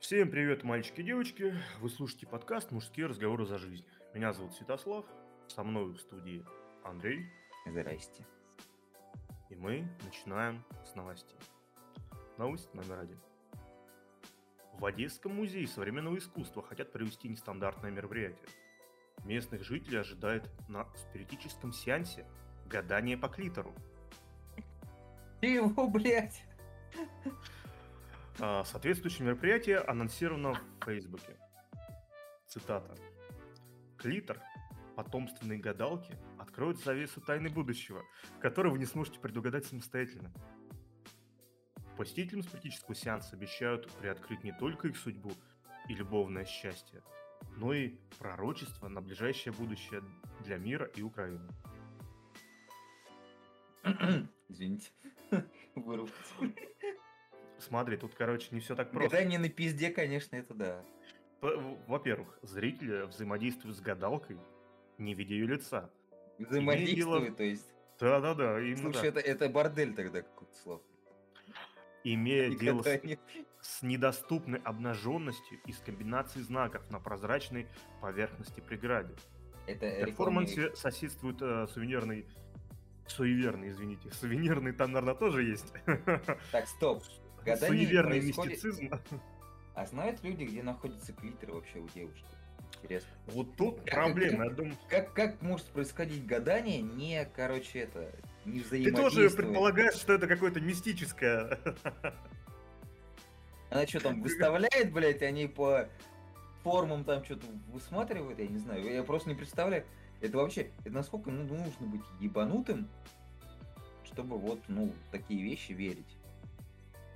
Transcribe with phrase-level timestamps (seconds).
[0.00, 1.54] Всем привет, мальчики и девочки.
[1.78, 3.84] Вы слушаете подкаст «Мужские разговоры за жизнь».
[4.14, 5.04] Меня зовут Святослав,
[5.46, 6.42] со мной в студии
[6.84, 7.26] Андрей.
[7.66, 8.26] Здрасте.
[9.50, 11.38] И мы начинаем с новостей.
[12.38, 13.20] Новость номер один.
[14.72, 18.48] В Одесском музее современного искусства хотят провести нестандартное мероприятие.
[19.24, 22.26] Местных жителей ожидает на спиритическом сеансе
[22.64, 23.74] гадание по клитору.
[25.42, 26.42] Чего, блядь?
[28.42, 31.36] А, Соответствующее мероприятие анонсировано в Фейсбуке.
[32.46, 32.94] Цитата.
[33.98, 34.40] Клитор
[34.96, 38.02] потомственной гадалки откроет завесу тайны будущего,
[38.40, 40.32] которую вы не сможете предугадать самостоятельно.
[41.98, 45.32] Посетителям спиритического сеанса обещают приоткрыть не только их судьбу
[45.88, 47.02] и любовное счастье,
[47.56, 50.02] но и пророчество на ближайшее будущее
[50.44, 51.46] для мира и Украины.
[54.48, 54.90] Извините.
[55.74, 56.14] Вырвался.
[57.60, 59.10] Смотри, тут, короче, не все так просто.
[59.10, 60.84] Гадание на пизде, конечно, это да.
[61.86, 64.38] Во-первых, зрители взаимодействуют с гадалкой,
[64.98, 65.90] не видя ее лица.
[66.38, 67.70] Взаимодействует, то есть.
[67.98, 69.24] Да-да-да, именно Слушай, так.
[69.24, 70.82] это, это бордель тогда какой-то слов.
[72.02, 73.18] Имея дело с, Гадание.
[73.60, 77.66] с недоступной обнаженностью из комбинаций знаков на прозрачной
[78.00, 79.14] поверхности преграде.
[79.66, 82.26] Это В рекламный- перформансе соседствует э, сувенирный...
[83.06, 84.10] Суеверный, извините.
[84.12, 85.72] Сувенирный там, наверное, тоже есть.
[86.52, 87.02] Так, стоп.
[87.44, 88.90] Гадание Суеверный происходит- мистицизм.
[89.74, 92.24] А знают люди, где находится клитор вообще у девушки?
[92.82, 93.08] Интересно.
[93.26, 94.76] Вот тут Как- проблема, я думаю.
[94.88, 98.10] Как, как может происходить гадание, не, короче, это,
[98.44, 101.58] не Ты тоже предполагаешь, что это какое-то мистическое.
[103.70, 105.88] Она что там выставляет, блядь, они по
[106.62, 109.84] формам там что-то высматривают, я не знаю, я просто не представляю.
[110.20, 112.88] Это вообще, это насколько ну, нужно быть ебанутым,
[114.04, 116.16] чтобы вот, ну, такие вещи верить.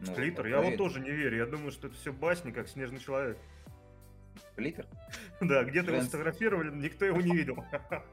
[0.00, 1.38] Ну, вот я вот тоже не верю.
[1.38, 3.38] Я думаю, что это все басни, как снежный человек.
[4.56, 4.86] Клитор?
[5.40, 7.56] Да, где-то его сфотографировали, никто его не видел.
[7.56, 8.04] Типа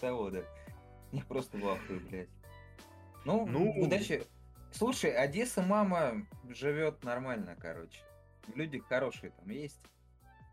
[0.00, 0.42] того, да.
[1.12, 2.28] Я просто в ахуе, блядь.
[3.24, 3.70] Ну, Ну.
[3.82, 4.22] удачи.
[4.72, 8.00] Слушай, Одесса мама живет нормально, короче.
[8.54, 9.84] Люди хорошие там есть.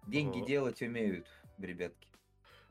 [0.07, 0.47] Деньги Ага.
[0.47, 1.27] делать умеют,
[1.59, 2.07] ребятки.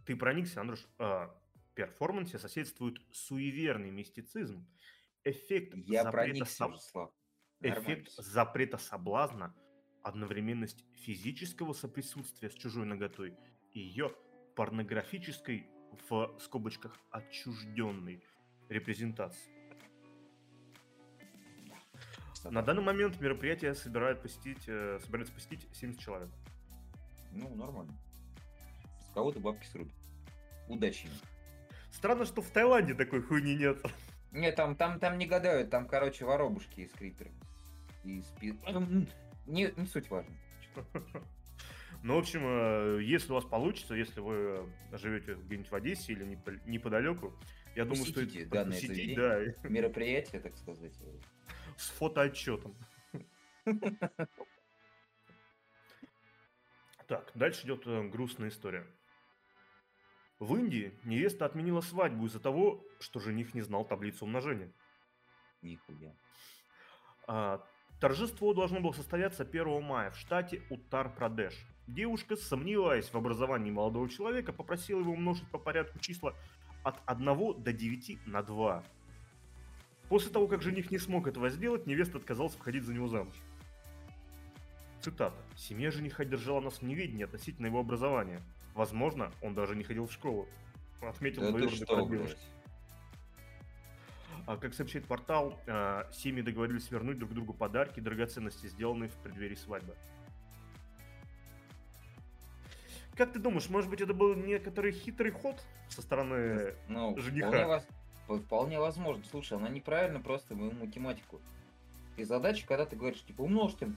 [0.04, 1.34] Ты проникся, Андрюш, а,
[1.74, 4.66] перформансе соседствует суеверный мистицизм,
[5.24, 7.10] эффект Я запрета, проникся уже, Слав.
[7.60, 9.54] Нормально эффект запрета соблазна,
[10.02, 13.36] одновременность физического соприсутствия с чужой наготой
[13.72, 14.12] и ее
[14.54, 15.68] порнографической,
[16.08, 18.22] в скобочках, отчужденной
[18.68, 19.50] репрезентации.
[22.44, 26.30] На данный момент мероприятие собирает посетить, э, собирается посетить 70 человек.
[27.32, 27.92] Ну, нормально.
[29.00, 29.94] С кого-то бабки срубят.
[30.68, 31.08] Удачи.
[31.90, 33.78] Странно, что в Таиланде такой хуйни нет.
[34.36, 37.30] Не, там, там, там не гадают, там, короче, воробушки из крипера.
[38.04, 38.54] И спи...
[39.46, 40.34] Не, не суть важно.
[42.02, 46.24] Ну, в общем, э, если у вас получится, если вы живете где-нибудь в Одессе или
[46.24, 47.34] непо- неподалеку,
[47.74, 50.92] я думаю, что это данное посетить, да, и Мероприятие, так сказать.
[51.76, 52.76] с фотоотчетом.
[57.08, 58.84] Так, дальше идет э, грустная история.
[60.38, 64.70] В Индии невеста отменила свадьбу из-за того, что жених не знал таблицу умножения.
[65.62, 66.14] Нихуя.
[67.26, 67.64] А,
[68.00, 71.54] торжество должно было состояться 1 мая в штате Уттар-Прадеш.
[71.86, 76.34] Девушка, сомневаясь в образовании молодого человека, попросила его умножить по порядку числа
[76.84, 78.84] от 1 до 9 на 2.
[80.10, 83.34] После того, как жених не смог этого сделать, невеста отказалась выходить за него замуж.
[85.00, 85.36] Цитата.
[85.56, 88.42] «Семья жениха держала нас в неведении относительно его образования.
[88.76, 90.46] Возможно, он даже не ходил в школу»,
[91.00, 91.84] отметил Да девушки.
[92.08, 92.36] блядь?
[94.46, 99.14] А, Как сообщает портал, а, семьи договорились вернуть друг другу подарки и драгоценности, сделанные в
[99.14, 99.96] преддверии свадьбы.
[103.16, 106.74] Как ты думаешь, может быть, это был некоторый хитрый ход со стороны...
[106.88, 107.48] Ну, жениха.
[107.48, 107.66] вполне,
[108.28, 109.24] воз- вполне возможно.
[109.30, 111.40] Слушай, она неправильно просто мою математику.
[112.18, 113.96] И задача, когда ты говоришь, типа, умножь там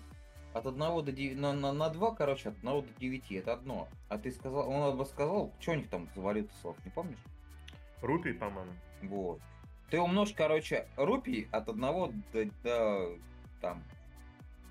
[0.53, 3.87] от 1 до 9, на, на, на 2, короче, от 1 до 9, это одно.
[4.07, 7.19] А ты сказал, он бы сказал, что у них там за валюта слов, не помнишь?
[8.01, 8.73] Рупий, по-моему.
[9.03, 9.41] Вот.
[9.89, 11.79] Ты умножь, короче, рупий от 1
[12.33, 13.17] до, до
[13.61, 13.83] там,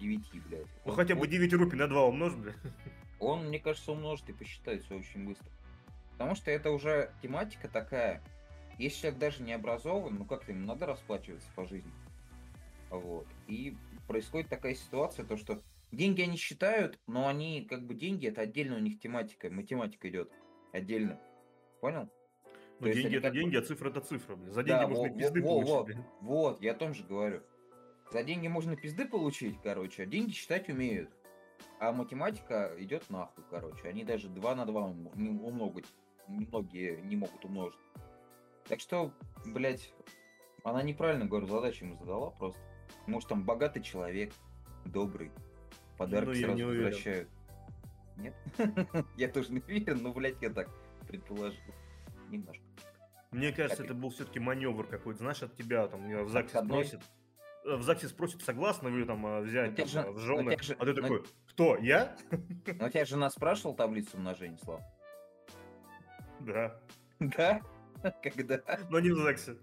[0.01, 0.61] 9, блядь.
[0.61, 2.55] Ну, Вот- хотя бы вот 9 рупий на 2 умножь, бля.
[3.21, 5.51] Он, мне кажется, умножит и посчитает все очень быстро.
[6.13, 8.23] Потому что это уже тематика такая.
[8.79, 11.91] Если человек даже не образован, ну как-то ему надо расплачиваться по жизни.
[12.91, 13.27] Вот.
[13.49, 13.77] И
[14.09, 15.61] происходит такая ситуация, то что
[15.93, 20.33] деньги они считают, но они как бы деньги это отдельно у них тематика, математика идет
[20.73, 21.21] отдельно.
[21.81, 22.09] Понял?
[22.81, 24.51] Ну, есть деньги они это как деньги, а цифра это цифра, бля.
[24.51, 26.05] За Да, деньги можно во- пизды во- получить, вот, бля.
[26.23, 27.43] вот, я о том же говорю.
[28.11, 31.11] За деньги можно пизды получить, короче, а деньги считать умеют.
[31.81, 33.89] А математика идет нахуй, короче.
[33.89, 35.87] Они даже 2 на 2 не умногать.
[36.29, 37.79] Многие не могут умножить.
[38.69, 39.13] Так что,
[39.47, 39.93] блядь,
[40.63, 42.61] она неправильно, говорю, задачу ему задала просто.
[43.09, 44.33] Может, там богатый человек,
[44.85, 45.33] добрый,
[45.97, 46.85] подарки Ну, сразу не уверен.
[46.85, 47.29] возвращают.
[48.17, 48.35] Нет?
[49.17, 50.69] Я тоже не уверен, но, блядь, я так
[51.07, 51.59] предположил.
[52.29, 52.63] Немножко.
[53.31, 57.03] Мне кажется, это был все-таки маневр какой-то, знаешь, от тебя там в ЗАГСе спросят.
[57.65, 60.75] э, В ЗАГСе спросят, согласны вы там э, взять там, же- э, в жены, же-
[60.75, 62.17] а ты но- такой, кто, я?
[62.31, 64.83] Но тебя жена спрашивала таблицу умножения, Слав?
[66.41, 66.79] Да,
[67.21, 67.61] Да?
[68.23, 68.61] Когда?
[68.91, 69.57] но не в ЗАГСе.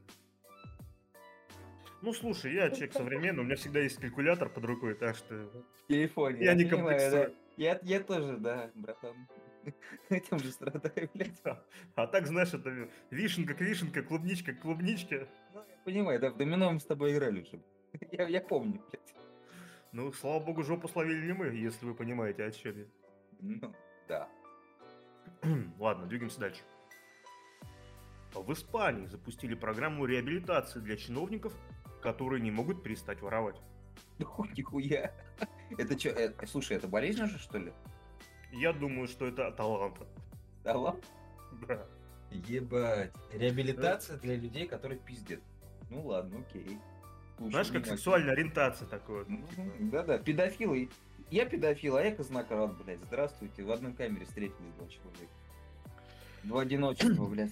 [2.02, 5.36] Ну, слушай, я человек современный, у меня всегда есть калькулятор под рукой, так что...
[5.36, 6.44] В телефоне.
[6.44, 7.28] Я не понимаю, комплексую.
[7.30, 7.34] да.
[7.58, 9.28] Я, я тоже, да, братан.
[10.10, 11.42] Этим же страдаю, блядь.
[11.96, 15.28] А так, знаешь, это вишенка к вишенка, клубничка к клубничке.
[15.54, 17.60] Ну, я понимаю, да, в домино мы с тобой играли уже.
[18.12, 19.16] Я, я помню, блядь.
[19.94, 22.86] Ну, слава богу, жопу словили не мы, если вы понимаете, о чем я.
[23.40, 23.74] Ну,
[24.10, 24.28] да.
[25.80, 26.62] Ладно, двигаемся дальше.
[28.34, 31.54] В Испании запустили программу реабилитации для чиновников,
[32.06, 33.60] которые не могут перестать воровать.
[34.20, 35.12] Ну, нихуя.
[35.78, 37.74] Это что, слушай, это болезнь же, что ли?
[38.54, 39.98] Я думаю, что это талант.
[40.64, 41.02] Да ладно?
[41.68, 41.86] Да.
[42.32, 43.12] Ебать.
[43.34, 45.42] Реабилитация для людей, которые пиздят.
[45.90, 46.80] Ну ладно, окей.
[47.38, 49.26] Слушай, Знаешь, как сексуальная ориентация такое.
[49.28, 49.62] Ну, типа.
[49.80, 50.90] Да-да, педофилы.
[51.30, 53.04] Я педофил, а я казнократ, блядь.
[53.04, 53.64] Здравствуйте.
[53.64, 55.34] В одной камере встретились два человека.
[56.44, 57.52] Два одиночества, блядь.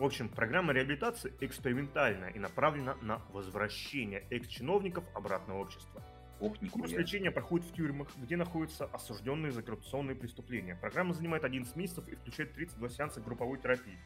[0.00, 6.02] В общем, программа реабилитации экспериментальная и направлена на возвращение экс-чиновников обратно в общество.
[6.40, 7.00] Ох, Курс нихуя.
[7.00, 10.74] лечения проходит в тюрьмах, где находятся осужденные за коррупционные преступления.
[10.74, 13.98] Программа занимает 11 месяцев и включает 32 сеанса групповой терапии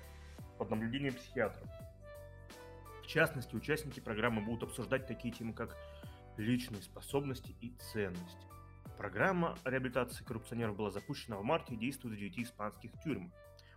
[0.59, 1.63] под наблюдением психиатра.
[3.05, 5.77] В частности, участники программы будут обсуждать такие темы, как
[6.37, 8.49] личные способности и ценности.
[8.99, 13.31] Программа реабилитации коррупционеров была запущена в марте и действует в 9 испанских тюрьмах.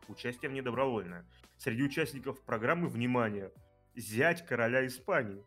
[0.08, 1.26] Участие в ней добровольное.
[1.58, 3.52] Среди участников программы, внимание,
[3.96, 5.44] зять короля Испании,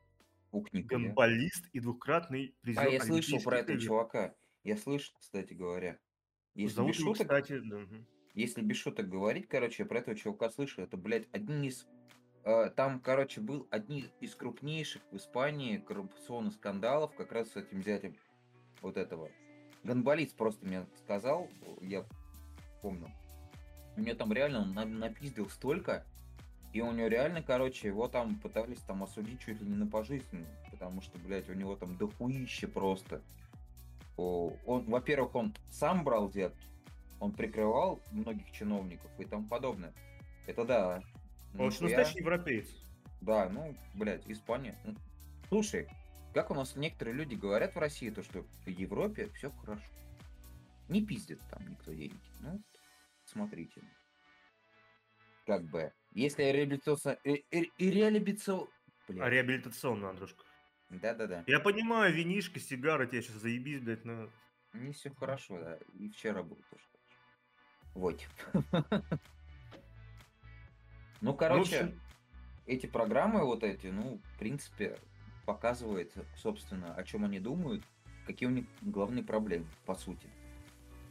[0.52, 0.98] Ух, нихуя.
[0.98, 4.34] гонболист и двукратный призер А, я слышал про этого чувака.
[4.64, 5.98] Я слышал, кстати говоря.
[6.54, 7.78] Если Зовут без его, шуток, кстати, да,
[8.34, 10.84] если без шуток говорить, короче, я про этого чувака слышал.
[10.84, 11.86] Это, блядь, один из...
[12.44, 17.82] э, там, короче, был один из крупнейших в Испании коррупционных скандалов как раз с этим
[17.82, 18.16] зятем
[18.82, 19.30] вот этого.
[19.84, 21.48] Гонболист просто мне сказал,
[21.80, 22.04] я
[22.82, 23.10] помню.
[23.96, 26.04] У него там реально он на- напиздил столько,
[26.72, 30.46] и у него реально, короче, его там пытались там осудить чуть ли не на пожизненно,
[30.70, 33.22] потому что, блядь, у него там дохуище просто.
[34.16, 36.66] Он, во-первых, он сам брал взятки,
[37.18, 39.92] он прикрывал многих чиновников и тому подобное.
[40.46, 41.02] Это да.
[41.54, 41.98] Он очень нихуя.
[41.98, 42.68] настоящий европеец.
[43.20, 44.78] Да, ну, блядь, Испания.
[44.84, 44.94] Ну,
[45.48, 45.88] Слушай,
[46.32, 49.82] как у нас некоторые люди говорят в России, то что в Европе все хорошо.
[50.88, 52.16] Не пиздит там никто деньги.
[52.40, 52.60] Ну,
[53.30, 53.82] смотрите.
[55.46, 57.18] Как бы, если реабилитация...
[57.24, 58.56] э, э, и реабилитация...
[58.56, 60.44] А Блядь, реабилитационный, Андрюшка.
[60.90, 61.44] да-да-да.
[61.46, 64.30] Я понимаю, винишка, сигара, тебе сейчас заебись, блядь, но...
[64.72, 65.78] Не все хорошо, да.
[65.98, 66.84] И вчера было тоже.
[67.94, 68.20] Вот.
[71.22, 71.94] Ну, Ну, короче,
[72.66, 74.98] эти программы вот эти, ну, в принципе,
[75.44, 77.84] показывают, собственно, о чем они думают,
[78.26, 80.28] какие у них главные проблемы, по сути.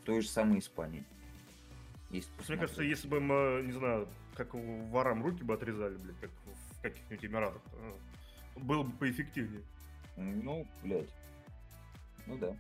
[0.06, 1.06] Той же самой Испании.
[2.12, 6.32] Если мне кажется, если бы мы, не знаю, как ворам руки бы отрезали, блядь, как
[6.32, 7.94] в каких-нибудь Эмиратах, э,
[8.56, 9.64] было бы поэффективнее.
[10.16, 11.14] Ну, блядь.
[12.26, 12.56] Ну да.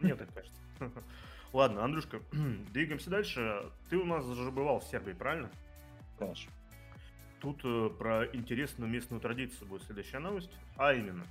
[0.00, 0.60] Мне так кажется.
[1.52, 2.20] Ладно, Андрюшка,
[2.72, 3.70] двигаемся дальше.
[3.88, 5.50] Ты у нас же бывал в Сербии, правильно?
[6.18, 6.52] Конечно.
[7.40, 10.52] Тут э, про интересную местную традицию будет следующая новость.
[10.76, 11.26] А именно,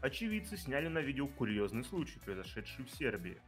[0.00, 3.38] очевидцы сняли на видео курьезный случай, произошедший в Сербии.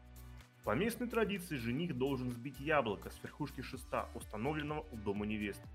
[0.65, 5.67] По местной традиции жених должен сбить яблоко с верхушки шеста, установленного у дома невесты.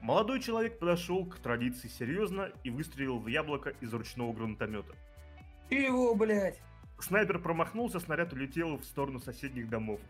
[0.00, 4.94] Молодой человек подошел к традиции серьезно и выстрелил в яблоко из ручного гранатомета.
[5.68, 6.60] Его, блядь!
[6.98, 10.00] Снайпер промахнулся, снаряд улетел в сторону соседних домов,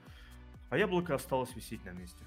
[0.70, 2.24] а яблоко осталось висеть на месте.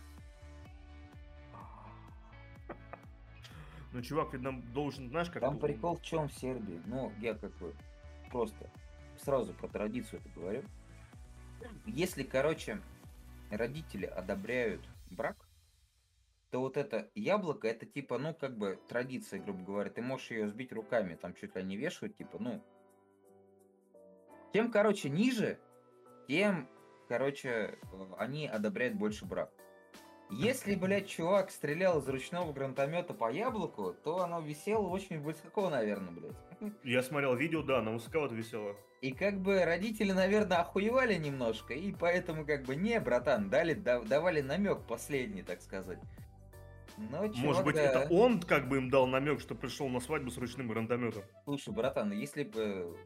[3.91, 5.41] Ну, чувак, видно, должен, знаешь, как...
[5.41, 6.81] Там прикол в чем в Сербии?
[6.85, 7.73] Ну, я как бы
[8.31, 8.69] просто
[9.17, 10.63] сразу про традицию это говорю.
[11.85, 12.81] Если, короче,
[13.51, 15.37] родители одобряют брак,
[16.51, 19.89] то вот это яблоко, это типа, ну, как бы традиция, грубо говоря.
[19.89, 22.63] Ты можешь ее сбить руками, там чуть ли не вешают, типа, ну.
[24.53, 25.57] Тем, короче, ниже,
[26.27, 26.69] тем,
[27.07, 27.77] короче, э,
[28.19, 29.51] они одобряют больше брак.
[30.29, 36.11] Если, блядь, чувак стрелял из ручного гранатомета по яблоку, то оно висело очень высоко, наверное,
[36.11, 36.73] блядь.
[36.83, 38.75] Я смотрел видео, да, на высоковато висело.
[39.03, 43.99] И как бы родители, наверное, охуевали немножко, и поэтому как бы не, братан, дали, да-
[43.99, 45.99] давали намек последний, так сказать.
[46.97, 50.31] Но, чувак, Может быть, это он как бы им дал намек, что пришел на свадьбу
[50.31, 51.23] с ручным гранатометом.
[51.43, 52.97] Слушай, братан, если бы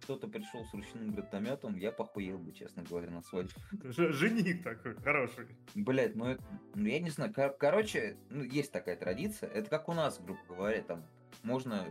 [0.00, 3.52] кто-то пришел с ручным гранатометом, я похуел бы, честно говоря, на свадьбу.
[3.92, 5.46] Жених такой, хороший.
[5.74, 6.42] Блять, ну это,
[6.74, 10.40] ну я не знаю, кор- короче, ну есть такая традиция, это как у нас, грубо
[10.48, 11.04] говоря, там
[11.42, 11.84] можно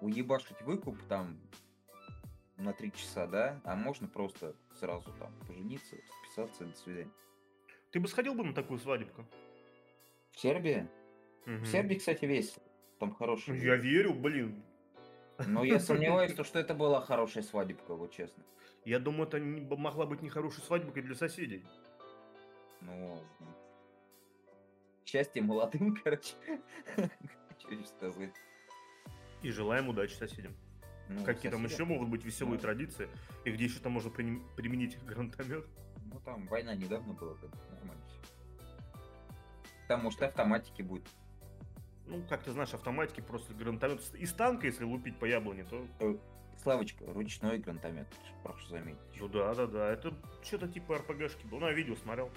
[0.00, 1.38] уебашить выкуп там
[2.60, 7.10] на три часа, да, а можно просто сразу там пожениться, списаться, до свидания.
[7.90, 9.26] Ты бы сходил бы на такую свадебку?
[10.32, 10.88] В Сербии?
[11.46, 11.62] Мгм.
[11.62, 12.62] В Сербии, кстати, весело,
[12.98, 13.58] там хороший.
[13.58, 14.62] Я верю, блин.
[15.46, 18.44] Но я сомневаюсь, то, что это была хорошая свадебка, вот честно.
[18.84, 21.66] Я думаю, это не- могла быть нехорошей свадьбой для соседей.
[22.82, 23.22] Ну,
[25.04, 26.34] счастье молодым, короче.
[27.58, 28.34] Что сказать?
[29.42, 30.54] И желаем удачи соседям.
[31.10, 32.60] Ну, Какие там еще могут быть веселые Ну.
[32.60, 33.08] традиции?
[33.44, 35.66] И где еще там можно применить гранатомет?
[36.12, 38.02] Ну, там война недавно была, как нормально.
[39.88, 41.08] Там, может, автоматики будет.
[42.06, 44.00] Ну, как ты знаешь, автоматики просто гранатомет.
[44.14, 45.84] Из танка, если лупить по яблоне, то...
[46.62, 48.06] Славочка, ручной гранатомет,
[48.42, 49.00] прошу заметить.
[49.18, 49.90] Ну да, да, да.
[49.90, 50.12] Это
[50.42, 51.58] что-то типа РПГшки был.
[51.58, 52.30] Ну, я видео смотрел.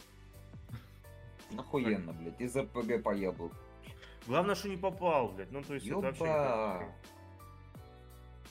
[1.57, 3.55] Охуенно, блядь, из РПГ по яблоку.
[4.25, 5.51] Главное, что не попал, блядь.
[5.51, 6.87] Ну, то есть это вообще...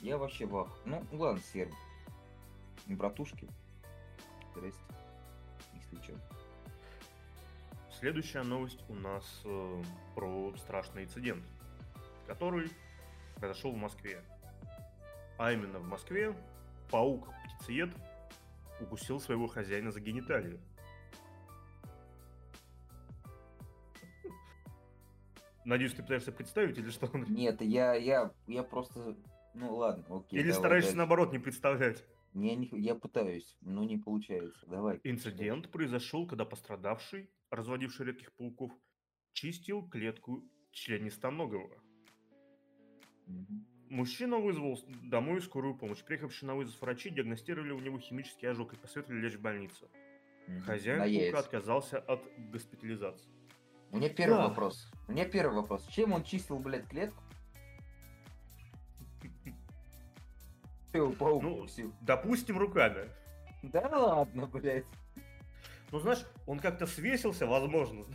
[0.03, 0.67] Я вообще вах.
[0.83, 1.71] Ну, ладно, серб.
[2.87, 3.47] Братушки.
[4.51, 4.83] Здрасте.
[5.73, 6.13] Если чё.
[7.89, 9.83] Следующая новость у нас э,
[10.13, 11.41] про страшный инцидент,
[12.27, 12.69] который
[13.37, 14.21] произошел в Москве.
[15.37, 16.35] А именно в Москве
[16.91, 17.95] паук-птицеед
[18.81, 20.59] укусил своего хозяина за гениталию.
[25.63, 27.09] Надеюсь, ты пытаешься представить или что?
[27.17, 29.15] Нет, я, я, я просто...
[29.53, 30.39] Ну ладно, окей.
[30.39, 30.97] Или давай стараешься дальше.
[30.97, 32.03] наоборот не представлять?
[32.33, 34.65] Я, не, я пытаюсь, но не получается.
[34.65, 34.99] Давай.
[35.03, 38.71] Инцидент произошел, когда пострадавший, разводивший редких пауков,
[39.33, 41.69] чистил клетку членистоногого.
[43.27, 43.65] Мгм.
[43.89, 46.03] Мужчина вызвал домой скорую помощь.
[46.03, 49.89] Приехавшие на вызов врачи диагностировали у него химический ожог и посоветовали лечь в больницу.
[50.47, 50.61] Мгм.
[50.61, 51.39] Хозяин На паука яйца.
[51.39, 53.29] отказался от госпитализации.
[53.91, 54.47] У меня первый Да.
[54.47, 54.91] вопрос.
[55.07, 55.85] У меня первый вопрос.
[55.87, 57.22] Чем он чистил, блядь, клетку?
[60.93, 61.93] Ты паук Ну, укусил.
[62.01, 63.09] Допустим, руками.
[63.63, 64.85] Да ладно, блядь.
[65.91, 68.05] Ну, знаешь, он как-то свесился, возможно.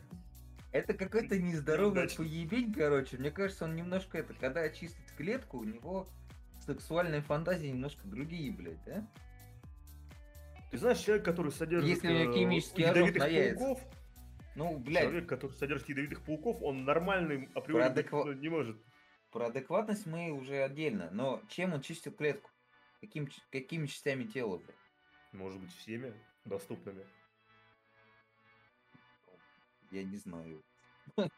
[0.72, 2.24] Это какой-то нездоровый Неудачно.
[2.24, 3.16] поебень, короче.
[3.18, 6.06] Мне кажется, он немножко это, когда чистит клетку, у него
[6.60, 9.06] сексуальные фантазии немножко другие, блядь, да?
[10.70, 13.80] Ты знаешь, человек, который содержит Если у него э, химический ожог ядовитых пауков,
[14.54, 18.76] Ну, блядь, человек, который содержит ядовитых пауков, он нормальным априори Про адеква- не может.
[19.32, 21.08] про адекватность мы уже отдельно.
[21.10, 22.50] Но чем он чистил клетку?
[23.00, 24.76] Каким, какими частями тела, блядь?
[25.32, 26.12] Может быть, всеми
[26.44, 27.06] доступными.
[29.90, 30.62] Я не знаю.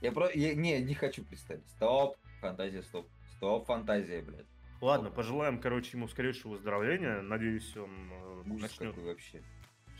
[0.00, 0.30] Я про...
[0.32, 1.66] Я, не, не хочу представить.
[1.70, 3.08] Стоп, фантазия, стоп.
[3.36, 4.46] Стоп, фантазия, блядь.
[4.80, 7.22] Ладно, пожелаем, короче, ему скорейшего выздоровления.
[7.22, 9.42] Надеюсь, он э, Ужас начнет какой вообще.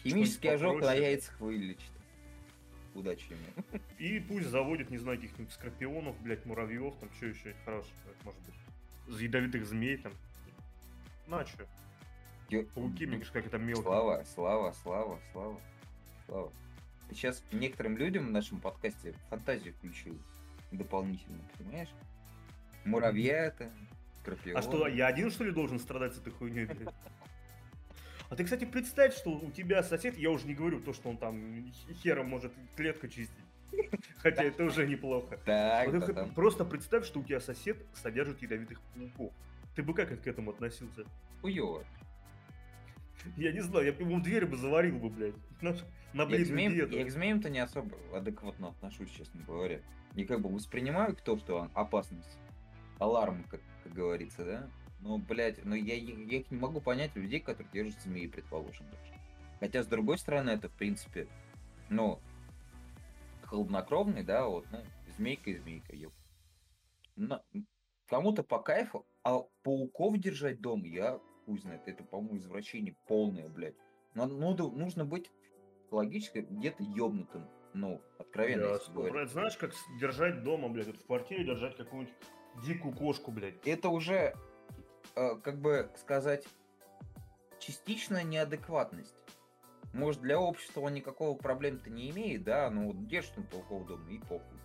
[0.03, 1.93] Химический ожог на яйцах вылечит.
[2.95, 3.81] Удачи ему.
[3.99, 8.55] И пусть заводит, не знаю, каких-нибудь скорпионов, блядь, муравьев, там что еще хорошего, может быть.
[9.09, 10.13] Ядовитых змей там.
[11.27, 11.67] Ну а чё?
[12.49, 13.83] Ё- Пауки, мне кажется, как это мелко.
[13.83, 15.61] Слава, слава, слава, слава,
[16.27, 16.53] слава.
[17.09, 20.19] Ты сейчас некоторым людям в нашем подкасте фантазию включил
[20.71, 21.91] дополнительно, понимаешь?
[22.85, 23.71] Муравья это,
[24.23, 24.57] скорпион.
[24.57, 26.95] А что, я один, что ли, должен страдать с этой хуйней, блядь?
[28.29, 31.19] А ты, кстати, представь, что у тебя сосед, я уже не говорю то, что он
[31.19, 31.71] там
[32.03, 33.37] хером может клетку чистить.
[34.23, 35.39] Хотя это уже неплохо.
[35.45, 36.25] Так, Вот да.
[36.35, 39.33] Просто представь, что у тебя сосед содержит ядовитых пауков.
[39.75, 41.05] Ты бы как к этому относился?
[41.41, 41.85] Хуёво.
[43.37, 45.35] Я не знаю, я бы ему дверь бы заварил бы, блядь.
[45.61, 45.77] На,
[46.13, 46.97] на бледную диету.
[46.97, 49.81] я к змеям-то не особо адекватно отношусь, честно говоря.
[50.15, 52.39] И как бы воспринимаю то, что опасность,
[52.99, 54.71] аларм, как, как говорится, да?
[55.01, 59.13] Но, блядь, но я, я их не могу понять людей, которые держат змеи, предположим, даже.
[59.59, 61.29] Хотя, с другой стороны, это, в принципе,
[61.89, 62.21] ну,
[63.53, 64.79] холоднокровный, да, вот, ну,
[65.15, 66.13] змейка и змейка, ёп.
[67.17, 67.45] На-
[68.09, 73.75] Кому-то по кайфу, а пауков держать дома, я хуй знает, это, по-моему, извращение полное, блядь.
[74.15, 75.31] Но ну, да, нужно быть
[75.91, 77.47] логически где-то ёбнутым.
[77.75, 79.31] Ну, откровенно, Да, если процентов.
[79.31, 82.15] Знаешь, как держать дома, блядь, вот в квартире держать какую-нибудь
[82.65, 83.67] дикую кошку, блядь.
[83.67, 84.35] Это уже,
[85.15, 86.47] э, как бы сказать,
[87.59, 89.22] частичная неадекватность.
[89.93, 94.11] Может, для общества он никакого проблем-то не имеет, да, но вот держит он плохого дома
[94.11, 94.59] и похуй.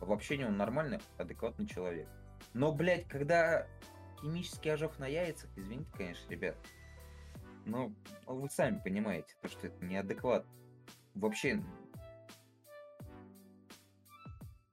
[0.00, 2.08] в общении он нормальный, адекватный человек.
[2.54, 3.66] Но, блядь, когда
[4.20, 6.56] химический ожог на яйцах, извините, конечно, ребят,
[7.66, 7.94] ну,
[8.26, 10.50] вы сами понимаете, то, что это неадекватно.
[11.14, 11.62] Вообще,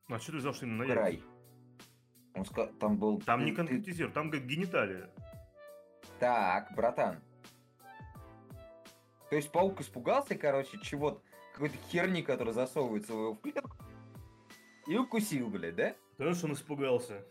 [0.07, 1.13] А что ты взял, что именно на край.
[1.13, 1.27] яйца?
[2.35, 3.19] Он ска- там был...
[3.21, 5.09] Там не конкретизируй, там говорит гениталия.
[6.19, 7.21] Так, братан.
[9.29, 11.21] То есть паук испугался, короче, чего-то,
[11.53, 13.71] какой-то херни, которая засовывается в его в клетку,
[14.87, 15.95] и укусил, блядь, да?
[16.17, 17.25] Потому что он испугался.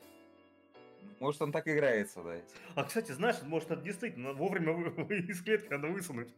[1.21, 2.37] Может, он так играется, да?
[2.75, 6.33] А, кстати, знаешь, может, это действительно вовремя вы- из клетки надо высунуть,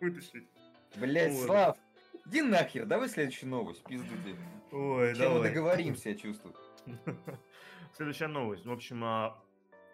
[0.00, 0.48] вытащить.
[0.96, 1.46] Блядь, Вот.
[1.46, 1.76] Слав,
[2.26, 4.34] иди нахер, давай следующую новость, пизду тебе.
[4.72, 5.48] Ой, Чем мы давай.
[5.50, 6.54] договоримся, я чувствую.
[7.92, 8.66] Следующая новость.
[8.66, 9.38] В общем, а,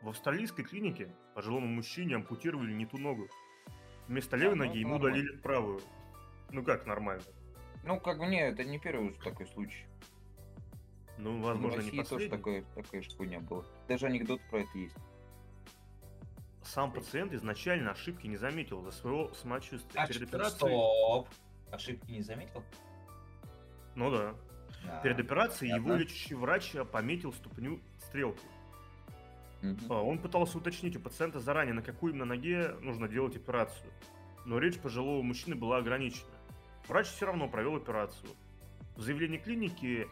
[0.01, 3.29] в австралийской клинике пожилому мужчине ампутировали не ту ногу.
[4.13, 5.17] Вместо левой ну, ноги ему нормально.
[5.17, 5.81] удалили правую.
[6.51, 7.25] Ну как нормально?
[7.83, 9.87] Ну, как бы, не, это не первый такой случай.
[11.17, 12.29] Ну, В возможно, не России тоже последний.
[12.37, 13.65] такое, такая хуйня была.
[13.89, 14.95] Даже анекдот про это есть.
[16.63, 19.99] Сам пациент изначально ошибки не заметил из-за своего самочувствия.
[20.03, 20.59] А, Перед что- операцией...
[20.75, 21.29] Стоп.
[21.71, 22.63] Ошибки не заметил?
[23.95, 24.35] Ну да.
[24.85, 25.01] Да.
[25.01, 26.03] Перед операцией его понятно.
[26.03, 28.45] лечащий врач пометил ступню стрелкой.
[29.89, 33.91] А, Он пытался уточнить у пациента заранее, на какой именно ноге нужно делать операцию.
[34.45, 36.31] Но речь пожилого мужчины была ограничена.
[36.89, 38.31] Врач все равно провел операцию.
[38.97, 40.09] В заявлении клиники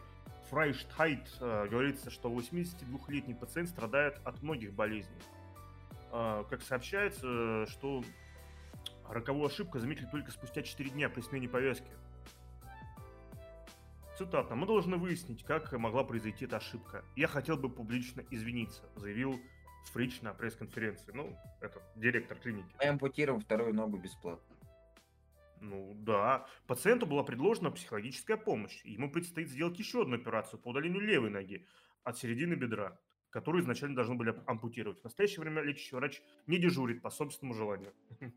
[0.49, 5.21] Фрайштхайт э, говорится, что 82-летний пациент страдает от многих болезней.
[6.11, 8.03] А, Как сообщается, э, что
[9.07, 11.91] роковую ошибку заметили только спустя 4 дня при смене повязки.
[14.21, 14.53] Цитата.
[14.53, 17.03] «Мы должны выяснить, как могла произойти эта ошибка.
[17.15, 19.41] Я хотел бы публично извиниться», заявил
[19.93, 21.11] Фрич на пресс-конференции.
[21.11, 22.69] Ну, это директор клиники.
[22.79, 24.55] Мы ампутируем вторую ногу бесплатно.
[25.59, 26.45] Ну да.
[26.67, 28.85] Пациенту была предложена психологическая помощь.
[28.85, 31.65] Ему предстоит сделать еще одну операцию по удалению левой ноги
[32.03, 32.99] от середины бедра,
[33.31, 35.01] которую изначально должны были ампутировать.
[35.01, 37.91] В настоящее время лечащий врач не дежурит по собственному желанию.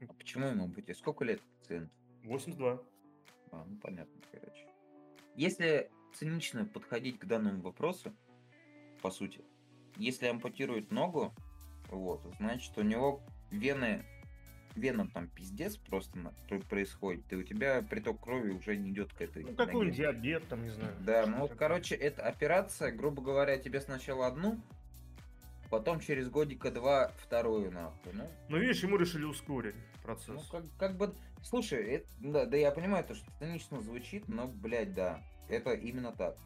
[0.09, 0.97] А почему ему ампутировать?
[0.97, 1.93] Сколько лет пациенту?
[2.23, 2.83] 82.
[3.53, 4.74] А, ну понятно, короче.
[5.37, 8.13] Если цинично подходить к данному вопросу,
[9.03, 9.43] по сути,
[9.97, 11.35] если ампутируют ногу,
[11.89, 13.21] вот, значит у него
[13.51, 14.05] вены,
[14.75, 16.33] венам там пиздец просто
[16.69, 20.13] происходит, и у тебя приток крови уже не идет к этой Ну, какой-нибудь ноге.
[20.13, 20.95] диабет, там, не знаю.
[21.01, 21.69] Да, ну вот, такое.
[21.69, 24.61] короче, эта операция, грубо говоря, тебе сначала одну,
[25.71, 28.13] потом через годика два вторую, нахуй.
[28.13, 30.49] Ну, Ну, видишь, ему решили ускорить ну процесс.
[30.49, 31.15] как, как бы,
[31.45, 36.13] слушай, это- да, да я понимаю, то, что цинично звучит, но, блядь, да, это именно
[36.13, 36.37] так.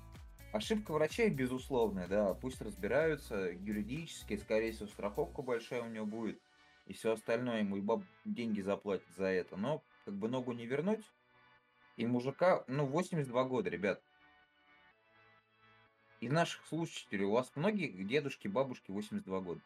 [0.52, 6.40] Ошибка врачей, безусловная, да, пусть разбираются юридически, скорее всего, страховка большая у него будет,
[6.86, 10.66] и все остальное, ему и баб деньги заплатят за это, но, как бы, ногу не
[10.66, 11.04] вернуть,
[11.96, 14.02] и мужика, ну, 82 года, ребят.
[16.20, 19.60] Из наших слушателей у вас многие дедушки, бабушки 82 года,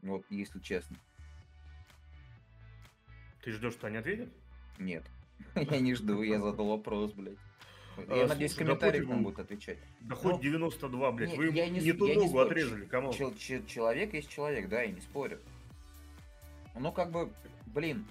[0.00, 0.96] вот, если честно.
[3.42, 4.32] Ты ждешь, что они ответят?
[4.78, 5.04] Нет.
[5.54, 7.36] Я не жду, я задал вопрос, блядь.
[8.08, 9.78] А, Я надеюсь, в слушай, комментариях допустим, нам будут отвечать.
[10.00, 11.30] Да Ну, хоть 92, блядь.
[11.30, 13.12] не, Вы я ему не не, ту ногу отрезали, кому?
[13.12, 15.38] Чел- че- человек есть человек, да, я не спорю.
[16.74, 17.30] Ну, как бы,
[17.66, 18.06] блин,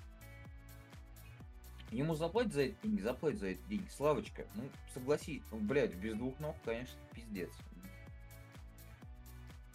[1.89, 6.13] ему заплатить за эти деньги, заплатить за эти деньги, Славочка, ну, согласись, ну, блядь, без
[6.15, 7.49] двух ног, конечно, пиздец.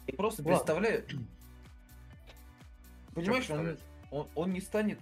[0.07, 0.57] Я просто Ладно.
[0.57, 1.05] представляю,
[3.15, 3.77] понимаешь, он,
[4.11, 5.01] он, он не станет,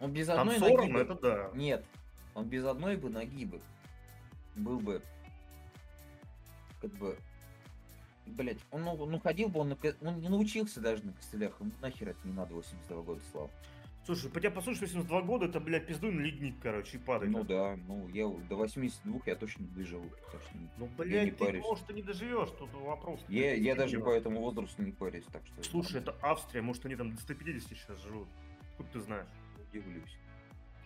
[0.00, 1.50] он без одной Танцором, ноги бы- это да.
[1.54, 1.84] Нет,
[2.34, 3.60] он без одной бы ноги бы
[4.56, 5.02] был бы
[6.80, 7.18] как бы
[8.36, 11.58] Блять, он ну, ну, ходил бы, он, на он не научился даже на костылях.
[11.60, 13.50] Ему нахер это не надо 82 года, Слав.
[14.04, 17.28] Слушай, по тебя послушать 82 года, это, блядь, пиздуй на ледник, короче, и падай.
[17.28, 17.46] Ну там.
[17.46, 20.04] да, ну я до 82 я точно не доживу.
[20.54, 21.62] не- Ну, я не блядь, ты, парюсь.
[21.62, 23.20] может, и не доживешь, тут вопрос.
[23.28, 25.62] Я, я даже по этому возрасту не парюсь, так что...
[25.62, 28.28] Слушай, это Австрия, может, они там до 150 сейчас живут.
[28.70, 29.28] Откуда ты знаешь?
[29.70, 30.16] Удивлюсь.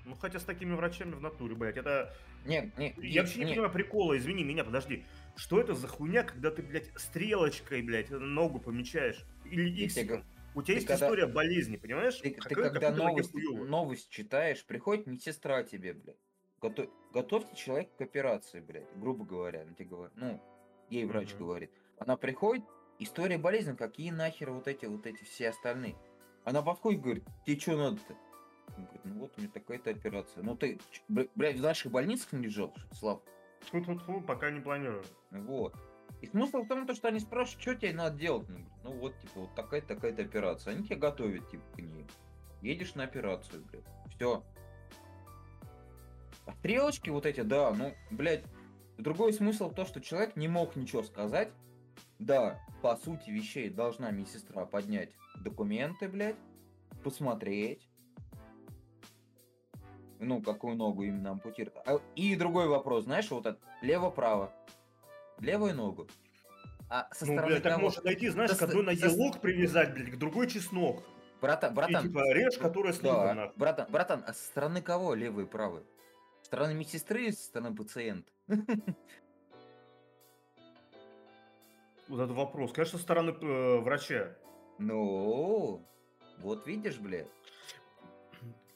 [0.04, 2.12] Ну, хотя с такими врачами в натуре, блядь, это...
[2.44, 5.04] Не, не, Я вообще не не, понимаю прикола, извини меня, подожди.
[5.36, 9.24] Что это за хуйня, когда ты, блядь, стрелочкой, блядь, ногу помечаешь?
[9.44, 10.24] Или иксиком?
[10.54, 12.16] У тебя ты есть когда- история болезни, понимаешь?
[12.18, 16.16] Ты, ты Какая- когда новость, новость читаешь, приходит медсестра тебе, блядь.
[16.60, 19.62] Гото- готовьте человека к операции, блядь, грубо говоря.
[19.62, 20.42] Она тебе говорит, ну,
[20.90, 21.38] ей врач Мгм.
[21.38, 21.70] говорит.
[21.98, 22.64] Она приходит,
[22.98, 25.94] история болезни, какие нахер вот эти, вот эти все остальные.
[26.44, 28.14] Она подходит и говорит, тебе что надо-то?
[28.76, 30.42] Он говорит, ну вот у меня такая-то операция.
[30.42, 33.20] Ну ты, блядь, в наших больницах не лежал, Слав?
[33.66, 35.04] Тьфу-тьфу-тьфу, пока не планирую.
[35.30, 35.74] Вот.
[36.20, 38.48] И смысл в том, то, что они спрашивают, что тебе надо делать.
[38.48, 40.74] Ну, говорит, ну вот, типа, вот такая-то, такая-то операция.
[40.74, 42.06] Они тебя готовят, типа, к ней.
[42.60, 43.84] Едешь на операцию, блядь.
[44.14, 44.44] Все.
[46.58, 48.44] Стрелочки вот эти, да, ну, блядь,
[48.98, 51.52] другой смысл в том, что человек не мог ничего сказать.
[52.18, 56.36] Да, по сути вещей должна медсестра поднять документы, блядь,
[57.02, 57.88] посмотреть.
[60.24, 61.82] Ну, какую ногу именно ампутировать.
[61.84, 64.52] А, и другой вопрос, знаешь, вот это лево-право.
[65.40, 66.06] Левую ногу.
[66.88, 69.16] А со ну, стороны блядь, так можно найти, знаешь, к одной ноге со...
[69.16, 71.02] лук привязать, блядь, к другой чеснок.
[71.40, 72.04] Братан, братан.
[72.04, 75.82] И, типа, режь, которая с да, братан, братан, а со стороны кого левый и правый?
[76.42, 78.30] Со стороны медсестры или со стороны пациента?
[82.08, 82.72] Вот это вопрос.
[82.72, 84.36] Конечно, со стороны э, врача.
[84.78, 85.82] Ну,
[86.40, 87.28] вот видишь, блядь.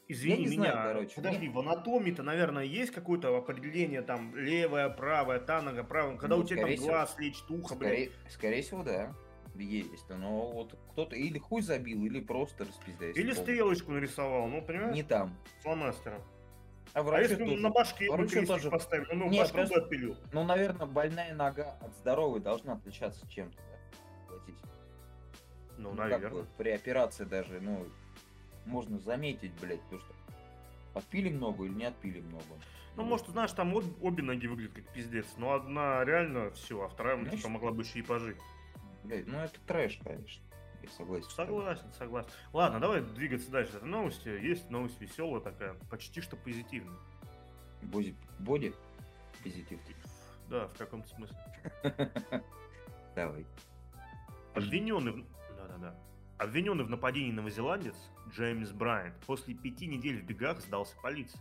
[0.09, 1.15] Извини меня, знаю, короче.
[1.15, 6.43] подожди, в анатомии-то, наверное, есть какое-то определение, там, левая, правая, та нога, правая, когда ну,
[6.43, 8.31] у тебя там всего, глаз лечит, ухо, скорее, блядь.
[8.31, 9.13] Скорее всего, да,
[9.55, 13.19] есть, но вот кто-то или хуй забил, или просто распиздяйся.
[13.19, 14.95] Или стрелочку нарисовал, ну, понимаешь?
[14.95, 15.35] Не там.
[15.61, 16.21] Фломастером.
[16.93, 17.57] А, а если тоже.
[17.57, 19.75] на башке врачу тоже поставил, ну, Нет, башку просто...
[19.75, 20.17] бы отпилил.
[20.31, 24.37] Ну, наверное, больная нога от здоровой должна отличаться чем-то, да?
[25.77, 26.29] Ну, ну наверное.
[26.29, 27.85] Как бы, при операции даже, ну,
[28.67, 30.13] можно заметить, блядь, то, что
[30.93, 32.59] отпилим ногу или не отпилим ногу.
[32.95, 33.09] Ну, вот.
[33.09, 37.15] может, знаешь, там обе, обе ноги выглядят как пиздец, но одна реально все, а вторая,
[37.17, 38.37] Знаешь, типа, могла бы еще и пожить.
[39.03, 40.43] Блядь, ну это трэш, конечно.
[40.81, 41.29] Я согласен.
[41.29, 42.29] Согласен, согласен.
[42.53, 43.77] Ладно, давай двигаться дальше.
[43.77, 44.27] Это новости.
[44.27, 46.97] Есть новость веселая такая, почти что позитивная.
[47.81, 48.73] Боди, боди?
[49.43, 49.79] Позитив.
[50.49, 51.37] Да, в каком-то смысле.
[53.15, 53.45] Давай.
[54.55, 55.25] Обвиненный...
[55.57, 55.95] Да-да-да.
[56.37, 57.95] Обвиненный в нападении новозеландец
[58.29, 61.39] Джеймс Брайант после пяти недель в бегах сдался полиции.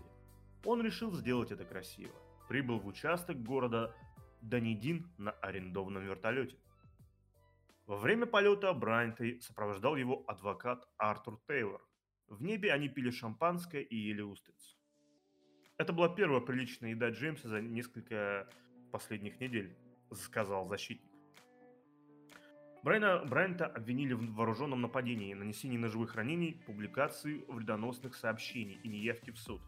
[0.64, 2.14] Он решил сделать это красиво.
[2.48, 3.94] Прибыл в участок города
[4.40, 6.56] Данидин на арендованном вертолете.
[7.85, 11.87] Во время полета Брайанта сопровождал его адвокат Артур Тейлор.
[12.28, 14.78] В небе они пили шампанское и ели устриц.
[15.76, 18.48] Это была первая приличная еда Джеймса за несколько
[18.92, 19.76] последних недель,
[20.12, 21.15] сказал защитник.
[22.82, 29.38] Брайна, Брайанта обвинили в вооруженном нападении, нанесении ножевых ранений, публикации вредоносных сообщений и неявке в
[29.38, 29.60] суд.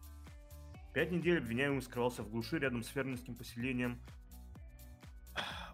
[0.93, 3.99] Пять недель обвиняемый скрывался в глуши рядом с фермерским поселением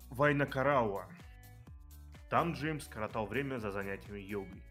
[0.09, 1.07] Вайнакарауа.
[2.29, 4.63] Там Джеймс коротал время за занятиями йогой.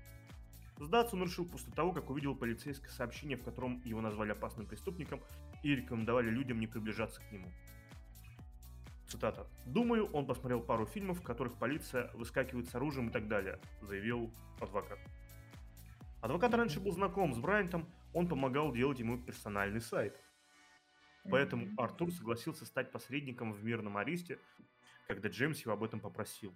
[0.78, 5.20] Сдаться он решил после того, как увидел полицейское сообщение, в котором его назвали опасным преступником
[5.62, 7.46] и рекомендовали людям не приближаться к нему.
[9.08, 9.46] Цитата.
[9.66, 14.32] «Думаю, он посмотрел пару фильмов, в которых полиция выскакивает с оружием и так далее», заявил
[14.60, 14.98] адвокат.
[16.20, 20.18] Адвокат раньше был знаком с Брайантом, он помогал делать ему персональный сайт.
[21.30, 24.38] Поэтому Артур согласился стать посредником в мирном аресте,
[25.06, 26.54] когда Джеймс его об этом попросил.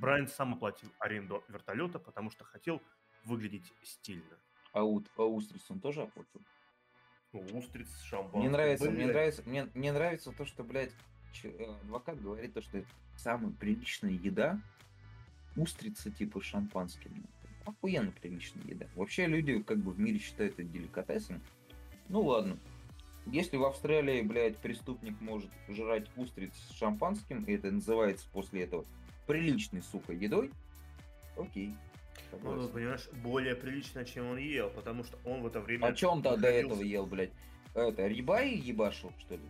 [0.00, 2.82] Брайант сам оплатил аренду вертолета, потому что хотел
[3.24, 4.38] выглядеть стильно.
[4.72, 6.42] А, у, а устриц он тоже оплатил?
[7.32, 8.40] Ну, устриц, шампан.
[8.40, 10.92] Мне нравится, мне нравится, мне, мне нравится то, что, блядь,
[11.82, 14.60] адвокат говорит то, что это самая приличная еда,
[15.56, 17.24] устрицы типа шампанским.
[17.64, 18.86] Охуенно приличная еда.
[18.94, 21.40] Вообще люди как бы в мире считают это деликатесом.
[22.08, 22.58] Ну ладно.
[23.26, 28.84] Если в Австралии, блядь, преступник может жрать устриц с шампанским, и это называется после этого
[29.26, 30.50] приличной, сука, едой,
[31.38, 31.74] окей.
[32.42, 35.86] Ну, понимаешь, более прилично, чем он ел, потому что он в это время...
[35.86, 37.30] А что он до этого ел, блядь?
[37.74, 39.42] Это, рибай ебашил, что ли?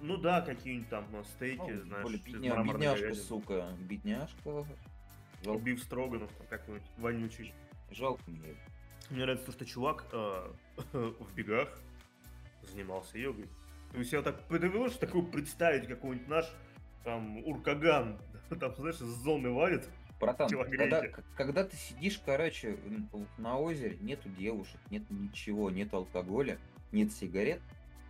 [0.00, 2.20] Ну да, какие-нибудь там ну, стейки, ну, знаешь.
[2.24, 3.14] Бедня, бедняжка, говядины.
[3.14, 3.68] сука.
[3.80, 4.66] Бедняжка.
[5.44, 5.58] Жалко.
[5.58, 7.54] Убив Строганов, там какой-нибудь вонючий.
[7.90, 8.56] Жалко мне.
[9.10, 10.52] Мне нравится то, что чувак э,
[10.92, 11.80] в бегах
[12.62, 13.48] занимался йогой.
[13.92, 16.46] То есть я так подумал, что такое представить какой-нибудь наш
[17.04, 18.18] там Уркаган,
[18.60, 19.88] там, знаешь, с зоны валит.
[20.20, 21.02] Братан, когда,
[21.34, 22.76] когда ты сидишь, короче,
[23.38, 26.58] на озере, нету девушек, нет ничего, нет алкоголя,
[26.92, 27.62] нет сигарет,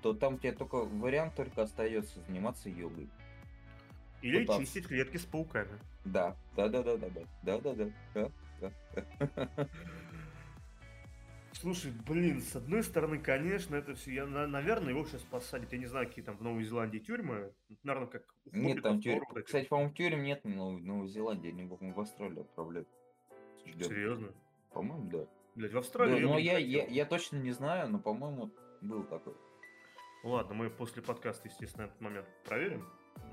[0.02, 3.08] то там тебе только вариант только остается заниматься йогой.
[4.22, 4.62] Или Пытаться.
[4.62, 5.78] чистить клетки с пауками.
[6.04, 7.08] Да, да, да, да, да,
[7.42, 7.90] да, да, да,
[8.60, 9.68] да.
[11.52, 15.86] Слушай, блин, с одной стороны, конечно, это все, я, наверное, его сейчас посадят, я не
[15.86, 20.22] знаю, какие там в Новой Зеландии тюрьмы, наверное, как Нет, там тюрьмы, кстати, по-моему, тюрем
[20.22, 22.88] нет в Новой Зеландии, они в Австралию отправляют.
[23.66, 23.88] Ждем.
[23.88, 24.32] Серьезно?
[24.72, 25.26] По-моему, да.
[25.54, 26.22] Блять, в Австралии.
[26.22, 29.34] Да, но я, я, я точно не знаю, но, по-моему, был такой.
[30.22, 32.86] Ладно, мы после подкаста, естественно, этот момент проверим.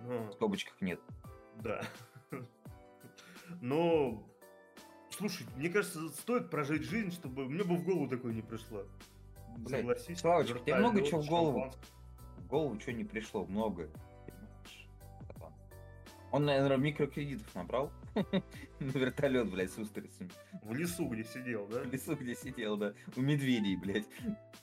[0.03, 0.27] Но...
[0.27, 0.99] В скобочках нет.
[1.61, 1.81] Да.
[3.61, 4.23] Но,
[5.09, 8.83] слушай, мне кажется, стоит прожить жизнь, чтобы мне бы в голову такое не пришло.
[9.57, 10.19] Блядь, Согласись.
[10.19, 11.71] Славочка, тебе много чего в голову.
[12.37, 13.89] В голову что не пришло, много.
[16.31, 18.41] Он, наверное, микрокредитов набрал на
[18.79, 20.29] вертолет, блядь, с устрицами.
[20.61, 21.79] В лесу, где сидел, да?
[21.79, 22.93] В лесу, где сидел, да.
[23.15, 24.07] У медведей, блядь,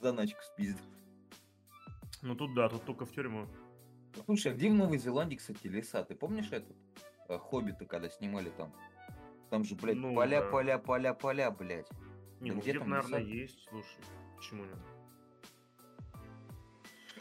[0.00, 0.84] заначку спиздил.
[2.24, 3.46] Ну тут да, тут только в тюрьму.
[4.24, 6.02] Слушай, а где в Новой Зеландии, кстати, леса?
[6.04, 6.74] Ты помнишь этот?
[7.28, 8.72] э, Хоббиты, когда снимали там?
[9.50, 10.50] Там же, блядь, Ну, поля, да.
[10.50, 11.88] поля, поля, поля, блядь.
[12.40, 13.30] Не, Да ну где где-то, там наверное, леса?
[13.30, 13.98] есть, слушай.
[14.36, 14.76] Почему нет?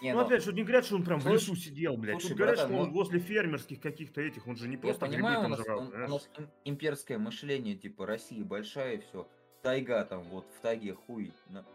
[0.01, 2.15] Не, ну, ну, опять же, не говорят, что он прям в Слушай- лесу сидел, блядь.
[2.15, 4.79] слушай, Тут говорят, братан, что он ну- возле фермерских каких-то этих, он же не я
[4.81, 8.43] просто грибы понимаю, у там нас, жрал, у- у нас им- имперское мышление, типа, Россия
[8.43, 9.27] большая и все.
[9.61, 11.31] Тайга там, вот, в тайге хуй.
[11.47, 11.65] на-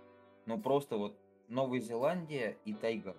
[0.44, 3.16] Но просто вот Новая Зеландия и тайга.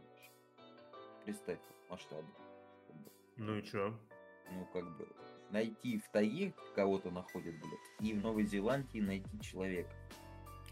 [1.26, 2.28] Представь масштабы.
[3.38, 3.94] Ну и чё?
[4.52, 5.08] Ну, как бы,
[5.52, 9.90] найти в тайге кого-то находят, блядь, и в Новой Зеландии найти человека.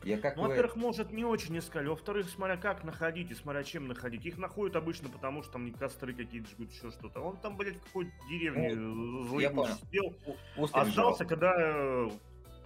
[0.04, 1.88] Я как Ну, бы- во-первых, может, не очень искали.
[1.88, 4.26] Во-вторых, смотря как находить и смотря чем находить.
[4.26, 7.20] Их находят обычно потому, что там не костры какие-то жгут, еще что-то.
[7.22, 10.16] Он там, блядь, в какой-то деревне Ну, злой сидел.
[10.56, 11.18] остров жрал.
[11.18, 12.10] когда...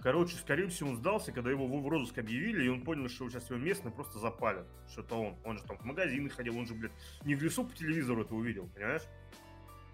[0.02, 3.30] Короче, скорее всего, он сдался, когда его в в розыск объявили, и он понял, что
[3.30, 4.66] сейчас его местные просто запалят.
[4.90, 5.36] Что это он.
[5.44, 6.92] Он же там в магазины ходил, он же, блядь,
[7.24, 9.02] не в лесу по телевизору это увидел, понимаешь?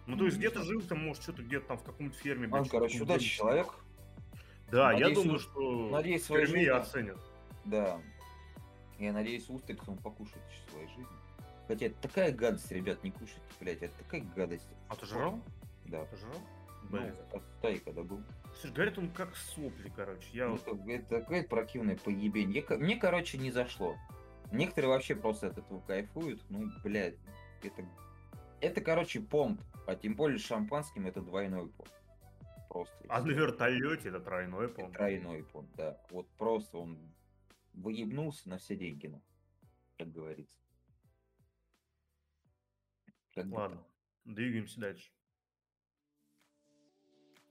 [0.06, 2.50] Ну, то Ну, есть где-то жил там, может, что-то где-то там в каком-то ферме, Он,
[2.52, 3.66] блядь, что-то короче, удачный человек.
[4.70, 7.18] Да, я Надеюсь, думаю, он- что надеюсь, в свою тюрьме жизнь, оценят.
[7.66, 8.00] Да.
[8.98, 11.06] Я надеюсь, устриц он покушает в своей жизни.
[11.66, 14.66] Хотя это такая гадость, ребят, не кушайте, блядь, это такая гадость.
[14.88, 15.38] А ты жрал?
[15.84, 16.04] Да.
[16.06, 16.40] Ты жрал?
[16.90, 17.14] Ну, Блин.
[17.32, 18.22] в Тае когда был.
[18.60, 20.26] Слушай, говорят, он как сопли, короче.
[20.32, 20.66] Я вот...
[20.66, 22.52] Это, это такое противное поебень.
[22.52, 23.96] Я мне, короче, не зашло.
[24.50, 26.42] Некоторые вообще просто от этого кайфуют.
[26.48, 27.16] Ну, блядь,
[27.62, 27.84] это...
[28.60, 29.60] Это, короче, понт.
[29.86, 31.92] А тем более с шампанским это двойной понт.
[32.68, 32.94] Просто.
[33.08, 35.98] А на вертолете это тройной, по Тройной понт, да.
[36.10, 36.98] Вот просто он
[37.72, 39.22] выебнулся на все деньги, ну,
[39.96, 40.56] как говорится.
[43.34, 43.82] Как Ладно,
[44.24, 45.10] двигаемся дальше.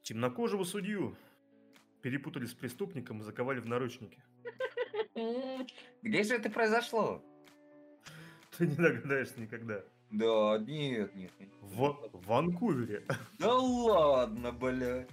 [0.07, 1.17] Темнокожего судью
[2.01, 4.17] перепутали с преступником и заковали в наручники.
[6.01, 7.21] Где же это произошло?
[8.57, 9.81] Ты не догадаешься никогда.
[10.09, 11.49] Да, нет, нет, нет.
[11.59, 13.03] В Ванкувере.
[13.37, 15.09] Да ладно, блядь.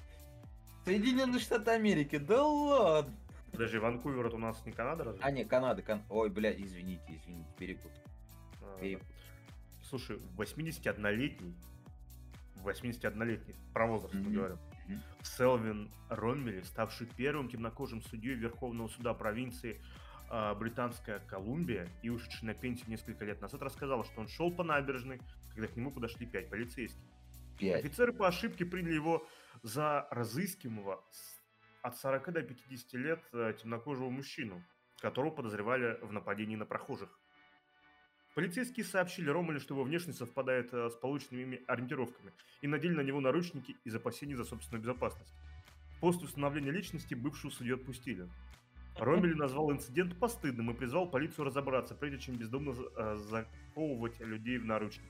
[0.85, 3.13] Соединенные Штаты Америки, да ладно.
[3.51, 5.21] Подожди, Ванкувер это у нас не Канада разве?
[5.25, 6.05] А, не, Канада, Кан...
[6.09, 7.91] Ой, блядь, извините, извините, перепутал.
[8.63, 9.09] А, перепутал.
[9.83, 11.57] Слушай, 81-летний,
[12.63, 14.35] 81-летний, про возраст мы Мгм.
[14.35, 14.59] говорим,
[15.23, 19.81] Селвин Роммели, ставший первым темнокожим судьей Верховного суда провинции
[20.31, 24.64] а, Британская Колумбия и ушедший на пенсию несколько лет назад, рассказал, что он шел по
[24.64, 25.20] набережной,
[25.53, 27.03] когда к нему подошли пять полицейских.
[27.59, 27.85] Пять.
[27.85, 29.27] Офицеры по ошибке приняли его
[29.62, 31.05] за разыскиваемого
[31.83, 34.62] от 40 до 50 лет э, темнокожего мужчину,
[35.01, 37.18] которого подозревали в нападении на прохожих.
[38.35, 43.03] Полицейские сообщили Ромелю, что его внешность совпадает э, с полученными ими ориентировками и надели на
[43.03, 45.33] него наручники из опасений за собственную безопасность.
[46.01, 48.29] После установления личности бывшую судью отпустили.
[48.99, 54.64] Ромель назвал инцидент постыдным и призвал полицию разобраться, прежде чем бездумно э, заковывать людей в
[54.64, 55.07] наручники.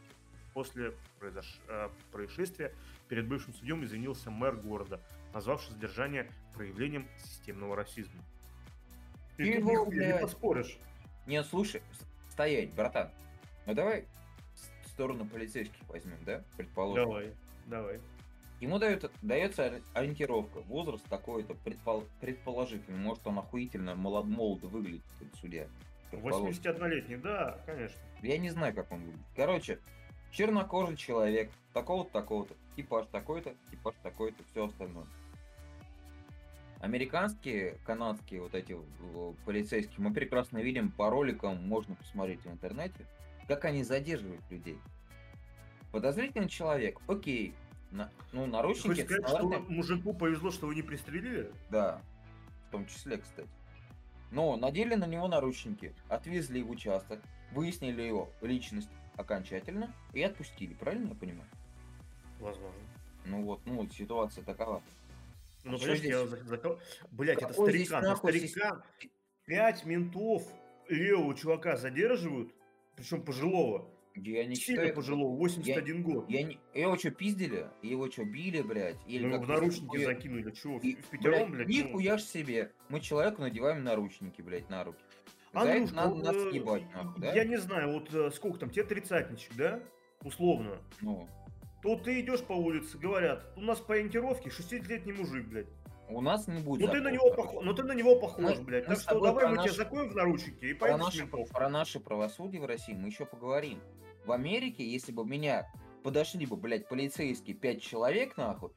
[0.52, 2.74] После произош- э, происшествия
[3.08, 5.00] перед бывшим судьем извинился мэр города,
[5.32, 8.22] назвавший задержание проявлением системного расизма.
[9.38, 10.78] Тут Его, не поспоришь.
[11.26, 11.82] Не, слушай,
[12.34, 13.10] стоять, братан.
[13.66, 14.04] Ну давай
[14.84, 16.42] в сторону полицейских возьмем, да?
[16.56, 17.04] Предположим.
[17.04, 17.32] Давай,
[17.66, 18.00] давай.
[18.60, 25.02] Ему дают, дается ори- ориентировка, возраст такой-то, предпол- предположительно, может он охуительно молод, молодо выглядит,
[25.20, 25.66] этот судья.
[26.10, 26.48] предположим.
[26.48, 27.98] 81-летний, да, конечно.
[28.22, 29.26] Я не знаю, как он выглядит.
[29.36, 29.78] Короче,
[30.30, 35.06] чернокожий человек, такого-то, такого-то, типаж такой-то, типаж такой-то, все остальное.
[36.88, 43.06] Американские, канадские вот эти э, полицейские, мы прекрасно видим по роликам, можно посмотреть в интернете,
[43.48, 44.78] как они задерживают людей.
[45.92, 47.54] Подозрительный человек, окей,
[47.90, 51.50] на- ну Ты наручники, это сказать, что стандартный- мужику повезло, что вы не пристрелили?
[51.70, 52.02] да,
[52.68, 53.48] в том числе, кстати.
[54.30, 57.18] Но надели на него наручники, отвезли в участок,
[57.52, 61.48] выяснили его личность окончательно и отпустили, правильно я понимаю?
[62.40, 62.78] Возможно.
[63.24, 64.82] Ну вот, ну вот ситуация такова.
[65.64, 66.30] Ну, понимаешь, я здесь?
[66.30, 66.78] за- за-
[67.10, 67.72] Блядь, это нахуй
[68.32, 68.82] здесь- старикан.
[69.46, 70.42] Пять ментов
[70.88, 72.54] левого чувака задерживают,
[72.96, 73.90] причем пожилого.
[74.14, 74.94] Я не Сильно считаю...
[74.94, 76.30] пожилого, 81 год.
[76.30, 76.60] Я не...
[76.72, 77.66] Его что, пиздили?
[77.82, 78.96] Его что, били, блядь?
[79.08, 80.52] Или Ну, в наручники закинули.
[80.52, 80.78] Чего?
[80.78, 81.82] В И, в пятером, блядь, блядь?
[81.82, 81.88] ну.
[81.88, 82.72] нихуя ж себе.
[82.88, 85.02] Мы человеку надеваем наручники, блядь, на руки.
[85.52, 87.32] За Андрюшка, это надо нас э, съебать, нахуй, да?
[87.34, 89.80] Я не знаю, вот э, сколько там, тебе тридцатничек, да?
[90.22, 90.78] Условно.
[91.00, 91.28] Ну,
[91.84, 95.66] То ты идешь по улице, говорят, у нас по ориентировке 60-летний мужик, блядь.
[96.08, 98.64] у нас не будет Ну ты на него похож, ну ты на него похож, Мы-
[98.64, 98.88] блядь.
[98.88, 101.18] мы Так что давай про мы наш- тебя закроем в наручники и Про поедешь наше,
[101.20, 101.48] ментов.
[101.50, 103.80] про наше правосудие в России мы еще поговорим.
[104.24, 105.70] В Америке, если бы меня
[106.02, 108.70] подошли бы, блядь, полицейские пять человек, нахуй,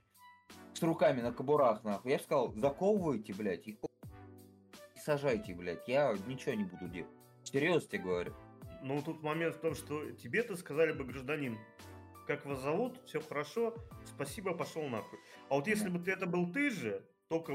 [0.73, 6.13] с руками на кобурах, нахуй, я бы сказал, заковывайте, блядь, и, и сажайте, блядь, я
[6.27, 7.11] ничего не буду делать.
[7.43, 8.33] Серьезно тебе говорю.
[8.83, 11.57] Ну, тут момент в том, что тебе-то сказали бы, гражданин,
[12.27, 13.73] как вас зовут, все хорошо,
[14.05, 15.19] спасибо, пошел нахуй.
[15.49, 17.53] А вот если бы ты это был ты же, только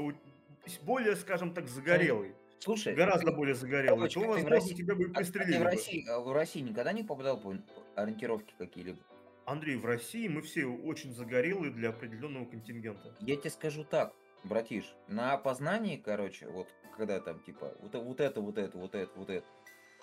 [0.81, 5.55] более, скажем так, загорелый, Слушай, гораздо ты, более загорелый, то, возможно, России, тебя бы пристрелили.
[5.55, 7.55] А, в, России, а в России никогда не попадал по
[7.95, 8.99] ориентировке какие-либо?
[9.45, 13.13] Андрей, в России мы все очень загорелые для определенного контингента.
[13.19, 18.41] Я тебе скажу так, братиш, на опознании, короче, вот когда там типа вот, вот это,
[18.41, 19.45] вот это, вот это, вот это,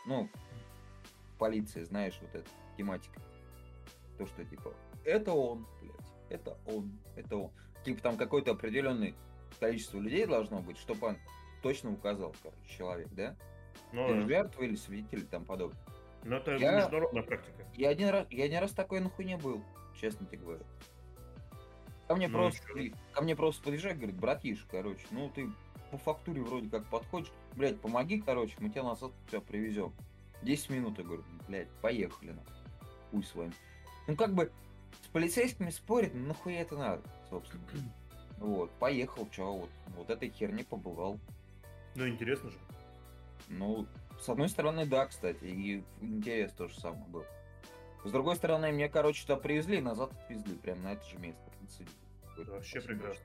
[0.07, 0.29] ну,
[1.39, 3.21] полиция, знаешь, вот эта тематика.
[4.21, 4.75] То, что типа,
[5.07, 7.51] это он, блядь, это он, это он.
[7.87, 9.15] Типа там какое-то определенное
[9.59, 11.17] количество людей должно быть, чтобы он
[11.63, 13.35] точно указал, короче, человек, да?
[13.95, 15.81] Ну, или жертва, или свидетель, там подобное.
[16.25, 17.65] Но это я, международная практика.
[17.73, 19.63] Я один раз, я один раз такой нахуй не был,
[19.99, 20.65] честно тебе говорю.
[22.07, 22.63] Ко мне, ну, просто,
[23.15, 25.49] ко мне просто подъезжает, говорит, братиш, короче, ну ты
[25.91, 29.95] по фактуре вроде как подходишь, блядь, помоги, короче, мы тебя назад тебя привезем.
[30.43, 32.43] 10 минут, я говорю, блядь, поехали, на.
[33.11, 33.55] Хуй с вами.
[34.11, 34.51] Ну, как бы,
[35.05, 37.63] с полицейскими спорить, ну, нахуя это надо, собственно.
[38.39, 41.21] Вот, поехал, чё, вот, вот этой херни побывал.
[41.95, 42.57] Ну, интересно же.
[43.49, 43.87] Ну,
[44.19, 47.25] с одной стороны, да, кстати, и интерес тоже самое был.
[48.03, 51.43] С другой стороны, мне, короче, туда привезли, назад отвезли, прямо на это же место.
[52.39, 53.25] Вообще прекрасно.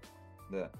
[0.50, 0.72] Да.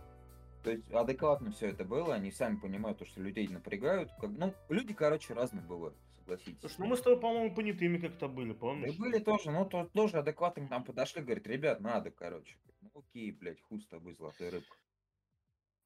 [0.64, 4.12] То есть адекватно все это было, они сами понимают, что людей напрягают.
[4.20, 6.60] Как, ну, люди, короче, разные бывают, согласитесь.
[6.60, 8.96] Слушай, ну мы с тобой, по-моему, понятыми как-то были, помнишь?
[8.96, 12.58] Да были тоже, ну то, тоже адекватно там подошли, говорят, ребят, надо, короче.
[12.82, 14.76] Ну окей, блядь, хуй с тобой, золотая рыбка.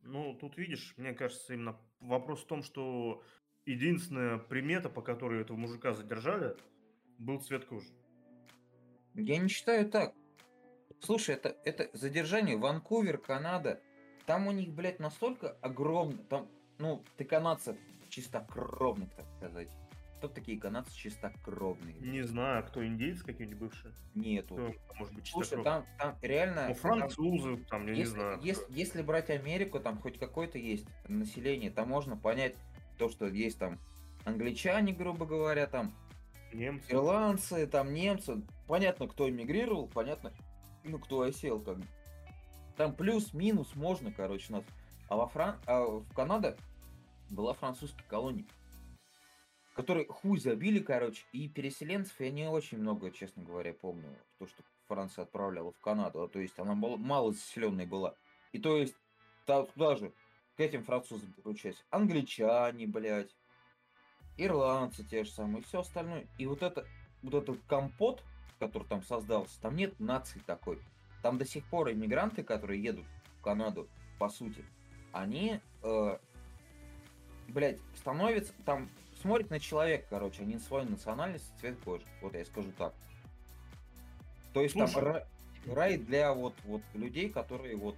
[0.01, 3.21] Ну, тут видишь, мне кажется, именно вопрос в том, что
[3.65, 6.55] единственная примета, по которой этого мужика задержали,
[7.17, 7.89] был цвет кожи.
[9.13, 10.15] Я не считаю так.
[11.01, 13.81] Слушай, это, это задержание Ванкувер, Канада.
[14.25, 16.23] Там у них, блядь, настолько огромно.
[16.29, 17.75] Там, ну, ты канадцев
[18.09, 19.69] чистокровных, так сказать.
[20.19, 21.95] Кто такие канадцы чистокровные?
[22.01, 23.93] Не знаю, кто индейцы какие-нибудь бывшие?
[24.15, 24.55] Нету.
[24.55, 26.67] Кто, может быть, Слушай, там, там реально...
[26.67, 28.39] Ну, французы, там, там я если, не знаю.
[28.43, 32.57] Если, если брать Америку, там хоть какое-то есть население, там можно понять
[32.97, 33.79] то, что есть там
[34.25, 35.95] англичане, грубо говоря, там
[36.51, 36.91] немцы.
[36.91, 38.41] ирландцы, там немцы.
[38.67, 40.33] Понятно, кто эмигрировал, понятно,
[40.83, 41.77] ну, кто осел, как
[42.75, 44.65] Там плюс-минус можно, короче, нас.
[45.07, 45.55] А во Фран...
[45.65, 46.57] а в Канаде
[47.29, 48.43] была французская колония,
[49.75, 54.63] которые хуй забили, короче, и переселенцев я не очень много, честно говоря, помню, то, что
[54.87, 58.15] Франция отправляла в Канаду, а то есть она мало заселенной была.
[58.51, 58.95] И то есть
[59.45, 60.11] туда же
[60.57, 63.35] к этим французам получается англичане, блядь,
[64.37, 66.27] ирландцы те же самые, и все остальное.
[66.37, 66.85] И вот это,
[67.21, 68.23] вот этот компот,
[68.59, 70.81] который там создался, там нет нации такой.
[71.21, 73.05] Там до сих пор иммигранты, которые едут
[73.37, 74.65] в Канаду, по сути,
[75.11, 76.17] они, э,
[77.47, 78.89] блядь, становятся, там,
[79.21, 82.05] смотрят на человека, короче, они на свою национальность, цвет кожи.
[82.21, 82.93] Вот я скажу так.
[84.53, 85.23] То есть Слушай, там рай,
[85.67, 87.95] рай для вот, вот людей, которые вот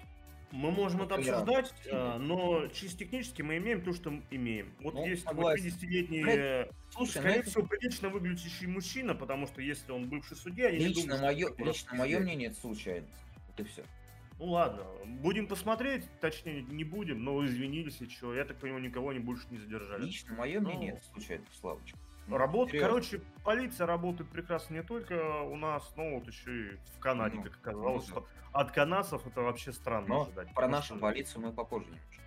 [0.51, 4.73] мы можем это обсуждать, а, но чисто технически мы имеем то, что имеем.
[4.81, 7.49] Вот ну, есть 50-летний, э, Слушай, скорее это...
[7.49, 11.49] всего, прилично выглядящий мужчина, потому что если он бывший судья, я лично не думаю, мое,
[11.57, 13.13] Лично мое мнение, это случайность.
[13.55, 13.84] Это все.
[14.41, 18.34] Ну ладно, будем посмотреть, точнее не будем, но извинились и что.
[18.34, 20.04] Я так понимаю, никого не больше не задержали.
[20.04, 21.95] Лично мое ну, мнение, это случайность, Славочка.
[22.27, 27.36] Работа, короче, полиция работает прекрасно не только у нас, но вот еще и в Канаде,
[27.36, 30.51] ну, как оказалось, ну, что от канадцев это вообще странно но ожидать.
[30.56, 30.97] Про нашу что...
[30.97, 32.23] полицию мы попозже немножко.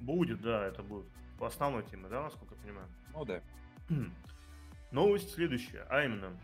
[0.00, 1.06] Будет, да, это будет
[1.40, 2.88] основной темой, да, насколько я понимаю?
[3.14, 3.40] Ну да.
[4.90, 6.38] Новость следующая, а именно,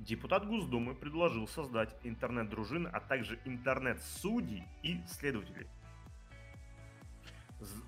[0.00, 5.66] Депутат Госдумы предложил создать интернет-дружины, а также интернет-судей и следователей.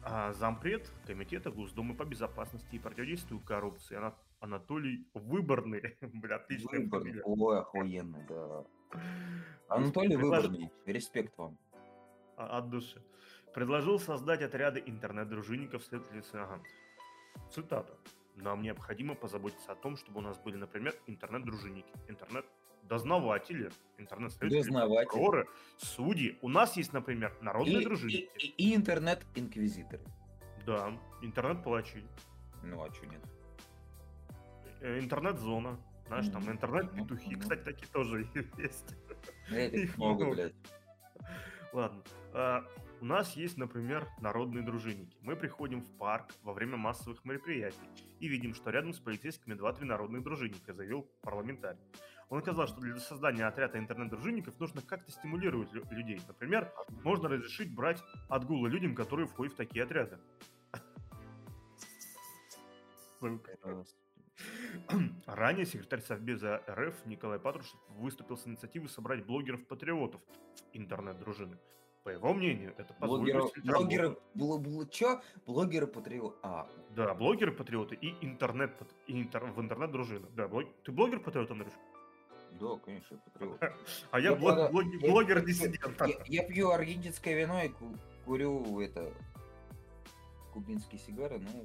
[0.05, 3.99] А, зампред Комитета Госдумы по безопасности и противодействию коррупции
[4.41, 5.97] Анатолий Выборный.
[6.03, 7.23] Бля, отличная Выборный.
[7.25, 9.01] Ой, охуенно, да.
[9.69, 11.57] Анатолий Выборный, респект вам.
[12.37, 13.03] А, от души.
[13.55, 16.23] Предложил создать отряды интернет-дружинников следователей.
[16.35, 16.61] Ага.
[17.51, 17.97] Цитата.
[18.43, 25.47] Нам необходимо позаботиться о том, чтобы у нас были, например, интернет-дружинники, интернет-дознаватели, интернет-следователи, прокуроры,
[25.79, 26.37] судьи.
[26.43, 28.29] У нас есть, например, народные и, дружинники.
[28.39, 30.03] И, и, и интернет-инквизиторы.
[30.67, 30.93] Да,
[31.23, 32.05] интернет-палачи.
[32.65, 33.23] Ну, а что нет?
[34.81, 35.79] Э, интернет-зона.
[36.09, 37.37] Знаешь, там интернет-петухи.
[37.37, 38.27] Кстати, такие тоже
[38.59, 38.97] есть.
[39.51, 40.55] Этих много, блядь.
[41.73, 42.03] Ладно.
[43.03, 45.19] У нас есть, например, народные дружинники.
[45.23, 47.81] Мы приходим в парк во время массовых мероприятий
[48.21, 51.81] и видим, что рядом с полицейскими два-три народных дружинника, заявил парламентарий.
[52.29, 56.21] Он сказал, что для создания отряда интернет-дружинников нужно как-то стимулировать людей.
[56.29, 56.73] Например,
[57.03, 60.21] можно разрешить брать отгулы людям, которые входят в такие отряды.
[65.27, 70.21] Ранее секретарь Совбеза РФ Николай Патрушев выступил с инициативой собрать блогеров-патриотов
[70.73, 71.59] интернет-дружины.
[72.05, 75.21] По его мнению, это позволит Блогеры, блогеры, бл- бл- чё?
[75.47, 76.37] Блогеры патриот.
[76.43, 78.73] А, Да, блогеры-патриоты и интернет
[79.07, 80.27] интер- в интернет-дружины.
[80.35, 80.65] Да, блог...
[80.85, 81.73] ты блогер-патриот, Андрюш?
[82.61, 83.61] да, конечно, патриот.
[84.11, 85.09] А я, Я блог- правда- блог- я-.
[86.09, 87.97] Я, я пью аргентинское вино и ку-
[88.27, 89.13] курю это
[90.53, 91.65] кубинские сигары, ну,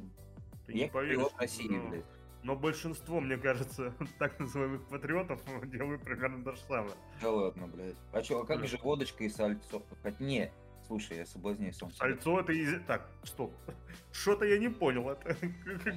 [0.67, 2.05] Ты не я поверишь, патриот России, блядь.
[2.47, 6.93] Но большинство, мне кажется, так называемых патриотов делают примерно то же самое.
[7.21, 7.97] Да ладно, блядь.
[8.13, 9.83] А чё, а как же водочка и сальцо?
[10.01, 10.49] Хоть не,
[10.87, 12.05] слушай, я соблазняюсь сам себя.
[12.05, 12.81] Сальцо это из...
[12.85, 13.53] Так, стоп.
[14.13, 15.09] Что-то я не понял.
[15.09, 15.35] Это...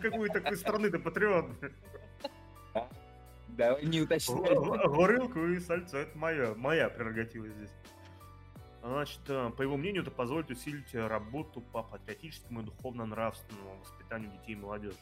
[0.02, 1.46] Какой такой страны ты патриот?
[3.46, 4.56] Давай не уточняй.
[4.88, 7.70] Горылку и сальцо это моя, моя прерогатива здесь.
[8.82, 14.54] Значит, э, по его мнению, это позволит усилить работу по патриотическому и духовно-нравственному воспитанию детей
[14.54, 14.96] и молодежи.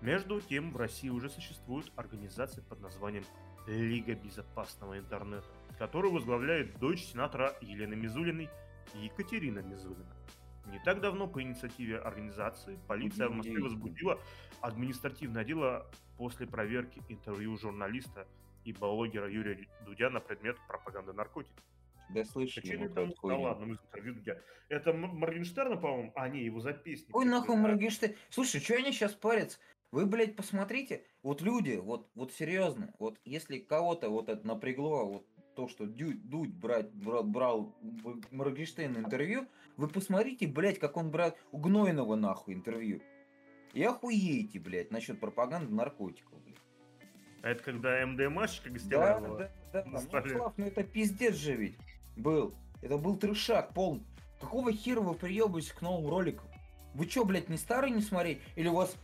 [0.00, 3.24] Между тем, в России уже существует организация под названием
[3.66, 5.46] Лига безопасного интернета,
[5.78, 8.48] которую возглавляет дочь сенатора Елены Мизулиной
[8.94, 10.16] Екатерина Мизулина.
[10.66, 14.20] Не так давно по инициативе организации полиция в Москве возбудила
[14.60, 18.26] административное дело после проверки интервью журналиста
[18.64, 21.64] и блогера Юрия Дудя на предмет пропаганды наркотиков.
[22.10, 24.38] Да слышали Причины мы про тому, эту да ладно, мы интервью Дудя.
[24.68, 26.12] Это Моргенштерна, по-моему?
[26.14, 27.14] А, не, его записник.
[27.14, 27.62] Ой, нахуй Да.
[27.62, 28.14] Моргенштерн.
[28.30, 29.58] Слушай, что они сейчас парятся?
[29.90, 35.26] Вы, блядь, посмотрите, вот люди, вот, вот серьезно, вот если кого-то вот это напрягло, вот
[35.56, 41.10] то, что Дю, Дудь брать, брал, брал в Моргенштерна интервью, вы посмотрите, блядь, как он
[41.10, 43.00] брал у Гнойного нахуй интервью.
[43.72, 46.56] И охуеете, блядь, насчет пропаганды наркотиков, блядь.
[47.42, 49.38] А это когда МДМАшечка Да, гостевая была?
[49.38, 49.84] да, да.
[49.84, 50.28] на Ну.
[50.28, 51.76] Слав, ну это пиздец же ведь
[52.16, 52.54] был.
[52.82, 54.04] Это был трешак полный.
[54.40, 56.46] Какого хера вы приебываетесь к новым роликам?
[56.94, 58.40] Вы чё, блядь, не старые не смотреть?
[58.56, 58.96] Или у вас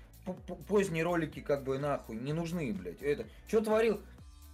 [0.68, 3.02] поздние ролики как бы нахуй не нужны, блядь?
[3.02, 4.00] Это, что творил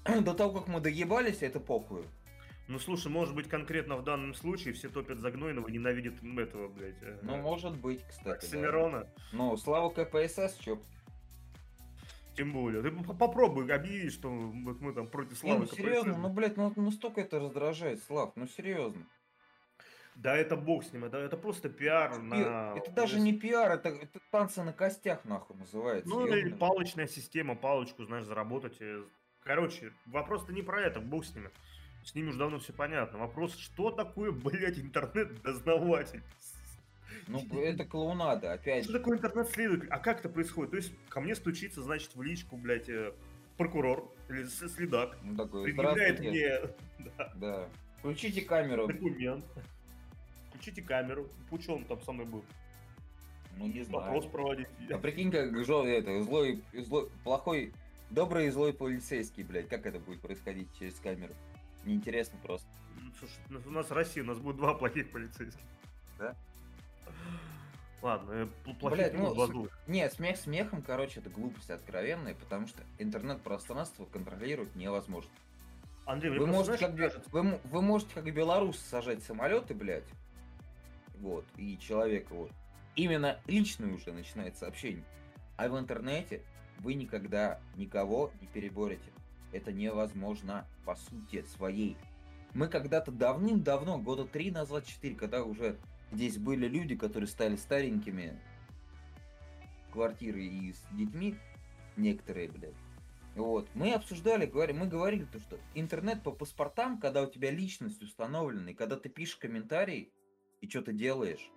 [0.22, 2.04] до того, как мы доебались, это похуй.
[2.68, 7.02] Ну, слушай, может быть, конкретно в данном случае все топят за Гнойного, ненавидят этого, блядь,
[7.02, 8.24] э, Ну, может быть, кстати.
[8.26, 8.32] да.
[8.34, 9.06] Оксимирона.
[9.32, 10.78] Ну, слава КПСС, чё?
[12.36, 12.80] Тем более.
[12.80, 15.76] Ты попробуй объявить, что вот мы там против Не, славы ну КПСС.
[15.78, 19.02] серьезно, ну, блядь, ну настолько это раздражает, Слав, ну серьезно.
[20.16, 22.74] Да, это бог с ним, это, это просто пиар на...
[22.76, 26.08] Это даже не пиар, это, это танцы на костях, нахуй, называется.
[26.10, 28.76] Ну, или палочная система, палочку, знаешь, заработать.
[28.80, 29.02] э,
[29.42, 31.50] Короче, вопрос-то не про это, бог с ними.
[32.04, 33.18] С ними уже давно все понятно.
[33.18, 36.22] Вопрос, что такое, блядь, интернет-дознаватель?
[37.26, 38.98] Ну, это клоунада, опять Что же.
[38.98, 39.88] такое интернет-следователь?
[39.90, 40.70] А как это происходит?
[40.70, 43.12] То есть ко мне стучится, значит, в личку, блядь, э,
[43.56, 45.16] прокурор или следак.
[45.22, 46.60] Ну, такой, Предъявляет мне
[46.98, 47.68] да, Да.
[47.98, 48.86] Включите камеру.
[48.86, 49.44] документ.
[50.60, 51.26] Включите камеру.
[51.48, 52.44] Пусть он там со мной будет.
[53.56, 54.04] Ну, не знаю.
[54.04, 54.68] Вопрос проводить.
[54.92, 57.72] А прикинь, как жо- это, злой, злой, плохой,
[58.10, 59.68] добрый и злой полицейский, блядь.
[59.68, 61.32] Как это будет происходить через камеру?
[61.86, 62.68] Неинтересно просто.
[63.00, 65.60] Ну, Слушай, у нас Россия, у нас будет два плохих полицейских.
[66.18, 66.36] Да?
[68.02, 69.78] Ладно, э, пл- плохих Блядь, ну, с- злых.
[69.86, 75.30] Не, смех смехом, короче, это глупость откровенная, потому что интернет-пространство контролировать невозможно.
[76.04, 80.04] Андрей, Вы можете, знаешь, как, кажется, вы, вы можете как белорус сажать самолеты, блядь.
[81.20, 82.50] Вот, и человека вот.
[82.96, 85.04] Именно личное уже начинается общение.
[85.56, 86.42] А в интернете
[86.78, 89.12] вы никогда никого не переборете.
[89.52, 91.96] Это невозможно по сути своей.
[92.54, 95.76] Мы когда-то давным-давно, года три назад, четыре, когда уже
[96.10, 98.40] здесь были люди, которые стали старенькими,
[99.92, 101.36] квартиры и с детьми,
[101.96, 102.74] некоторые, блядь.
[103.34, 103.68] Вот.
[103.74, 108.70] Мы обсуждали, говорим, мы говорили, то, что интернет по паспортам, когда у тебя личность установлена,
[108.70, 110.12] и когда ты пишешь комментарий
[110.60, 111.50] и что ты делаешь,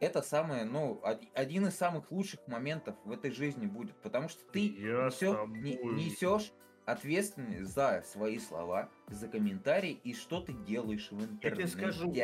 [0.00, 4.44] это самое, ну, од- один из самых лучших моментов в этой жизни будет, потому что
[4.52, 5.94] ты Я с несё- не- тобой.
[5.94, 6.52] несешь
[6.84, 11.68] ответственность за свои слова, за комментарии и что ты делаешь в Я интернете.
[11.72, 12.14] тебе скажу,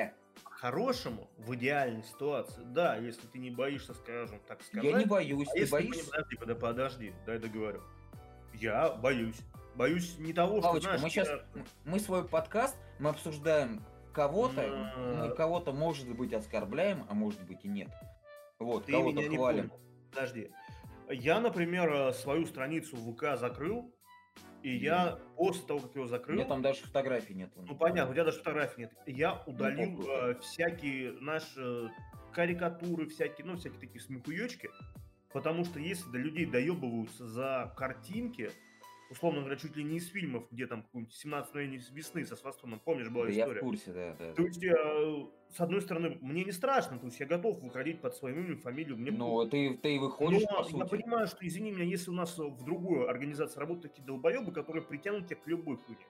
[0.44, 4.84] Хорошему в идеальной ситуации, да, если ты не боишься, скажем так сказать.
[4.84, 6.04] Я не боюсь, А ты боишься?
[6.04, 7.82] не- Подожди, подожди, подожди, дай договорю.
[8.54, 9.36] Я боюсь.
[9.74, 11.44] Боюсь не того, что, Павлочка, знаешь, мы сейчас, я-
[11.84, 13.82] мы свой подкаст, мы обсуждаем
[14.12, 14.62] кого-то,
[15.20, 17.90] мы кого-то, может быть, оскорбляем, а может быть и нет.
[18.58, 19.72] Вот, Ты кого-то хвалим.
[20.10, 20.50] Подожди.
[21.10, 23.92] Я, например, э, свою страницу в ВК закрыл,
[24.62, 27.50] и я после того, как его У закрыл, меня там даже фотографий нет.
[27.56, 30.30] ну понятно, у тебя даже фотографий нет, я удалил похуй.
[30.30, 31.90] э, всякие наши
[32.32, 34.70] карикатуры, всякие, ну, всякие такие смехуёчки,
[35.32, 38.50] потому что если до людей доебываются за картинки,
[39.12, 42.80] условно говоря, чуть ли не из фильмов, где там какой-нибудь 17 мгновений весны со Свастоном,
[42.80, 43.54] помнишь, была Да, история?
[43.54, 44.32] я в курсе, да, да.
[44.34, 48.14] То есть, э, с одной стороны, мне не страшно, то есть я готов выходить под
[48.16, 49.50] своим именем, фамилию, мне Ну, похуй.
[49.50, 50.90] ты, ты выходишь, Но по я сути.
[50.90, 55.26] понимаю, что, извини меня, если у нас в другой организации работают такие долбоебы, которые притянут
[55.26, 56.06] тебя к любой хуйне,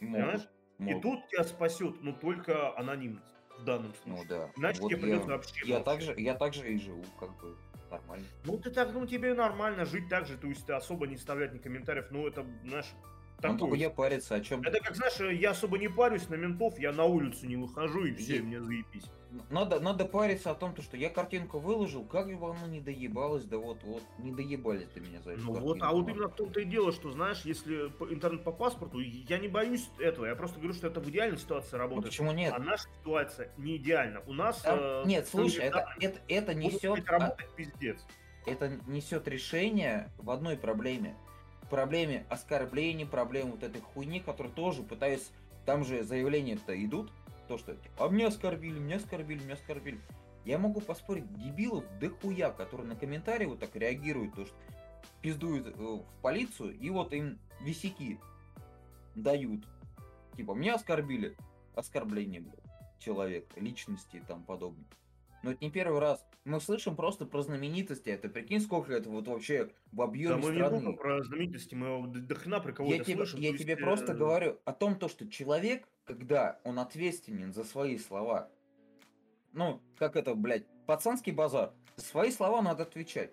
[0.00, 0.48] понимаешь?
[0.78, 4.28] Могут, И тут тебя спасет, ну, только анонимность в данном Ну случае.
[4.28, 4.50] да.
[4.56, 7.30] Иначе Вот тебе придется я, вообще я так же, я так же и живу, как
[7.40, 7.56] бы
[7.96, 8.26] нормально.
[8.44, 11.58] Ну, ты так, ну, тебе нормально жить так же, то есть особо не вставлять ни
[11.58, 12.92] комментариев, ну, это, знаешь,
[13.36, 16.34] Он такое только я париться о чем Это как, знаешь, я особо не парюсь на
[16.36, 19.04] ментов, я на улицу не выхожу, и все, Е- мне заебись.
[19.50, 23.44] Надо, надо париться о том, то, что я картинку выложил, как бы оно не доебалось,
[23.44, 26.34] да вот, вот, не доебались до меня за эту Ну вот, а вот именно в
[26.34, 30.58] том-то и дело, что, знаешь, если интернет по паспорту, я не боюсь этого, я просто
[30.58, 32.06] говорю, что это в идеальной ситуации Ну работает.
[32.06, 32.54] почему нет?
[32.56, 34.22] А наша ситуация не идеальна.
[34.26, 34.62] У нас...
[34.62, 38.00] Там- э, нет, слушай, это, это, это несет, работать пиздец.
[38.46, 41.14] это несет решение в одной проблеме.
[41.70, 45.30] Проблеме оскорблений, проблеме вот этой хуйни, которые тоже пытаюсь,
[45.64, 47.10] там же заявления-то идут,
[47.48, 50.00] то, что типа, а меня оскорбили, меня оскорбили, меня оскорбили.
[50.44, 54.54] Я могу поспорить, дебилов дохуя, которые на комментарии вот так реагируют, то, что
[55.20, 58.20] пиздуют э, в полицию, и вот им висяки
[59.16, 59.66] дают.
[60.36, 61.36] Типа, меня оскорбили.
[61.74, 64.86] Оскорбление, блядь, человека, личности и там подобное.
[65.46, 66.26] Но это не первый раз.
[66.44, 68.08] Мы слышим просто про знаменитости.
[68.10, 70.80] Это прикинь, сколько это вот вообще в Да объеме мы не страны.
[70.80, 73.38] только про знаменитости, мы до, хрена про кого Я тебе, слышим.
[73.38, 77.62] я тебе есть, просто э, говорю о том, то, что человек, когда он ответственен за
[77.62, 78.50] свои слова,
[79.52, 83.30] ну, как это, блядь, пацанский базар, за свои слова надо отвечать.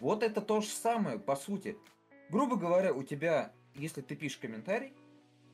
[0.00, 1.78] Вот это то же самое, по сути.
[2.28, 4.92] Грубо говоря, у тебя, если ты пишешь комментарий,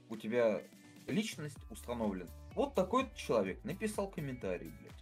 [0.08, 0.61] у тебя
[1.06, 2.30] личность установлена.
[2.56, 4.99] Вот такой-то человек написал комментарий, блядь.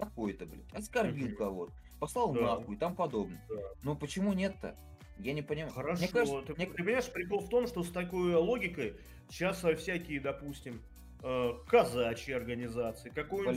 [0.00, 0.72] Такой-то, блядь.
[0.72, 1.72] Оскорбил кого-то.
[1.98, 2.40] Послал Да.
[2.40, 3.42] нахуй и там подобное.
[3.48, 3.56] Да.
[3.82, 4.74] Ну почему нет-то?
[5.18, 5.72] Я не понимаю.
[5.72, 8.94] Хорошо, Мне кажется, ты, мне- ты понимаешь, прикол в том, что с такой логикой
[9.28, 10.80] сейчас э, всякие, допустим,
[11.22, 13.56] э, казачьи организации, какой-нибудь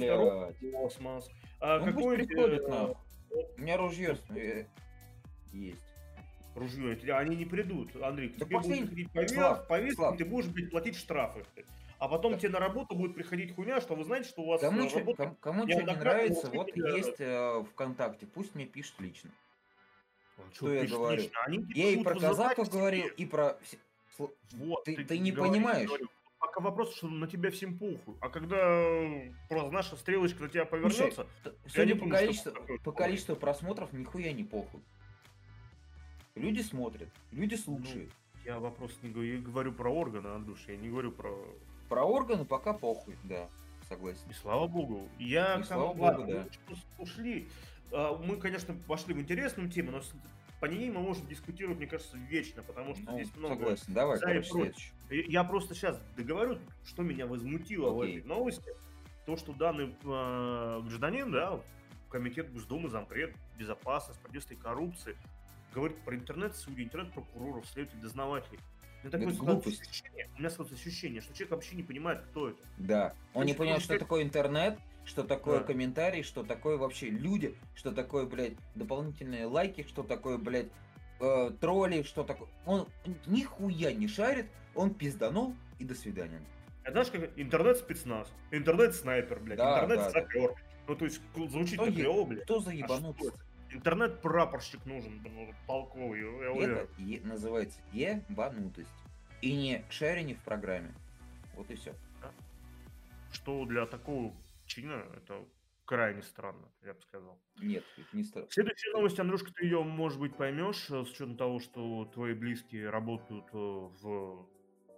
[0.60, 0.74] блядь.
[0.74, 1.30] космос,
[1.62, 2.96] а Ну, какой-нибудь э, нахуй.
[3.58, 4.66] У меня ружье э,
[5.54, 5.86] есть.
[6.56, 10.18] ружье, они не придут, Андрей, Да тебе последний- будет приходить повестка, Слав, повестка, Слав.
[10.18, 11.46] ты будешь, блядь, платить штрафы.
[12.04, 12.40] А потом Да.
[12.40, 15.00] тебе на работу будет приходить хуйня, что вы знаете, что у вас Кому э, что
[15.00, 19.30] работа- кому, я чё не нравится, вот видел, есть э, ВКонтакте, пусть мне пишет лично.
[20.38, 21.22] А что я говорю?
[21.22, 21.40] лично?
[21.46, 23.58] Они тебе Я и про казаков говорил, и про...
[24.18, 25.88] Вот, Ты- ты не говоришь, понимаешь.
[25.88, 26.10] говорю.
[26.40, 28.16] Пока вопрос, что на тебя всем похуй.
[28.20, 32.92] А когда э, просто наша стрелочка на тебя повернется, т- Судя по количеству, такое по
[32.92, 34.82] количеству просмотров, нихуя не похуй.
[36.36, 38.12] Люди смотрят, люди слушают.
[38.44, 41.34] я вопрос не говорю, я говорю про органы, Андрюш, я не говорю про...
[41.94, 43.48] Про органы пока похуй, да,
[43.88, 44.28] согласен.
[44.28, 45.08] И слава богу.
[45.20, 46.48] Я И слава богу, да.
[46.98, 47.48] ушли.
[47.92, 50.02] А, Мы, конечно, пошли в интересную тему, но
[50.60, 53.58] по ней мы можем дискутировать, мне кажется, вечно, потому что Ну, здесь много...
[53.58, 54.94] согласен, давай, за и короче, против.
[55.12, 58.18] И Я просто сейчас договорю, что меня возмутило в Окей.
[58.18, 58.72] этой новости.
[59.28, 61.62] То, что данный э, гражданин, да,
[62.10, 65.16] комитет Госдумы, зампред, безопасность, противодействие коррупции,
[65.76, 68.60] говорит про интернет-судей, интернет-прокуроров, следователей, дознавателей.
[69.04, 69.82] У меня, такое Это глупость.
[69.82, 72.60] ощущение, у меня складывается ощущение, что человек вообще не понимает, кто это.
[72.78, 73.14] Да.
[73.34, 75.66] Он не есть, понимает, что быть, такое интернет, что такое Да.
[75.66, 80.68] комментарий, что такое вообще люди, что такое, блядь, дополнительные лайки, что такое, блядь,
[81.20, 82.48] э, тролли, что такое.
[82.66, 82.88] Он
[83.26, 86.42] нихуя не шарит, он пизданул и до свидания.
[86.86, 90.56] А знаешь, как интернет-спецназ, интернет-снайпер, блядь, Да, интернет-сапер.
[90.88, 92.44] Ну, то есть, звучит Кто клево, блядь.
[92.44, 93.38] Кто за А что это?
[93.74, 95.22] Интернет-прапорщик нужен,
[95.68, 96.22] толковый.
[96.22, 96.78] я уверен.
[96.78, 98.90] Это е- называется ебанутость.
[99.42, 100.94] И не шарение в программе.
[101.56, 101.94] Вот и все.
[103.32, 104.32] Что для такого
[104.66, 105.44] чина это
[105.86, 107.40] крайне странно, я бы сказал.
[107.60, 108.46] Нет, это не стар.
[108.50, 112.90] Следующая новость, Андрюшка, ты ее, может быть, поймешь, э, с учетом того, что твои близкие
[112.90, 114.48] работают э, в...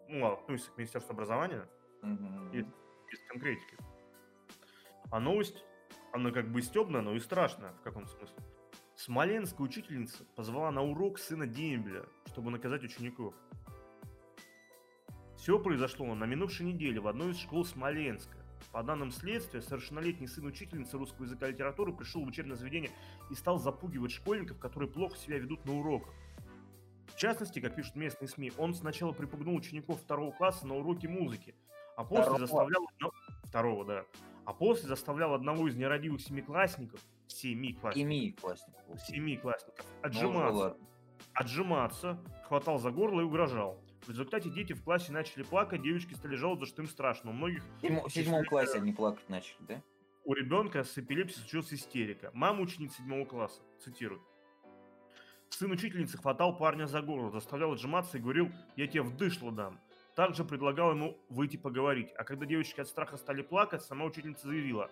[0.09, 1.67] Ну, относятся к Министерству образования,
[2.01, 2.51] Мгм.
[2.51, 3.77] И- без конкретики.
[5.11, 5.63] А новость,
[6.13, 8.35] она как бы стебная, но и страшная в каком смысле.
[8.95, 13.33] Смоленская учительница позвала на урок сына Дембеля, чтобы наказать учеников.
[15.37, 18.37] Все произошло на минувшей неделе в одной из школ Смоленска.
[18.71, 22.91] По данным следствия, совершеннолетний сын учительницы русского языка и литературы пришел в учебное заведение
[23.29, 26.13] и стал запугивать школьников, которые плохо себя ведут на уроках.
[27.13, 31.53] В частности, как пишут местные СМИ, он сначала припугнул учеников второго класса на уроке музыки,
[31.95, 32.39] а после Второго?
[32.39, 32.87] заставлял...
[33.43, 34.05] Второго, да.
[34.45, 38.75] А после заставлял одного из нерадивых семиклассников, семиклассников, Ими классник.
[39.07, 40.87] семиклассников, Ну, отжиматься, ладно.
[41.33, 43.79] отжиматься, хватал за горло и угрожал.
[44.05, 47.31] В результате дети в классе начали плакать, девочки стали жаловаться, что им страшно.
[47.31, 49.81] У многих В седьмом- классе они плакать начали, да?
[50.23, 52.29] у ребенка с эпилепсией случилась истерика.
[52.33, 54.21] Мама ученица седьмого класса, цитирую.
[55.49, 59.79] Сын учительницы хватал парня за горло, заставлял отжиматься и говорил «я тебе вдышло дам».
[60.15, 64.89] Также предлагал ему выйти поговорить, а когда девочки от страха стали плакать, сама учительница заявила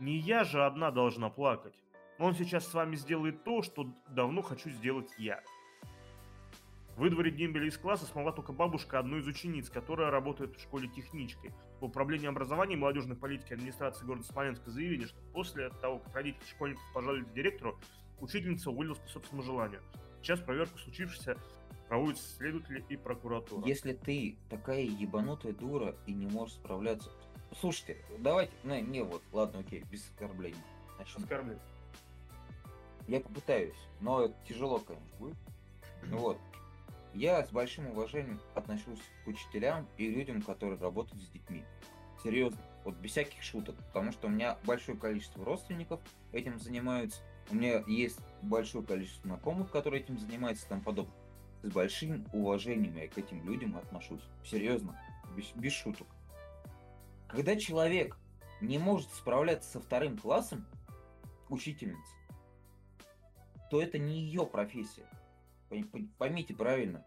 [0.00, 1.74] «не я же одна должна плакать,
[2.18, 5.42] он сейчас с вами сделает то, что давно хочу сделать я».
[6.96, 11.52] Выдворить дембеля из класса смогла только бабушка одной из учениц, которая работает в школе техничкой.
[11.80, 16.44] В управлении образования и молодежной политики администрации города Смоленска заявили, что после того, как родители
[16.44, 17.78] школьников пожаловали директору,
[18.20, 19.80] учительница уволилась по собственному желанию.
[20.20, 21.38] Сейчас проверку случившегося
[21.92, 23.66] проводят следователи и прокуратура.
[23.66, 27.10] Если ты такая ебанутая дура и не можешь справляться...
[27.60, 28.50] Слушайте, давайте...
[28.64, 30.56] Ну, не, вот, ладно, окей, без оскорблений.
[30.98, 31.22] Начнем.
[31.22, 31.62] Оскорбление.
[33.08, 35.36] Я попытаюсь, но тяжело, конечно, будет.
[36.06, 36.38] Вот.
[37.12, 41.62] Я с большим уважением отношусь к учителям и людям, которые работают с детьми.
[42.24, 46.00] Серьезно, вот без всяких шуток, потому что у меня большое количество родственников
[46.32, 47.20] этим занимаются,
[47.50, 51.21] у меня есть большое количество знакомых, которые этим занимаются и тому подобное.
[51.62, 54.22] С большим уважением я к этим людям отношусь.
[54.44, 55.00] Серьезно,
[55.36, 56.08] без, без шуток.
[57.28, 58.18] Когда человек
[58.60, 60.66] не может справляться со вторым классом,
[61.48, 62.16] учительница,
[63.70, 65.08] то это не ее профессия.
[66.18, 67.06] Поймите правильно.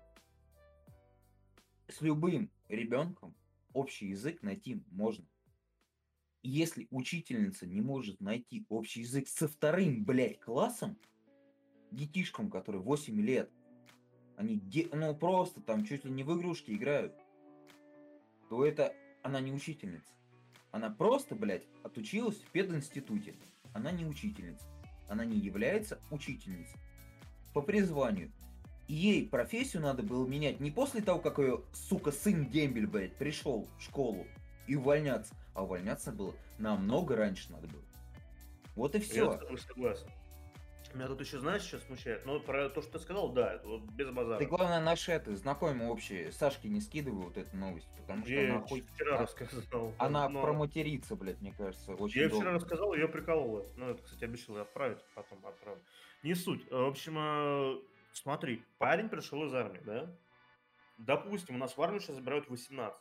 [1.88, 3.36] С любым ребенком
[3.74, 5.28] общий язык найти можно.
[6.42, 10.98] Если учительница не может найти общий язык со вторым, блядь, классом,
[11.92, 13.52] детишкам, которые 8 лет,
[14.38, 14.62] они
[14.92, 17.14] ну просто там чуть ли не в игрушки играют,
[18.50, 20.14] то это она не учительница.
[20.72, 23.36] Она просто, блядь, отучилась в пединституте.
[23.74, 24.66] Она не учительница.
[25.08, 26.80] Она не является учительницей.
[27.54, 28.32] По призванию
[28.88, 33.68] ей профессию надо было менять не после того, как ее, сука, сын Дембель, блядь, пришел
[33.78, 34.28] в школу
[34.68, 37.84] и увольняться, а увольняться было намного раньше надо было.
[38.76, 39.40] Вот и все.
[39.50, 40.08] Я согласен.
[40.96, 42.26] Меня тут еще, знаешь, что смущает?
[42.26, 44.40] Ну, про то, что ты сказал, да, это вот без базара.
[44.40, 48.56] Ты, главное, наши это, знакомые общие, Сашки не скидывай вот эту новость, потому что я
[48.56, 48.90] она хоть...
[48.94, 49.94] вчера рассказал.
[50.00, 50.42] Она но...
[50.42, 52.44] проматерится, блядь, мне кажется, очень Я долго.
[52.44, 53.66] вчера рассказал, ее прикололо.
[53.76, 55.82] Ну, это, кстати, обещал отправить, потом отправлю.
[56.24, 56.66] Не суть.
[56.72, 57.78] В общем, э,
[58.16, 60.10] Смотри, парень пришел из армии, да?
[60.98, 62.98] Допустим, у нас в армию сейчас забирают 18.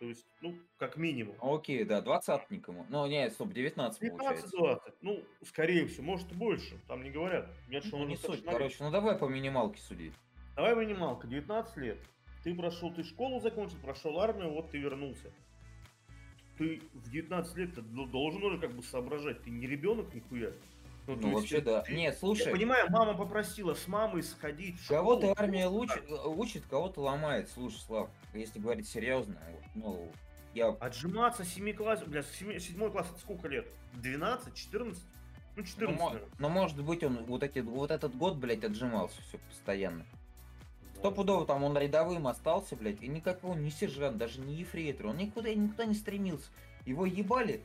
[0.00, 1.36] То есть, ну, как минимум.
[1.42, 2.86] Окей, да, 20 никому.
[2.88, 4.56] Ну, не, стоп, 19 получается.
[4.56, 4.78] 19-20.
[5.02, 6.80] Ну, скорее всего, может и больше.
[6.88, 7.50] Там не говорят.
[7.68, 10.14] Нет, что Ну, он не суть, короче, ну давай по минималке судить.
[10.56, 11.98] Давай минималка, 19 лет.
[12.42, 15.30] Ты прошел, ты школу закончил, прошел армию, вот ты вернулся.
[16.56, 19.42] Ты в 19 лет должен уже как бы соображать.
[19.42, 20.52] Ты не ребенок нихуя.
[21.16, 21.84] Ну, есть вообще, да.
[21.88, 27.00] Не, Я слушай, понимаю, мама попросила с мамой сходить кого-то армия Ну, учит, учит, кого-то
[27.00, 27.48] ломает.
[27.50, 29.36] Слушай, Слав, если говорить серьезно,
[29.74, 30.10] ну,
[30.54, 30.68] я...
[30.68, 33.66] Отжиматься 7 класс, бля, 7 класс это сколько лет?
[33.94, 35.02] 12, 14?
[35.56, 36.34] Ну, 14, Ну, мо- наверное.
[36.38, 40.04] но может быть он вот, эти, вот этот год, блядь, отжимался все постоянно.
[40.96, 45.52] Стопудово там он рядовым остался, блядь, и никакого не сержант, даже не ефрейтор, он никуда,
[45.54, 46.50] никуда не стремился.
[46.84, 47.62] Его ебали,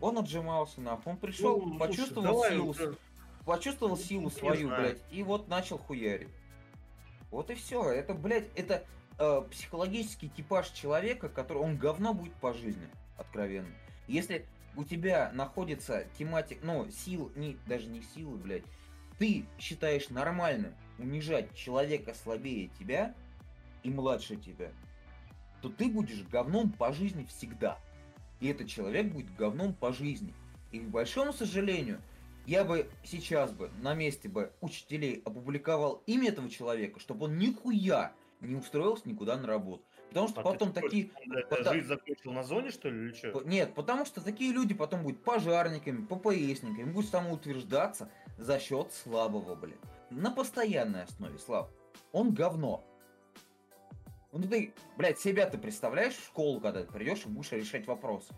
[0.00, 2.96] он отжимался, нахуй, он пришел, Ну, слушай, почувствовал давай силу, уже.
[3.44, 4.82] почувствовал силу не свою, знаю.
[4.82, 6.28] блядь, и вот начал хуярить.
[7.30, 7.90] Вот и все.
[7.90, 8.84] Это, блядь, это
[9.18, 13.74] э, психологический типаж человека, который он говно будет по жизни, откровенно.
[14.06, 18.64] Если у тебя находится тематик, ну, сил, не, даже не силы, блядь,
[19.18, 23.14] ты считаешь нормальным унижать человека слабее тебя
[23.82, 24.70] и младше тебя,
[25.62, 27.78] то ты будешь говном по жизни всегда.
[28.44, 30.34] И этот человек будет говном по жизни.
[30.70, 32.02] И к большому сожалению,
[32.44, 38.12] я бы сейчас бы на месте бы учителей опубликовал имя этого человека, чтобы он нихуя
[38.42, 39.82] не устроился никуда на работу.
[40.10, 41.10] Потому что А ты потом что, такие...
[41.48, 43.40] пота- жизнь закончил на зоне, что ли, или что?
[43.46, 49.78] Нет, потому что такие люди потом будут пожарниками, ППСниками, будут самоутверждаться за счет слабого, блин.
[50.10, 51.70] На постоянной основе, Слав.
[52.12, 52.84] Он говно.
[54.34, 58.34] Ну ты, блядь, себя ты представляешь в школу, когда ты придешь и будешь решать вопросы.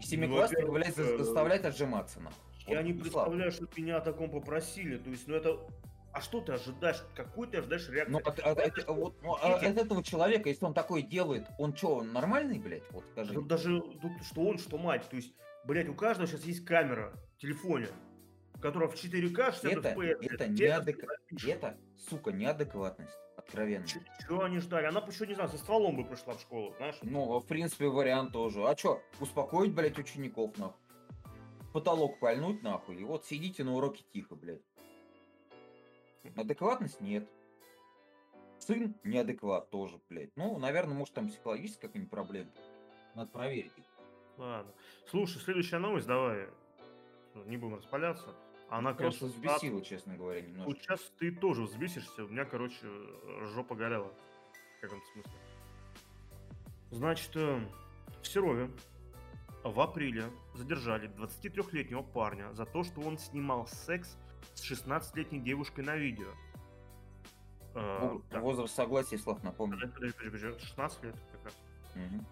[0.00, 2.38] И семиклассника, во-первых, блядь, э, заставлять отжиматься, нахуй.
[2.66, 4.96] Я Вот, не ну, представляю, что меня о таком попросили.
[4.98, 5.60] То есть, ну это...
[6.12, 7.02] А что ты ожидаешь?
[7.14, 8.12] Какой ты ожидаешь реакции?
[8.12, 11.46] Ну, от, от- Это от- вот, ну, а от этого человека, если он такое делает,
[11.58, 12.82] он что, он нормальный, блядь?
[12.90, 13.32] Вот скажи.
[13.34, 15.08] Тут даже тут что он, что мать.
[15.08, 15.32] То есть,
[15.64, 17.88] блядь, у каждого сейчас есть камера в телефоне,
[18.60, 20.18] которая в 4К 60 Это- FPS.
[20.22, 21.04] это Тебе неадек-.
[21.48, 23.16] Это, сука, неадекватность.
[23.46, 23.86] Откровенно.
[23.86, 24.86] Чего они ждали?
[24.86, 26.96] Она еще, не знаю, со стволом бы пришла в школу, знаешь?
[27.02, 28.66] Ну, в принципе, вариант тоже.
[28.66, 30.80] А чё, успокоить, блядь, учеников, нахуй.
[31.72, 34.62] Потолок пальнуть, нахуй, и вот сидите на уроке тихо, блядь.
[36.36, 37.28] Адекватность нет.
[38.58, 40.36] Сын неадекват тоже, блядь.
[40.36, 42.50] Ну, наверное, может, там психологическая какая-нибудь проблема.
[43.14, 43.72] Надо проверить.
[44.36, 44.72] Ладно.
[45.08, 46.46] Слушай, следующая новость, давай.
[47.46, 48.34] Не будем распаляться.
[48.72, 50.68] Она, Просто конечно, взбесила, честно говоря, немножко.
[50.70, 52.86] Вот сейчас ты тоже взбесишься, у меня, короче,
[53.54, 54.10] жопа горела.
[54.78, 55.32] В каком-то смысле.
[56.90, 57.60] Значит, э,
[58.22, 58.70] в Серове
[59.62, 64.16] в апреле задержали 23-летнего парня за то, что он снимал секс
[64.54, 66.30] с 16-летней девушкой на видео.
[67.74, 69.78] Э, Возраст согласия, Слав, напомню.
[69.90, 71.56] подожди, подожди, подожди, 16 лет как раз.
[71.94, 72.26] Мгм.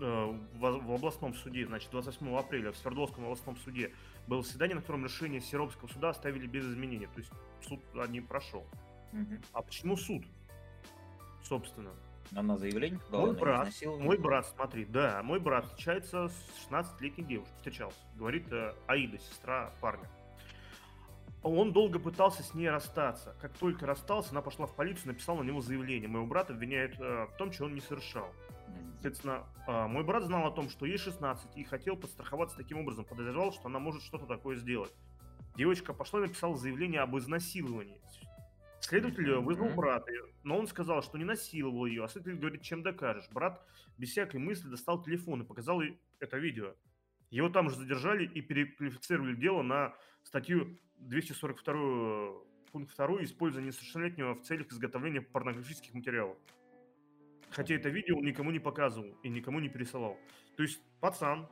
[0.00, 3.92] А, э, в, областном суде, значит, 28 апреля в Свердловском областном суде
[4.26, 7.06] было заседание, на котором решение Серовского суда оставили без изменений.
[7.06, 7.30] То есть
[7.66, 8.66] суд а, не прошел.
[9.12, 9.40] Мгм.
[9.52, 10.24] А почему суд?
[11.42, 11.90] Собственно.
[12.34, 17.54] Она заявление подала Мой брат, мой брат, смотри, да, мой брат встречается с 16-летней девушкой,
[17.56, 17.98] встречался.
[18.16, 20.08] Говорит э, Аида, сестра парня.
[21.42, 23.36] Он долго пытался с ней расстаться.
[23.40, 26.08] Как только расстался, она пошла в полицию, написала на него заявление.
[26.08, 28.32] Моего брата обвиняют э, в том, что он не совершал.
[28.94, 33.04] Соответственно, а, мой брат знал о том, что ей 16 и хотел подстраховаться таким образом.
[33.04, 34.92] Подозревал, что она может что-то такое сделать.
[35.56, 38.00] Девочка пошла и написала заявление об изнасиловании.
[38.80, 39.44] Следователь Мгм.
[39.44, 40.10] вызвал брата,
[40.44, 42.04] но он сказал, что не насиловал ее.
[42.04, 43.28] А следователь говорит, чем докажешь.
[43.30, 43.64] Брат
[43.98, 46.74] без всякой мысли достал телефон и показал ей это видео.
[47.30, 52.38] Его там же задержали и переквалифицировали дело на статью 242
[52.72, 56.36] пункт 2 использование несовершеннолетнего в целях изготовления порнографических материалов.
[57.56, 60.18] Хотя это видео он никому не показывал и никому не пересылал.
[60.58, 61.48] То есть пацан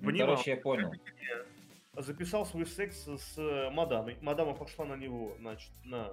[0.00, 0.92] Ну, понимал, короче, я понял.
[1.94, 4.18] записал свой секс с э, мадамой.
[4.20, 6.12] Мадама пошла на него, значит, на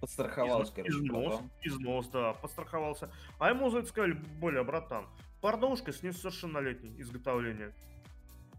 [0.00, 1.50] Подстраховалась, износ, короче, износ, потом.
[1.62, 3.12] износ, да, подстраховался.
[3.38, 5.06] А ему за это сказали, бля, братан,
[5.40, 7.72] порнушка с несовершеннолетней изготовления.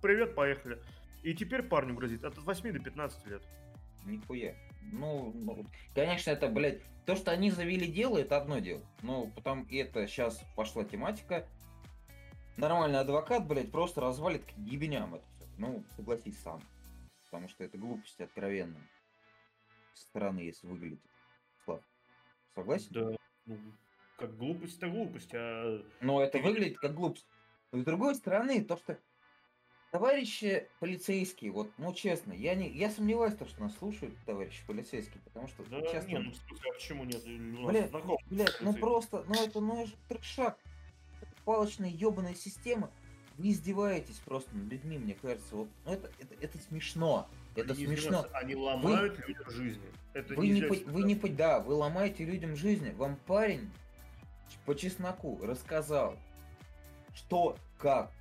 [0.02, 0.82] Привет, поехали.
[1.22, 3.44] И теперь парню грозит от 8 до 15 лет.
[4.06, 4.56] Нихуя.
[4.92, 8.84] Ну, ну, конечно, это, блядь, то, что они завели дело, это одно дело.
[9.02, 11.48] Но потом и это сейчас пошла тематика.
[12.58, 15.46] Нормальный адвокат, блядь, просто развалит к ебеням это все.
[15.58, 16.62] Ну, согласись сам.
[17.26, 18.84] Потому что это глупости откровенные.
[19.94, 21.02] Со стороны, если выглядит.
[21.64, 21.82] Слав,
[22.56, 22.88] согласен?
[22.92, 23.58] Да, ну,
[24.18, 27.28] как глупость-то глупость, а Но это выглядит как глупость.
[27.72, 29.00] Но с другой стороны, то, что
[29.92, 35.22] товарищи полицейские, вот, ну честно, я не, я сомневаюсь, то, что нас слушают товарищи полицейские,
[35.24, 37.24] потому что Да, часто не, ну а почему нет?
[37.26, 37.92] Блядь,
[38.30, 40.58] блядь, ну просто, ну это, ну это трешак.
[41.46, 42.92] Палочная ебаная система.
[43.38, 45.56] Вы издеваетесь просто над людьми, мне кажется.
[45.56, 47.28] Вот, ну это, это, это смешно.
[47.56, 48.28] Это Они смешно.
[48.34, 49.90] Они ломают людям жизни.
[50.14, 52.92] Это Вы не, по- вы не, да, вы ломаете людям жизни.
[52.92, 53.72] Вам парень
[54.66, 56.18] по чесноку рассказал,
[57.16, 58.12] что, как.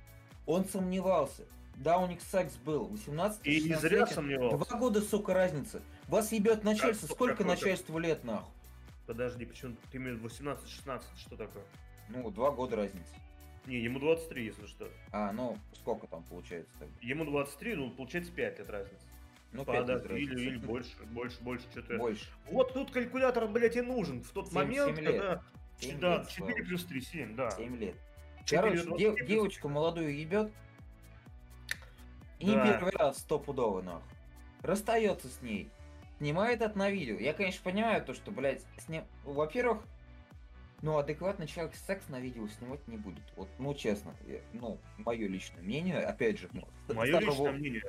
[0.45, 1.45] Он сомневался.
[1.79, 2.85] Да, у них секс был.
[2.87, 4.57] 18 И не зря сомневался.
[4.57, 5.81] Два года, сука, разница.
[6.07, 7.07] Вас ебет начальство.
[7.07, 8.51] Как- Сколько начальству лет, нахуй?
[9.07, 11.63] Подожди, почему ты имеешь 18-16, что такое?
[12.09, 13.09] Ну, два года разницы.
[13.65, 14.89] Не, ему 23, если что.
[15.11, 16.93] А, ну, сколько там получается тогда?
[17.01, 19.05] Ему 23, ну, получается 5 лет разницы.
[19.51, 20.49] Ну, пять лет Подожди, или, разницы.
[20.49, 21.97] или больше, больше, больше, что-то.
[21.97, 22.25] Больше.
[22.51, 24.21] Вот тут калькулятор, блядь, и нужен.
[24.21, 25.21] В тот Семь- момент, семь лет.
[25.21, 25.41] когда...
[25.79, 26.65] Семь да, лет, 4 Слава.
[26.67, 27.51] плюс 3, 7, да.
[27.51, 27.95] 7 лет.
[28.45, 30.51] 4 Короче, дев- 3 плюс- девочку молодую ебет.
[32.39, 32.65] И не Да.
[32.73, 34.17] первый раз стопудово, нахуй.
[34.61, 35.69] Расстается с ней.
[36.17, 37.15] Снимает это на видео.
[37.17, 39.05] Я, конечно, понимаю то, что, блядь, сня...
[39.23, 39.81] во-первых,
[40.81, 43.23] ну, адекватный человек секс на видео снимать не будет.
[43.35, 47.51] Вот, ну, честно, я- ну, мое личное мнение, опять же, ну, ст- Мое старого- личное
[47.51, 47.81] мнение,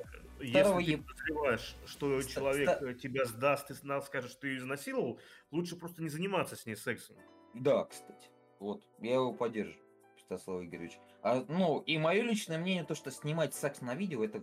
[0.48, 4.30] старого если еб- ты подозреваешь, что Ста- человек ста- э, тебя сдаст и сна- скажет,
[4.32, 5.20] что ты ее изнасиловал,
[5.52, 7.16] лучше просто не заниматься с ней сексом.
[7.54, 8.28] Да, кстати.
[8.60, 9.84] Вот, я его поддерживаю,
[10.30, 10.98] Святослав Игоревич.
[11.22, 14.42] А, ну, и мое личное мнение, то, что снимать секс на видео, это,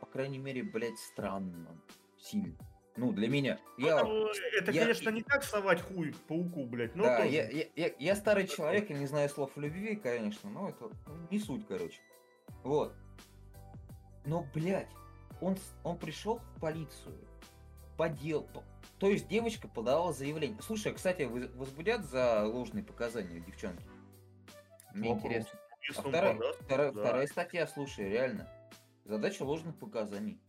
[0.00, 1.80] по крайней мере, блядь, странно.
[2.18, 2.56] Сильно.
[2.96, 3.58] Ну, для меня.
[3.76, 7.30] Я, Ну, это, я- конечно, не как совать хуй пауку, блядь, но да, тоже.
[7.30, 11.28] я, я, я, я старый человек, я не знаю слов любви, конечно, но это ну,
[11.30, 12.00] не суть, короче.
[12.62, 12.94] Вот.
[14.24, 14.90] Но, блядь,
[15.40, 17.16] он, он пришел в полицию
[17.96, 18.48] по делу.
[18.98, 20.58] То есть девочка подала заявление.
[20.62, 23.84] Слушай, а, кстати, возбудят за ложные показания девчонки?
[24.94, 25.24] Мне Вопрос.
[25.32, 25.58] интересно.
[25.86, 27.00] Если А вторая, подаст, вторая, да.
[27.02, 28.48] вторая статья, слушай, реально.
[29.04, 30.40] Задача ложных показаний.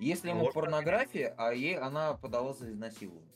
[0.00, 3.32] Если ему Ложь порнография, а ей она подала за изнасилование.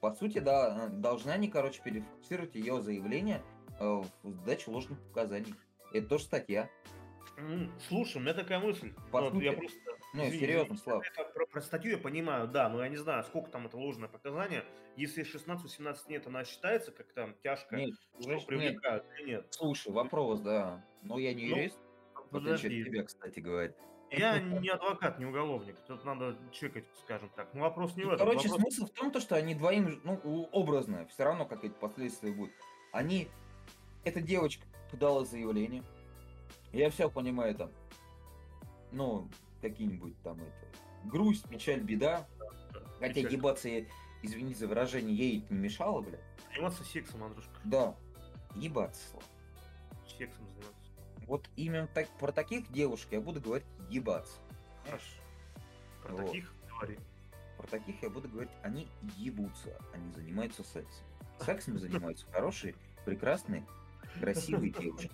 [0.00, 3.42] По сути, да, должны они, короче, перефиксировать ее заявление
[3.78, 3.84] э,
[4.22, 5.54] в сдачу ложных показаний.
[5.92, 6.68] Это тоже статья.
[7.88, 8.92] Слушай, у меня такая мысль.
[9.12, 9.78] По Вот сути- я просто...
[10.16, 11.04] Ну, извини, серьезно, Слав.
[11.34, 14.64] про, про статью я понимаю, да, но я не знаю, сколько там это ложное показание.
[14.96, 18.46] Если 16-18 нет, она считается как там тяжко, Нет, уже нет.
[18.46, 19.46] привлекают или нет?
[19.50, 20.82] Слушай, вопрос, да.
[21.02, 21.78] Но я не Ну, юрист,
[22.14, 23.74] в от Подожди, тебя, кстати говоря.
[24.10, 25.76] я не адвокат, не уголовник.
[25.86, 27.52] Тут надо чекать, скажем так.
[27.52, 28.26] Ну, вопрос не в Ну, этом.
[28.26, 30.18] Короче, вопрос- смысл в том, то, что они двоим, ну,
[30.52, 32.54] образно, все равно какие-то последствия будут.
[32.92, 33.28] Они,
[34.04, 35.82] эта девочка подала заявление,
[36.72, 37.70] я все понимаю там,
[38.92, 39.28] ну,
[39.70, 40.66] какие-нибудь там это,
[41.04, 42.26] грусть, печаль, беда.
[42.98, 43.32] Хотя Печаль.
[43.32, 43.88] ебаться, ей,
[44.22, 46.20] извини за выражение, ей это не мешало, блядь.
[46.52, 47.52] Заниматься сексом, Андрюшка.
[47.64, 47.94] Да,
[48.54, 49.24] ебаться, Слав.
[50.18, 50.72] Сексом заниматься.
[51.26, 54.38] Вот именно так, про таких девушек я буду говорить ебаться.
[54.84, 55.04] Хорошо.
[56.02, 56.26] Про Вот.
[56.26, 56.98] таких говори.
[57.58, 61.04] Про таких я буду говорить, они ебутся, они занимаются сексом.
[61.40, 63.66] Сексом занимаются хорошие, прекрасные,
[64.20, 65.10] красивые девушки.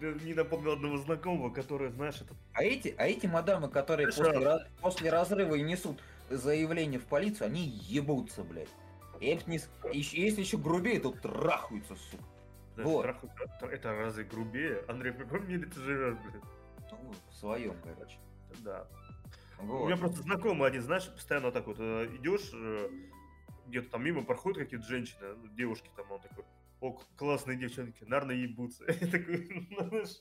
[0.00, 4.66] Да, Не напомнил одного знакомого, который, знаешь, этот А эти, а эти мадамы, которые после,
[4.80, 6.00] после разрыва и несут
[6.30, 8.68] заявление в полицию, они ебутся, блядь.
[9.20, 12.24] И это не с- ещё- если еще грубее, то трахаются, сука.
[12.76, 13.04] да, Вот.
[13.04, 14.82] тр- это разве грубее?
[14.88, 16.42] Андрей, в каком мире ты живешь, блин?
[16.90, 18.16] Ну, в своем, короче.
[18.60, 18.86] Да.
[19.58, 19.86] У Вот.
[19.88, 22.88] меня просто знакомый один, знаешь, постоянно так вот э, идешь, э,
[23.66, 26.44] где-то там мимо проходят какие-то женщины, ну, девушки там, он такой,
[26.80, 28.84] о, классные девчонки, наверное, ебутся.
[29.70, 30.20] Ну, знаешь,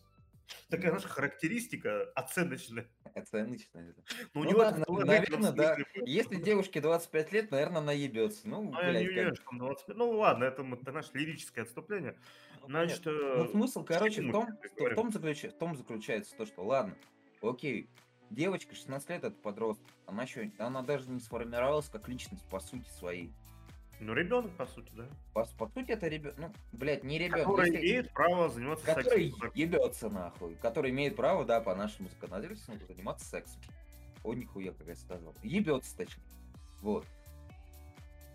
[0.70, 2.88] такая наша характеристика оценочная.
[3.16, 4.01] Оценочно это.
[4.34, 5.78] Но у Ну него да, наверное, да.
[6.05, 8.47] Если девушке 25 лет, наверное, она ебется.
[8.47, 9.97] Ну, А не блядь, как- что там 25.
[9.97, 12.18] Ну ладно, это, это наше лирическое отступление.
[12.62, 16.64] ну, Значит, Ну, смысл, короче, в том, в том, заключ- в том заключается то, что,
[16.66, 16.95] ладно,
[17.41, 17.89] окей,
[18.30, 22.88] девочка 16 лет, это подросток, она еще, она даже не сформировалась как личность по сути
[22.89, 23.32] своей.
[24.00, 25.08] Ну, ребенок, по сути, да.
[25.34, 29.52] По, по сути, это ребенок, ну, блядь, не ребенок, Который имеет право заниматься который сексом.
[29.56, 33.62] ебется нахуй, который имеет право, да, по нашему законодательству заниматься сексом.
[34.24, 35.34] О, нихуя, как я сказал.
[35.43, 36.24] Ебется, точнее.
[36.82, 37.06] Вот.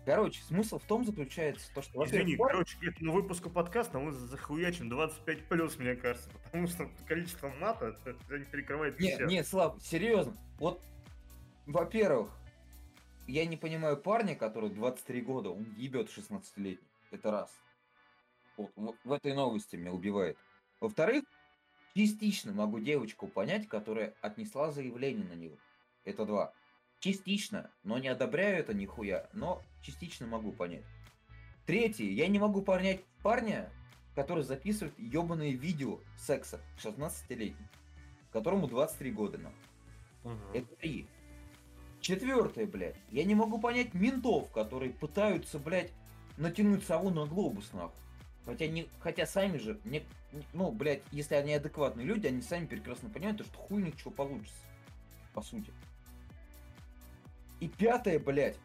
[0.05, 2.05] Короче, смысл в том заключается, то, что...
[2.05, 6.87] Извини, пар- короче, к этому выпуску подкаста мы захуячим 25 плюс, мне кажется, потому что
[7.07, 9.25] количество мата это, не перекрывает Не, все.
[9.25, 10.37] не, Слав, серьезно.
[10.59, 10.79] Вот,
[11.65, 12.29] во-первых,
[13.27, 16.87] я не понимаю парня, который 23 года, он ебет 16-летний.
[17.11, 17.51] Это раз.
[18.57, 20.37] Вот, вот в этой новости меня убивает.
[20.79, 21.23] Во-вторых,
[21.95, 25.57] частично могу девочку понять, которая отнесла заявление на него.
[26.03, 26.53] Это два.
[26.99, 30.85] Частично, но не одобряю это нихуя, но частично могу понять.
[31.65, 33.71] Третье, я не могу понять парня,
[34.15, 37.67] который записывает ебаные видео секса 16-летний,
[38.31, 39.59] которому 23 года нахуй.
[40.23, 40.53] Мгм.
[40.53, 41.07] Это три.
[42.05, 42.97] Четвертое, блядь.
[43.09, 45.91] Я не могу понять ментов, которые пытаются, блядь,
[46.37, 47.99] натянуть сову на глобус, нахуй.
[48.45, 50.03] Хотя, не, хотя сами же, не,
[50.53, 53.97] ну, блядь, если они адекватные люди, они сами прекрасно понимают, то, что хуй у них
[53.97, 54.53] чего получится.
[55.33, 55.73] По сути.
[57.59, 58.59] И пятое, блядь,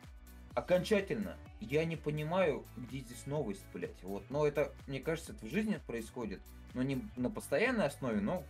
[0.52, 4.02] окончательно, я не понимаю, где здесь новость, блядь.
[4.02, 6.42] Вот, но это, мне кажется, это в жизни происходит.
[6.74, 8.44] Но не на постоянной основе, но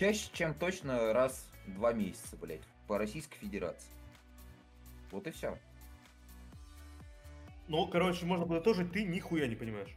[0.00, 3.92] чаще, чем точно раз в два месяца, блядь, по Российской Федерации.
[5.10, 5.58] Вот и все.
[7.68, 9.94] Ну, короче, можно подытожить, ты нихуя не понимаешь.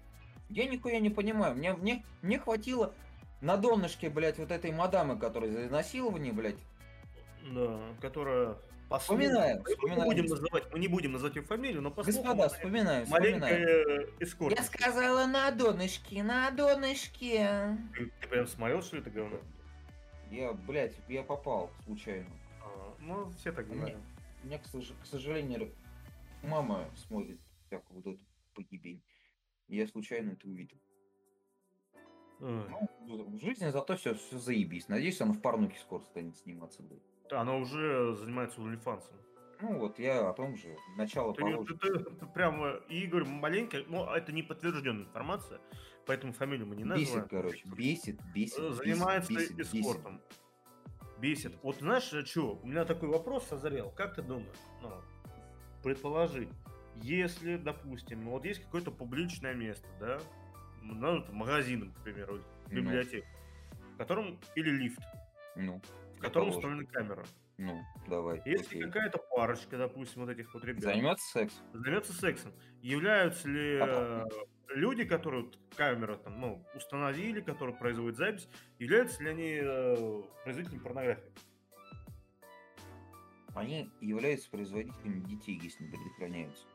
[0.49, 1.55] Я нихуя не понимаю.
[1.55, 2.93] Мне, мне, мне хватило
[3.39, 6.57] на донышке, блядь, вот этой мадамы, которая за изнасилование, блядь.
[7.53, 8.57] Да, которая...
[8.89, 10.05] по Вспоминаем, Мы не вспоминаем.
[10.09, 14.55] будем называть, мы не будем называть ее фамилию, но по Господа, она вспоминаем, маленькая эскорт.
[14.55, 17.77] Я сказала на донышке, на донышке.
[17.97, 19.37] Ты, ты прям смотрел, что ли, это говно?
[20.29, 22.29] Я, блядь, я попал случайно.
[22.61, 23.97] А, ну, все так говорят.
[24.43, 25.73] У меня, к, сож- к сожалению,
[26.43, 29.01] мама смотрит всякую вот эту поебень.
[29.67, 30.77] И Я случайно это увидел.
[32.39, 32.65] Ой.
[33.07, 34.87] Ну, в жизни зато все, все заебись.
[34.87, 37.03] Надеюсь, он в порнухе скоро станет сниматься будет.
[37.29, 39.03] Да, она уже занимается OnlyFans.
[39.61, 40.75] Ну вот, я о том же.
[40.97, 41.77] Начало Ты, положено.
[41.77, 45.61] ты- ты- ты прям, э, Игорь, маленько, ну, это не подтвержденная информация,
[46.07, 47.27] поэтому фамилию мы не Бесит, называем.
[47.29, 47.69] короче.
[47.69, 48.57] Бесит, бесит.
[48.57, 49.75] Э, бесит, Занимается бесит, бесит.
[49.75, 50.17] эскортом.
[50.17, 50.39] Бесит.
[51.61, 53.91] Вот знаешь, что, у меня такой вопрос созрел.
[53.91, 54.55] Как ты думаешь?
[54.81, 54.89] Ну,
[55.83, 56.49] предположи,
[56.95, 60.19] если, допустим, ну, вот есть какое-то публичное место, да,
[60.81, 62.75] ну, там, магазин, к примеру, Ну.
[62.75, 63.27] библиотека,
[63.93, 64.99] в котором, или лифт,
[65.55, 65.81] Ну,
[66.17, 67.23] в котором установлена камера.
[67.57, 68.41] ну, давай.
[68.45, 68.81] Если окей.
[68.81, 71.65] какая-то парочка, допустим, вот этих вот ребят, Заниматься сексом?
[71.73, 72.51] займется сексом,
[72.81, 74.29] являются ли А э,
[74.73, 78.49] люди, которые вот камеру там, ну, установили, которые производят запись,
[78.79, 81.31] являются ли они э, производителями порнографии?
[83.53, 86.65] Они являются производителями детей, если не предохраняются.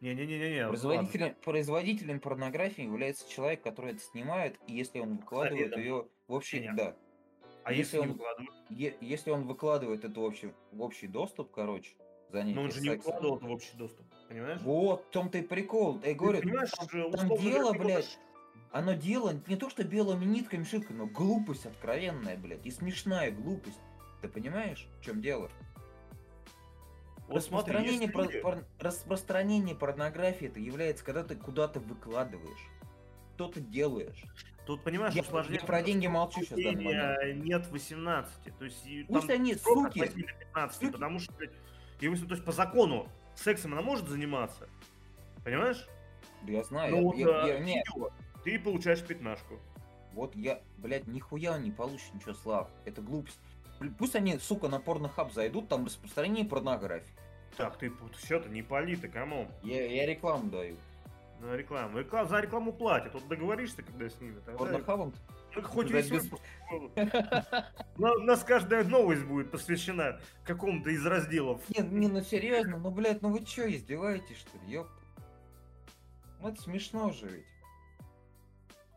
[0.00, 0.68] Не-не-не-не.
[0.68, 5.82] Производителем, производителем порнографии является человек, который это снимает, и если он выкладывает Заведомо.
[5.82, 6.60] ее в общий...
[6.60, 6.76] Нет.
[6.76, 6.96] Да.
[7.64, 8.54] А если если он- выкладывают?
[8.70, 11.94] Е- если он выкладывает это в общий, в общий доступ, короче,
[12.28, 14.60] занятие Но он же не выкладывал это в общий доступ, понимаешь?
[14.62, 15.96] Вот, в том-то и прикол.
[15.96, 18.18] Я Ты говорю, понимаешь, там, там дело, говоря, ты блядь,
[18.72, 23.78] оно дело не то, что белыми нитками шибко, но глупость откровенная, блядь, и смешная глупость.
[24.22, 25.50] Ты понимаешь, в чем дело?
[27.28, 32.68] Вот смотри, Распространение, есть про- пор- распространение порнографии это является, когда ты куда-то выкладываешь,
[33.34, 34.24] что ты делаешь.
[34.66, 35.60] Тут, понимаешь, Я, усложнение...
[35.60, 36.58] я про деньги молчу сейчас.
[37.36, 38.58] Нет 18.
[38.58, 40.92] То есть Пусть они, суки, 8 до 15, суки.
[40.92, 41.48] потому что, и,
[41.98, 42.04] то
[42.34, 43.08] есть по закону
[43.38, 44.68] сексом она может заниматься,
[45.44, 45.86] понимаешь?
[46.42, 48.10] Да я знаю, Ну, я- вот, я- а, не, видео,
[48.44, 49.58] ты получаешь пятнашку.
[50.12, 53.38] вот я, блядь, нихуя не получишь ничего, Слав, это глупость.
[53.98, 57.12] Пусть они, сука, на порнохаб зайдут, там распространение порнографии.
[57.56, 59.48] Так, ты все-то не пали, ты камон.
[59.62, 60.76] Я, я рекламу даю.
[61.40, 61.98] На рекламу.
[61.98, 63.14] Реклам- за рекламу платят.
[63.14, 64.38] Вот договоришься, когда с ними.
[64.46, 65.12] тогда- Порнохабом
[65.62, 66.42] Хоть Да, весь без- выпуск.
[67.96, 71.62] У нас каждая новость будет посвящена какому-то из разделов.
[71.70, 74.92] Не, не, ну серьезно, ну, блядь, ну вы чё, издеваетесь, что ли, ёпта?
[76.40, 77.44] Ну это смешно же ведь.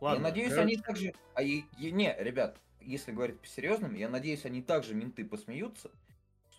[0.02, 1.14] Ладно, я надеюсь, короче, они также...
[1.34, 5.92] А, и- и- не, ребят, если говорить по-серьезному, я надеюсь, они также менты посмеются.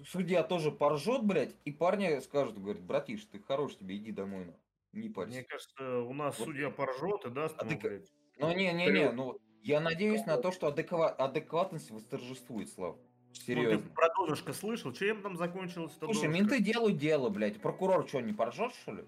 [0.07, 4.55] Судья тоже поржет, блядь, и парни скажут, говорит, братиш, ты хорош тебе, иди домой, ну.
[4.92, 5.30] Не парься.
[5.34, 6.46] Мне кажется, у нас Вот.
[6.46, 8.09] судья поржет и даст А ему, ты блядь.
[8.38, 12.96] Ну, не-не-не, ну, я надеюсь на то, что адеква- адекватность восторжествует, Слав.
[12.96, 13.90] Ну, ты Серьезно.
[13.94, 14.92] про донышко слышал?
[14.92, 16.28] Чем там закончилось Слушай, донышко?
[16.28, 17.61] менты делают дело, блядь.
[17.61, 19.04] Прокурор что, не поржет, что ли?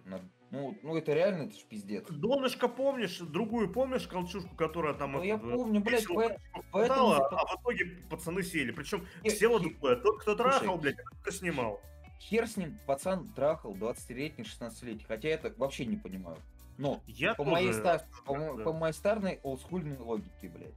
[0.50, 2.06] Ну, ну это реально, это ж пиздец.
[2.08, 3.18] Донышко помнишь?
[3.18, 5.12] Другую помнишь колчушку, которая там...
[5.12, 6.36] Ну, я это, помню, блядь, по-
[6.70, 8.72] поэтому- а в итоге пацаны сели.
[8.72, 9.96] Причем село хи- другое.
[9.96, 11.80] Тот, кто Слушай, трахал, блядь, а тот, кто снимал.
[12.20, 15.04] Хер с ним, пацан трахал 20-летний, 16-летний.
[15.08, 16.36] Хотя я это вообще не понимаю.
[16.80, 18.64] Но, Я по тоже- моей, ста- по, да.
[18.64, 20.74] по моей старной олдскульной логике, блядь.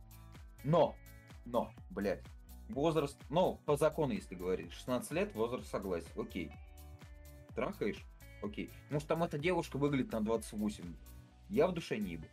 [0.66, 0.98] Но,
[1.46, 2.22] но, блядь,
[2.68, 6.52] возраст, ну, по закону, если говорить, 16 лет, возраст согласен, окей.
[7.56, 8.04] Трахаешь?
[8.42, 8.70] Окей.
[8.90, 10.94] Может, там эта девушка выглядит на 28.
[11.50, 12.28] Я в душе не ебу.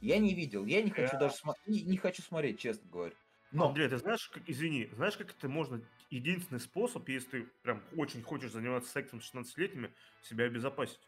[0.00, 3.14] Я не видел, я не хочу Я- даже смо- не, не хочу смотреть, честно говоря.
[3.50, 5.82] Но, Андрей, ты знаешь, как, извини, знаешь, как это можно...
[6.10, 9.92] Единственный способ, если ты прям очень хочешь заниматься сексом с 16-летними,
[10.22, 11.00] себя обезопасить.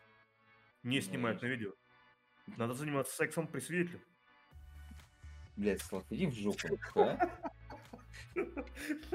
[0.83, 1.73] Не Ну, снимать на видео.
[2.57, 3.99] Надо заниматься сексом при свете.
[5.57, 7.19] блядь, Слав, иди в жопу, а?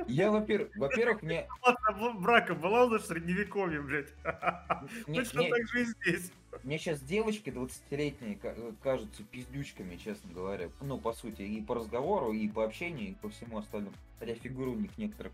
[0.08, 1.48] Я, во-первых, во-первых, мне,
[2.20, 4.14] брака была уже в средневековье, блядь.
[5.08, 6.32] мне, Точно мне- так же и здесь.
[6.64, 10.70] Мне сейчас девочки 20-летние ка- э, кажутся пиздючками, честно говоря.
[10.82, 13.96] Ну, по сути, и по разговору, и по общению, и по всему остальному.
[14.20, 15.34] Хотя фигуры у них некоторых.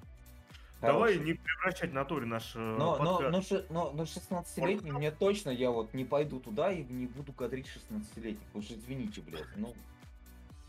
[0.82, 3.70] Давай не превращать в натуре наш э, Но, но, подкаст.
[3.70, 7.68] но, но, но 16-летний мне точно, я вот не пойду туда и не буду кадрить
[7.68, 8.56] 16-летних.
[8.56, 9.46] Уж извините, блядь.
[9.56, 9.76] Ну,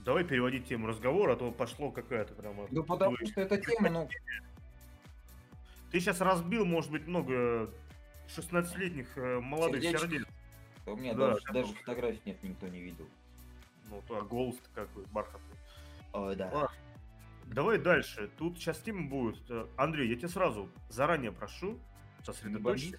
[0.01, 2.67] Давай переводить тему разговора, а то пошло какая-то прямо...
[2.71, 3.27] ну потому Ой.
[3.27, 4.09] что эта тема, ну,
[5.93, 7.71] Ты сейчас разбил, может быть, много
[8.29, 10.09] 16-летних э, молодых Сердечко.
[10.09, 10.27] сердец.
[10.87, 13.07] у меня Да, даже, даже фотографий нет, никто не видел.
[13.91, 15.57] Ну, то, а голос-то какой бархатный.
[16.15, 16.51] Ой, да.
[16.53, 16.71] Ладно.
[17.47, 18.31] Давай дальше.
[18.39, 19.39] Тут сейчас тема будет.
[19.51, 21.79] Э, Андрей, я тебя сразу заранее прошу
[22.25, 22.99] сосредоточься.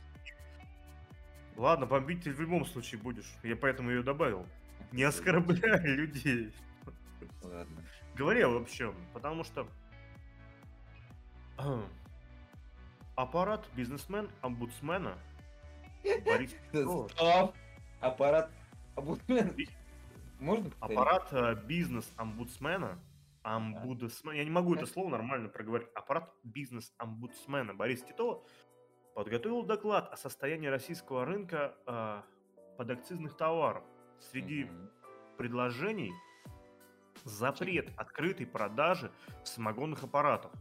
[1.56, 3.32] Ладно, бомбить ты в любом случае будешь.
[3.44, 4.46] Я поэтому ее добавил.
[4.92, 6.54] Не оскорбляй людей.
[7.42, 7.84] Ладно.
[8.16, 9.68] Говори обобщенно, потому что
[13.16, 15.18] аппарат бизнесмен омбудсмена
[16.26, 17.56] Борис Петров, Стоп!
[18.02, 18.52] Аппарат...
[18.96, 19.56] Обутмен.
[20.40, 23.00] Можно аппарат э, бизнес-омбудсмена,
[23.44, 28.44] омбудсмен, я не могу это слово нормально проговорить, аппарат бизнес-омбудсмена Бориса Титова
[29.16, 32.22] подготовил доклад о состоянии российского рынка э,
[32.78, 33.84] подакцизных товаров.
[34.20, 34.90] Среди Мгм.
[35.38, 36.12] предложений
[37.26, 39.12] запрет открытой продажи
[39.44, 40.52] самогонных аппаратов,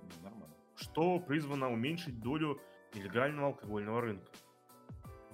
[0.00, 0.54] Ну, Нормально.
[0.76, 2.60] что призвано уменьшить долю
[2.94, 4.30] нелегального алкогольного рынка.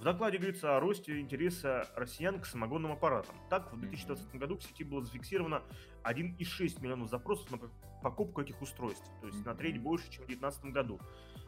[0.01, 3.37] В докладе говорится о росте интереса россиян к самогонным аппаратам.
[3.51, 5.63] Так, в 2020 году в сети было зафиксировано
[6.05, 7.71] 1,6 миллионов запросов на пок-
[8.03, 10.99] покупку этих устройств, то есть на треть больше, чем в 2019 году.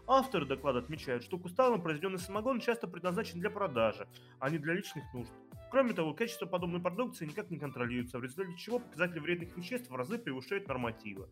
[0.07, 4.07] Авторы доклада отмечают, что кустарно произведенный самогон часто предназначен для продажи,
[4.38, 5.32] а не для личных нужд.
[5.70, 9.94] Кроме того, качество подобной продукции никак не контролируется, в результате чего показатели вредных веществ в
[9.94, 11.30] разы превышают нормативы.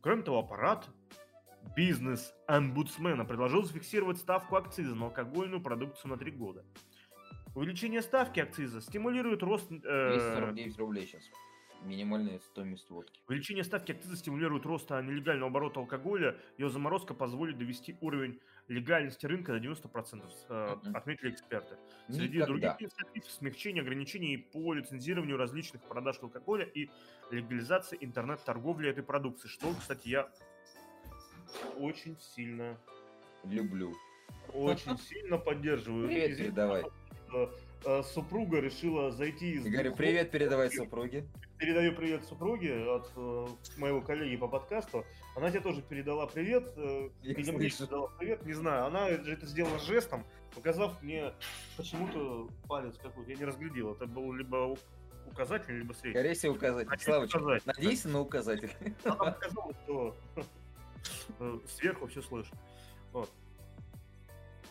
[0.00, 0.88] Кроме того, аппарат
[1.76, 6.64] бизнес омбудсмена предложил зафиксировать ставку акциза на алкогольную продукцию на три года.
[7.54, 9.70] Увеличение ставки акциза стимулирует рост...
[9.70, 11.24] э, 249 рублей сейчас.
[11.82, 13.18] Минимальная стоимость водки.
[13.26, 16.36] Увеличение ставки акциза стимулирует рост нелегального оборота алкоголя.
[16.58, 18.38] Ее заморозка позволит довести уровень
[18.68, 21.76] легальности рынка до 90%, э, отметили эксперты.
[22.08, 22.46] Среди Никогда.
[22.46, 26.90] других инициатив смягчение ограничений по лицензированию различных продаж алкоголя и
[27.30, 30.30] легализация интернет-торговли этой продукции, что, кстати, я
[31.78, 32.76] очень сильно,
[33.44, 33.92] Люблю.
[34.52, 36.06] очень сильно поддерживаю.
[36.08, 36.84] Привет Извините, передавай.
[37.86, 39.64] э, Супруга решила зайти из...
[39.64, 41.26] Я говорю, привет передавай супруге.
[41.58, 43.46] Передаю привет супруге от э,
[43.76, 45.04] моего коллеги по подкасту.
[45.36, 46.72] Она тебе тоже передала привет.
[46.76, 47.78] э, слышу.
[47.78, 48.86] передала привет, не знаю.
[48.86, 50.24] Она это сделала жестом,
[50.54, 51.32] показав мне
[51.76, 53.30] почему-то палец какой-то.
[53.30, 53.92] Я не разглядел.
[53.92, 54.78] Это был либо у-
[55.26, 56.18] указательный, либо средний.
[56.18, 56.88] Скорее всего, указатель.
[56.88, 57.66] Надеюсь, Славочка, указатель.
[57.66, 58.70] надейся на указатель.
[59.04, 60.16] А там оказалось, что
[61.68, 62.58] сверху все слышно.
[63.12, 63.30] Вот.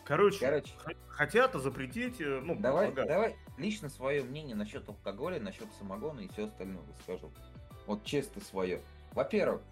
[0.04, 0.72] Короче, Короче,
[1.08, 6.46] хотят запретить, э, ну, давай, давай лично свое мнение насчет алкоголя, насчет самогона и все
[6.46, 7.30] остальное скажу.
[7.86, 8.80] Вот честно свое.
[9.12, 9.62] Во-первых,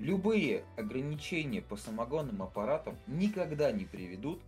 [0.00, 4.42] любые ограничения по самогонным аппаратам никогда не приведут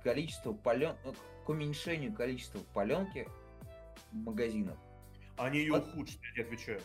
[0.00, 0.96] к количеству пален...
[1.04, 1.12] э,
[1.46, 3.26] к уменьшению количества паленки
[4.12, 4.76] в магазинах.
[5.38, 5.88] Они ее Вот.
[5.88, 6.80] ухудшат, я тебе отвечаю.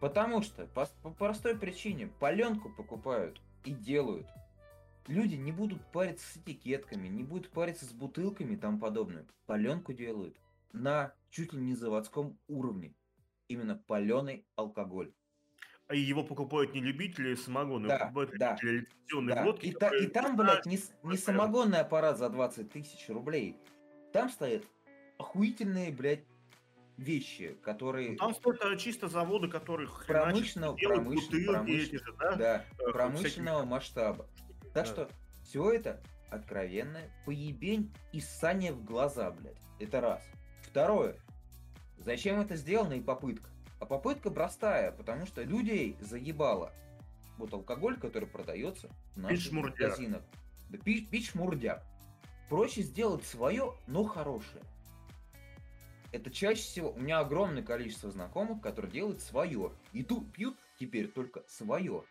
[0.00, 4.26] Потому что по, по простой причине паленку покупают и делают.
[5.06, 9.26] Люди не будут париться с этикетками, не будут париться с бутылками и тому подобное.
[9.46, 10.36] Паленку делают
[10.72, 12.94] на чуть ли не заводском уровне.
[13.48, 15.12] Именно паленый алкоголь.
[15.86, 19.66] А его покупают не любители самогона, его Да, покупают да, любители лицензионной Да, водки.
[19.66, 23.56] И, та- и там, блядь, не, не самогонный аппарат за 20 тысяч рублей.
[24.12, 24.64] Там стоят
[25.16, 26.24] охуительные, блядь,
[26.98, 28.10] вещи, которые...
[28.10, 32.36] Ну, Там стоят э, чисто заводы, которые Промышленного- делают промышлен- промышлен- же, да?
[32.36, 34.26] Да, всякие промышленного масштаба.
[34.74, 34.84] Так Да.
[34.84, 35.08] что
[35.44, 39.56] все это откровенная поебень и ссание в глаза, блядь.
[39.78, 40.22] Это раз.
[40.62, 41.16] Второе.
[41.98, 43.48] Зачем это сделано и попытка?
[43.80, 46.72] А попытка простая, потому что людей заебало.
[47.38, 49.78] Вот алкоголь, который продается в наших шмурдяк.
[49.90, 50.22] магазинах.
[50.68, 51.84] Да пить, пить шмурдяк.
[52.48, 54.62] Проще сделать свое, но хорошее.
[56.12, 56.92] Это чаще всего...
[56.92, 59.72] У меня огромное количество знакомых, которые делают свое.
[59.92, 62.04] И тут пьют теперь только свое.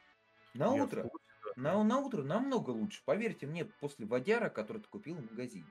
[0.54, 1.52] На Я утро да.
[1.56, 5.66] на, на утро намного лучше, поверьте мне, после водяра, который ты купил в магазине.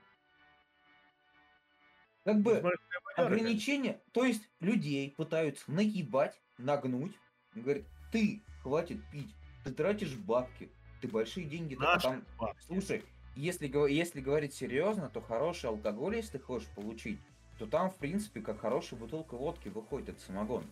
[2.23, 7.13] Как бы смотри, водяра, ограничения, то есть людей пытаются наебать, нагнуть.
[7.55, 10.69] Говорят, ты хватит пить, ты тратишь бабки,
[11.01, 11.77] ты большие деньги.
[11.79, 12.61] а там- Наши бабки.
[12.65, 13.03] Слушай,
[13.35, 17.19] если, если говорить серьезно, то хороший алкоголь, если ты хочешь получить,
[17.57, 20.63] то там, в принципе, как хорошая бутылка водки выходит, это самогон.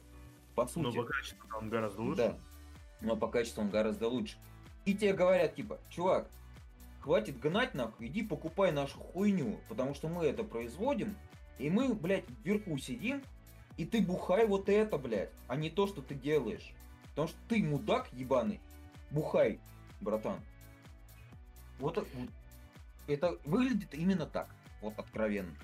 [0.55, 0.97] По Но сути.
[0.97, 2.17] по качеству там гораздо лучше.
[2.17, 2.37] Да.
[3.01, 4.37] Но по качеству он гораздо лучше.
[4.85, 6.29] И тебе говорят, типа, чувак,
[7.01, 11.15] хватит гнать нахуй, иди покупай нашу хуйню, потому что мы это производим,
[11.57, 13.21] и мы, блядь, вверху сидим,
[13.77, 16.73] и ты бухай вот это, блядь, а не то, что ты делаешь.
[17.09, 18.59] Потому что ты мудак ебаный,
[19.09, 19.59] бухай,
[20.01, 20.39] братан.
[21.79, 22.07] Вот вот
[23.07, 24.47] это выглядит именно так,
[24.81, 25.55] вот откровенно.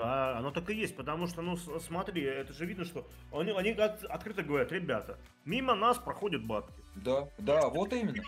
[0.00, 3.70] Да, оно так и есть, потому что, ну, смотри, это же видно, что они, они
[3.70, 6.80] от- открыто говорят, ребята, мимо нас проходят бабки.
[6.94, 8.22] Да, да, вот именно.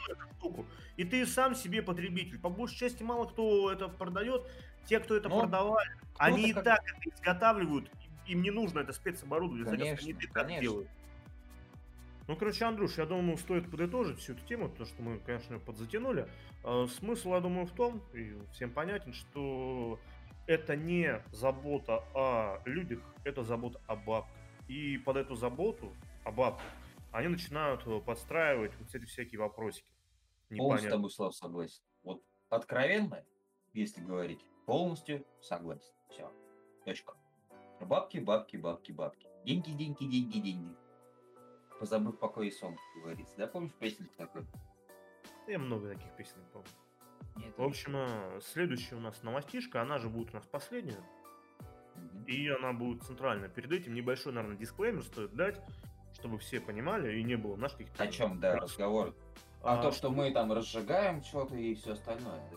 [0.97, 2.39] И ты сам себе потребитель.
[2.41, 4.47] По большей части мало кто это продает.
[4.87, 7.91] Те, кто это Ну, продавали, они и как- так это изготавливают.
[8.27, 9.64] Им не нужно это спецоборудование.
[9.66, 10.62] Конечно, они так конечно.
[10.62, 10.89] делают.
[12.29, 16.29] Ну, короче, Андрюш, я думаю, стоит подытожить всю эту тему, потому что мы, конечно, подзатянули.
[16.62, 19.99] А, Смысл, я думаю, в том, и всем понятен, что
[20.51, 24.34] это не забота о людях, это забота о бабках.
[24.66, 25.94] И под эту заботу
[26.24, 26.66] о бабках
[27.12, 29.86] они начинают э, подстраивать вот эти всякие вопросики.
[30.57, 31.82] Полностью с тобой, Слав, согласен.
[32.03, 33.24] Вот откровенно,
[33.74, 35.92] если говорить, полностью согласен.
[36.09, 36.28] Все.
[36.84, 37.14] Точка.
[37.80, 39.28] Бабки, бабки, бабки, бабки.
[39.44, 40.76] Деньги, деньги, деньги, деньги.
[41.78, 43.36] Позабыв покой и сон, как говорится.
[43.36, 44.44] Да, помнишь песенку такой?
[45.46, 46.68] Я много таких песен помню.
[47.37, 47.57] Нет.
[47.57, 51.01] В общем, э, следующая у нас новостишка, она же будет у нас последняя,
[52.26, 53.49] и она будет центральная.
[53.49, 55.61] Перед этим небольшой, наверное, дисклеймер стоит дать,
[56.14, 58.03] чтобы все понимали, и не было наших каких-то...
[58.03, 59.14] О чем, да, раз- разговор?
[59.62, 62.57] А, А то, что мы там разжигаем что-то и все остальное, да.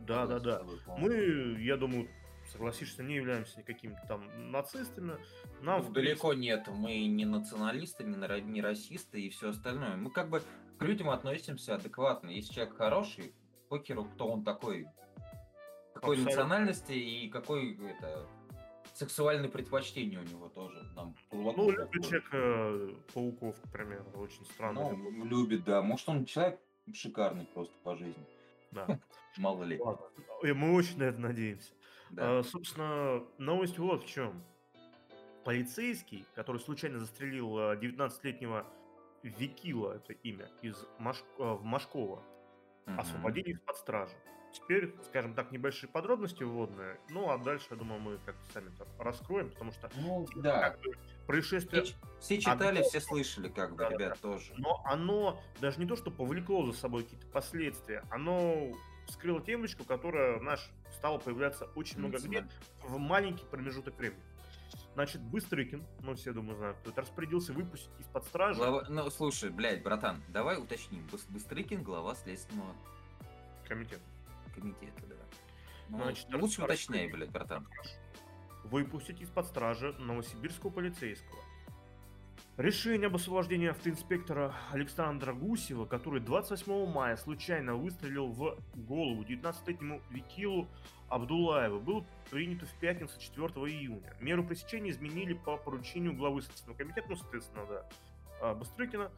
[0.00, 0.58] Да, да, да.
[0.58, 0.80] тобой.
[0.98, 2.08] Мы, я думаю,
[2.50, 5.16] согласишься, не являемся никакими там нацистами.
[5.60, 9.96] Нам, Ну, в далеко нет, мы не националисты, не, не расисты и все остальное.
[9.96, 10.42] Мы как бы
[10.78, 12.30] к людям относимся адекватно.
[12.30, 13.34] Если человек хороший,
[13.70, 14.86] покеру, кто он такой,
[15.94, 16.24] какой Абсолютно.
[16.24, 18.26] национальности и какой это
[18.94, 20.82] сексуальное предпочтение у него тоже.
[20.94, 24.90] Нам Ну, любит человек э, пауков, к примеру, очень странно.
[24.90, 25.80] Ну, любит, да.
[25.80, 26.60] Может, он человек
[26.92, 28.26] шикарный просто по жизни.
[28.72, 28.86] Да.
[29.38, 29.78] Мало ли.
[29.78, 30.06] Ладно.
[30.42, 31.72] И мы очень на это надеемся.
[32.10, 32.40] Да.
[32.40, 34.42] А, собственно, новость вот в чем.
[35.44, 38.66] Полицейский, который случайно застрелил а, 19-летнего
[39.22, 41.22] Викила, это имя, из Маш...
[41.38, 42.22] а, в Машково,
[42.86, 43.00] Мгм.
[43.00, 44.14] освободили из-под стражи.
[44.52, 46.98] Теперь, скажем так, небольшие подробности вводные.
[47.10, 50.70] Ну, а дальше, я думаю, мы как-то сами это раскроем, потому что Ну, да.
[50.70, 50.96] как бы,
[51.28, 51.84] происшествие...
[51.84, 54.04] Все, все читали, Одно- все слышали, как бы, Да-да-да.
[54.06, 54.52] ребят, тоже.
[54.56, 58.72] Но оно даже не то, что повлекло за собой какие-то последствия, оно
[59.06, 62.44] вскрыло темочку, которая наш стала появляться очень много где
[62.82, 64.20] в маленький промежуток времени.
[64.94, 68.58] Значит, Быстрыкин, ну все, думаю, знают, кто это распорядился выпустить из-под стражи.
[68.58, 71.06] Глава- Ну, слушай, блядь, братан, давай уточним.
[71.10, 72.74] Быс- Быстрыкин, глава Следственного
[73.66, 74.00] комитет.
[74.54, 75.14] комитета, да.
[75.88, 77.66] Ну, Значит, лучше рас- уточняй, блядь, братан.
[78.64, 81.40] выпустить из-под стражи новосибирского полицейского.
[82.56, 90.68] Решение об освобождении автоинспектора Александра Гусева, который 28 мая случайно выстрелил в голову 19-летнему Викилу
[91.10, 94.16] Абдулаеву, было принято в пятницу 4 июня.
[94.20, 97.88] Меру пресечения изменили по поручению главы Следственного комитета, ну, соответственно, да,
[98.40, 99.10] а, Быстрыкина.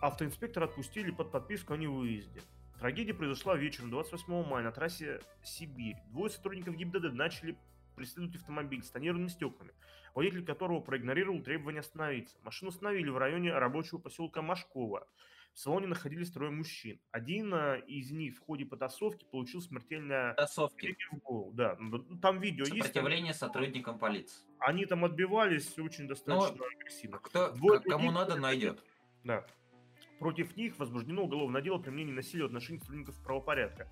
[0.00, 2.40] Автоинспектора отпустили под подписку о невыезде.
[2.78, 5.96] Трагедия произошла вечером 28 мая на трассе Сибирь.
[6.10, 7.58] Двое сотрудников ГИБДД начали
[7.96, 9.72] преследовать автомобиль с тонированными стеклами
[10.14, 12.36] водитель которого проигнорировал требование остановиться.
[12.42, 15.06] Машину остановили в районе рабочего поселка Машкова.
[15.54, 16.98] В салоне находились трое мужчин.
[17.12, 20.96] Один э, из них в ходе потасовки получил смертельное потасовки.
[21.52, 22.86] Да, ну, там видео Сопротивление есть.
[22.88, 24.44] Сопротивление сотрудникам полиции.
[24.58, 27.18] Они там отбивались очень достаточно Но агрессивно.
[27.18, 28.82] Кто, Двое кому них, надо, найдет.
[29.22, 29.46] Да.
[30.18, 33.88] Против них возбуждено уголовное дело применения насилия в отношении сотрудников правопорядка.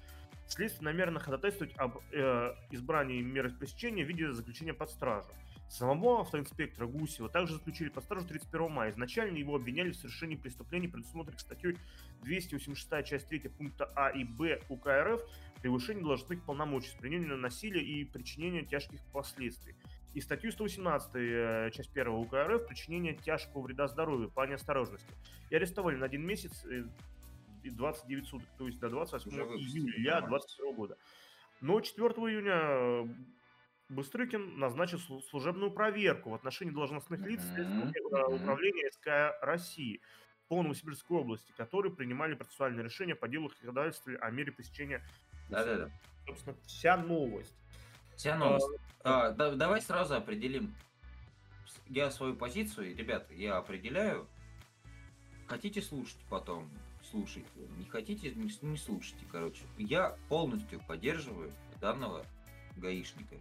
[0.48, 5.28] Следствие намерено ходатайствовать об э, избрании меры пресечения в виде заключения под стражу.
[5.68, 8.90] Самого автоинспектора Гусева также заключили под стражу 31 мая.
[8.90, 11.78] Изначально его обвиняли в совершении преступлений, предусмотренных статьей
[12.22, 15.22] 286 часть 3 пункта А и Б УК РФ
[15.62, 19.76] превышение должностных полномочий с применением насилия и причинения тяжких последствий.
[20.12, 25.06] И статью 118 э, часть 1 УК РФ причинение тяжкого вреда здоровью по неосторожности.
[25.48, 26.84] И арестовали на один месяц э,
[27.62, 30.98] и 29 суток, то есть до 28 июля 2022 года.
[31.60, 33.08] Но 4 июня
[33.92, 38.34] Быстрыкин назначил служебную проверку в отношении должностных лиц mm-hmm.
[38.34, 40.00] управления СК России
[40.48, 45.04] по Новосибирской области, которые принимали процессуальные решения по делу ходатайстве о мере пресечения.
[45.50, 45.90] Да-да-да.
[46.26, 47.54] Собственно, вся новость.
[48.16, 48.66] Вся новость.
[49.04, 50.74] А, а, да, давай сразу определим.
[51.86, 54.26] Я свою позицию, ребята, я определяю.
[55.46, 56.70] Хотите слушать потом,
[57.10, 57.48] слушайте.
[57.76, 59.64] Не хотите, не, не слушайте, короче.
[59.76, 62.24] Я полностью поддерживаю данного
[62.76, 63.36] гаишника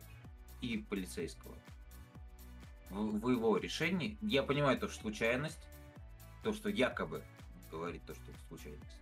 [0.62, 1.56] и полицейского.
[2.90, 5.68] В, в его решении, я понимаю то, что случайность,
[6.44, 7.24] то, что якобы
[7.72, 8.98] говорит то, что это случайность.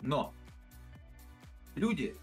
[0.00, 0.34] Но
[1.74, 2.16] люди,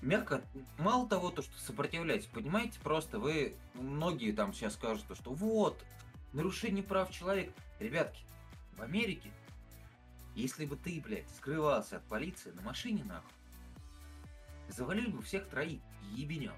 [0.00, 0.42] мягко,
[0.78, 5.84] мало того, то, что сопротивляйтесь, понимаете, просто вы, многие там сейчас скажут, что вот,
[6.32, 7.52] нарушение прав человека.
[7.78, 8.22] Ребятки,
[8.76, 9.30] в Америке,
[10.34, 13.30] если бы ты, блядь, скрывался от полиции на машине, нахуй,
[14.68, 15.80] завалили бы всех троих,
[16.12, 16.54] ебенем.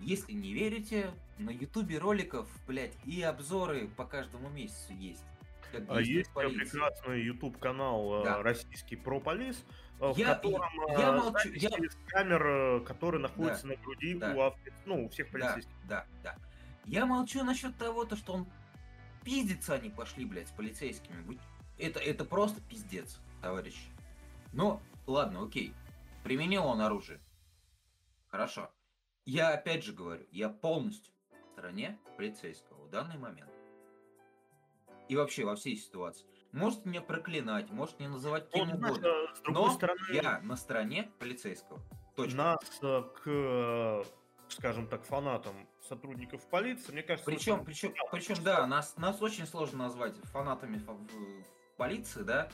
[0.00, 5.24] Если не верите, на ютубе роликов, блядь, и обзоры по каждому месяцу есть.
[5.88, 8.42] а есть прекрасный YouTube канал э, да.
[8.42, 9.64] российский про полис,
[10.00, 11.70] э, в я, котором я, э, молчу, я...
[12.08, 14.70] камер, которые находятся да, на груди да, у, авто...
[14.84, 15.72] ну, у всех полицейских.
[15.88, 16.46] Да, да, да.
[16.84, 18.46] Я молчу насчет того, то, что он
[19.24, 21.38] пиздиться они пошли, блядь, с полицейскими.
[21.78, 23.88] Это, это просто пиздец, товарищ.
[24.52, 25.74] Но, ладно, окей.
[26.22, 27.20] Применил он оружие.
[28.28, 28.70] Хорошо.
[29.26, 33.50] Я опять же говорю, я полностью в стороне полицейского в данный момент.
[35.08, 36.24] И вообще во всей ситуации.
[36.52, 39.08] Может меня проклинать, может не называть кем Он, угодно.
[39.34, 41.80] С но стороны, я на стороне полицейского.
[42.14, 42.36] Точно.
[42.36, 44.04] Нас э, к, э,
[44.48, 47.28] скажем так, фанатам сотрудников полиции, мне кажется...
[47.28, 52.48] Причем, причем, причем, да, нас, нас очень сложно назвать фанатами в полиции, да,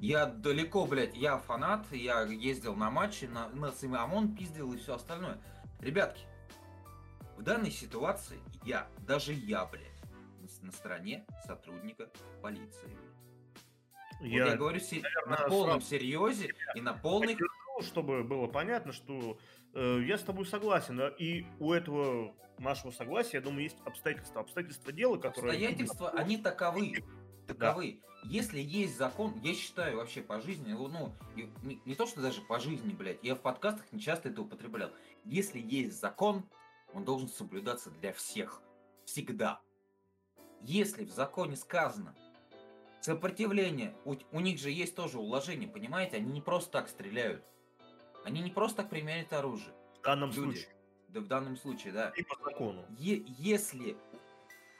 [0.00, 3.72] я далеко, блядь, я фанат, я ездил на матчи, на, на
[4.04, 5.38] ОМОН пиздил и все остальное.
[5.80, 6.24] Ребятки,
[7.36, 9.86] в данной ситуации я, даже я, блядь,
[10.62, 12.10] на стороне сотрудника
[12.42, 12.96] полиции.
[14.20, 15.90] Я, вот я говорю наверное, на полном сразу...
[15.90, 17.38] серьезе и на полной...
[17.80, 19.38] Чтобы было понятно, что
[19.72, 24.42] э, я с тобой согласен, и у этого нашего согласия, я думаю, есть обстоятельства.
[24.42, 25.52] Обстоятельства дела, которые...
[25.52, 27.02] Обстоятельства, они таковы
[27.54, 28.00] таковы.
[28.02, 28.28] Да.
[28.28, 31.12] Если есть закон, я считаю вообще по жизни, ну,
[31.62, 34.90] не, не то, что даже по жизни, блядь, я в подкастах не часто это употреблял.
[35.24, 36.48] Если есть закон,
[36.92, 38.62] он должен соблюдаться для всех.
[39.04, 39.60] Всегда.
[40.60, 42.14] Если в законе сказано
[43.00, 46.18] сопротивление, у, у них же есть тоже уложение, понимаете?
[46.18, 47.44] Они не просто так стреляют.
[48.24, 49.74] Они не просто так применяют оружие.
[49.98, 50.40] В данном Люди.
[50.40, 50.74] случае.
[51.08, 52.12] Да в данном случае, да.
[52.16, 52.84] И по закону.
[52.98, 53.96] Е- если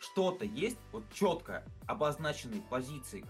[0.01, 3.25] что-то есть, вот четко обозначенной позиции.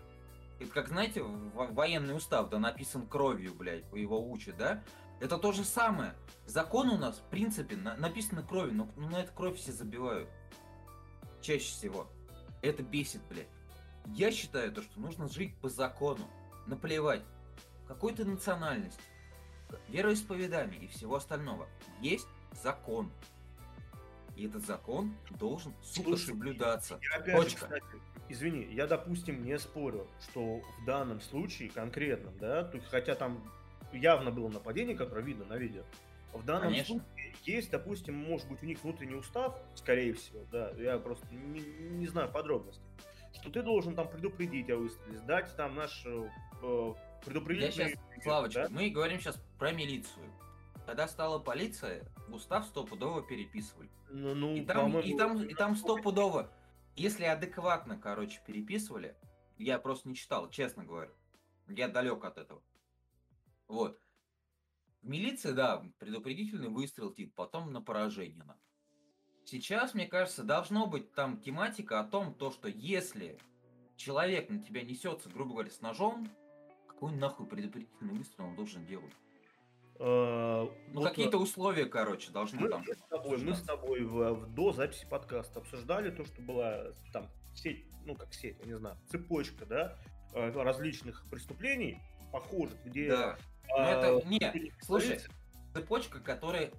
[0.59, 4.85] Это как, знаете, военный устав, да, написан кровью, блядь, его учат, да?
[5.21, 6.15] Это то же самое.
[6.47, 10.29] Закон у нас, в принципе, на, написано кровью, но, на эту кровь все забивают.
[11.43, 12.11] Чаще всего.
[12.63, 13.47] Это бесит, блядь.
[14.07, 16.29] Я считаю то, что нужно жить по закону.
[16.67, 17.23] Наплевать.
[17.87, 19.01] Какой то национальность,
[19.89, 21.69] вероисповедание и всего остального.
[22.01, 22.29] Есть
[22.63, 23.11] закон.
[24.37, 26.99] И этот закон должен, сука, Слушай, соблюдаться.
[27.03, 27.85] Я опять же, кстати,
[28.29, 33.43] извини, я, допустим, не спорю, что в данном случае конкретном, да, то хотя там
[33.93, 35.83] явно было нападение, которое видно на видео,
[36.33, 36.97] В данном Конечно.
[36.97, 41.61] случае есть, допустим, может быть, у них внутренний устав, скорее всего, да, я просто не,
[41.61, 42.85] не знаю подробностей,
[43.35, 46.95] что ты должен там предупредить о выстреле, сдать там наш э,
[47.25, 47.91] предупредительный...
[47.91, 48.69] Я сейчас, Славочка, да?
[48.71, 50.27] мы говорим сейчас про милицию.
[50.87, 53.89] Когда стала полиция, устав стопудово переписывали.
[54.11, 56.51] Ну, ну, и, там, и, там, и там стопудово,
[56.97, 59.17] если адекватно, короче, переписывали,
[59.57, 61.13] я просто не читал, честно говорю.
[61.69, 62.63] Я далек от этого.
[63.71, 64.01] Вот.
[65.01, 68.61] В милиции, да, предупредительный выстрел, типа, потом на поражение надо.
[69.45, 73.39] Сейчас, мне кажется, должно быть там тематика о том, то, что если
[73.97, 76.29] человек на тебя несется, грубо говоря, с ножом,
[76.89, 79.13] какой нахуй предупредительный выстрел он должен делать?
[80.01, 82.85] А, ну, вот какие-то э, условия, короче, должны мы там.
[82.85, 87.31] С тобой, мы с тобой в, в, до записи подкаста обсуждали то, что была там
[87.55, 89.99] сеть, ну как сеть, я не знаю, цепочка, да,
[90.35, 92.01] э, различных преступлений,
[92.33, 93.09] похожих, где...
[93.09, 93.39] Да.
[93.77, 95.21] А, это, не, слушай,
[95.75, 96.71] цепочка, которая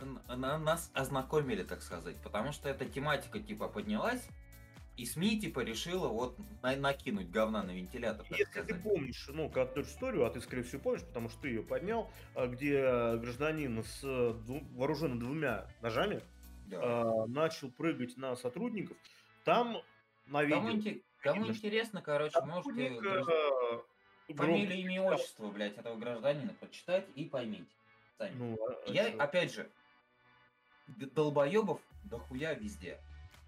[0.00, 4.26] э, нас ознакомили, так сказать, потому что эта тематика типа поднялась,
[4.96, 8.26] и СМИ, типа, решила вот на- накинуть говна на вентилятор.
[8.28, 8.68] Если сказать.
[8.68, 11.62] ты помнишь, ну, как эту историю, а ты, скорее всего, помнишь, потому что ты ее
[11.62, 12.82] поднял, где
[13.16, 16.22] гражданин с дву- вооруженным двумя ножами
[16.66, 16.80] да.
[16.82, 18.96] а, начал прыгать на сотрудников,
[19.44, 19.78] там
[20.26, 20.60] на видео...
[21.22, 23.00] Кому, кому интересно, короче, можете...
[24.34, 27.70] Фамилию, имя, отчество, блядь, этого гражданина почитать и поймите.
[28.18, 28.34] Сами.
[28.36, 29.22] Ну, а, Я, что?
[29.22, 29.70] опять же,
[30.88, 32.98] долбоебов дохуя везде.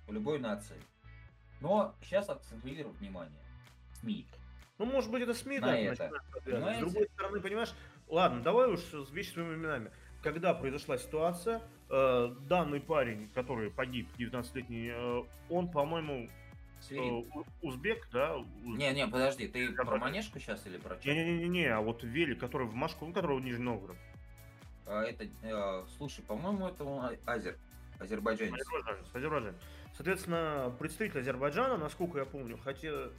[0.07, 0.81] В любой нации.
[1.61, 3.39] Но сейчас акцентирую внимание.
[4.01, 4.27] СМИ.
[4.79, 6.11] Ну, может быть, это СМИ, да, это.
[6.45, 7.73] С другой стороны, понимаешь,
[8.09, 9.93] ладно, давай уж с вещи своими именами.
[10.23, 16.29] Когда произошла ситуация, э, данный парень, который погиб, 19-летний, э, он, по-моему,
[16.91, 17.23] э,
[17.61, 18.37] узбек, да?
[18.63, 19.87] Не-не, подожди, ты который...
[19.87, 21.13] про Манежку сейчас или про что?
[21.13, 23.97] Не-не-не, а вот Вели, который в Машку, ну, который в Нижний Новгород.
[24.87, 27.57] А, это, э, слушай, по-моему, это он Азер,
[27.99, 28.55] азербайджанец.
[28.55, 29.57] Азербайджанец, азербайджанец.
[29.97, 33.11] Соответственно, представитель Азербайджана, насколько я помню, хотя...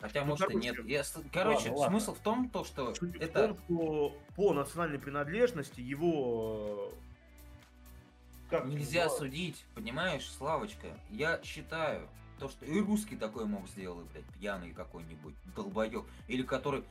[0.00, 0.76] Хотя, ну, может, и нет.
[0.84, 2.20] Я, короче, ладно, смысл ладно.
[2.20, 3.54] в том, то, что Суть это...
[3.54, 6.92] В том, что по национальной принадлежности его...
[6.92, 9.16] Э, как Нельзя его...
[9.16, 10.88] судить, понимаешь, Славочка?
[11.10, 12.08] Я считаю,
[12.38, 16.84] то, что и русский такой мог сделать, блядь, пьяный какой-нибудь, долбоёб, или который...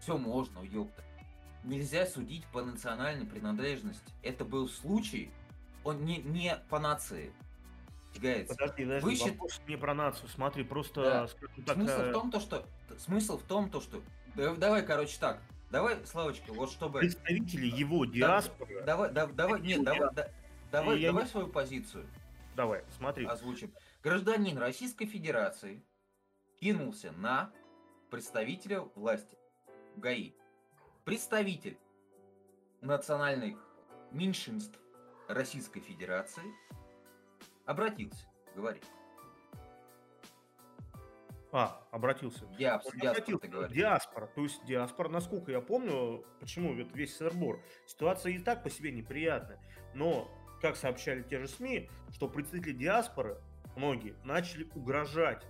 [0.00, 1.04] Все можно, ёпта.
[1.62, 4.02] Нельзя судить по национальной принадлежности.
[4.24, 5.30] Это был случай,
[5.84, 7.32] он не, не по нации
[8.12, 8.56] тягается.
[8.56, 11.02] Подожди, подожди, Вы вопрос не про нацию, смотри, просто...
[11.02, 11.64] Да.
[11.64, 12.66] Так, смысл в том, то, что...
[12.98, 14.02] Смысл в том, то, что...
[14.34, 15.40] Давай, короче, так.
[15.70, 16.98] Давай, Славочка, вот чтобы...
[16.98, 18.82] Представители его диаспоры...
[18.84, 20.10] Давай, давай, давай, нет, давай,
[20.70, 21.30] давай, я давай не...
[21.30, 22.06] свою позицию.
[22.56, 23.24] Давай, смотри.
[23.24, 23.72] Озвучим.
[24.02, 25.84] Гражданин Российской Федерации
[26.60, 27.52] кинулся на
[28.10, 29.38] представителя власти
[29.96, 30.32] ГАИ.
[31.04, 31.78] Представитель
[32.80, 33.58] национальных
[34.10, 34.78] меньшинств
[35.28, 36.42] Российской Федерации
[37.64, 38.26] Обратился,
[38.56, 38.84] говорит.
[41.52, 42.46] А, обратился.
[42.58, 43.76] Диапс, Он диаспора, ты говоришь.
[43.76, 44.26] Диаспора.
[44.26, 47.62] То есть диаспора, насколько я помню, почему вот весь сырбор.
[47.86, 49.60] Ситуация и так по себе неприятная.
[49.94, 50.28] Но,
[50.60, 53.38] как сообщали те же СМИ, что представители диаспоры,
[53.76, 55.44] многие, начали угрожать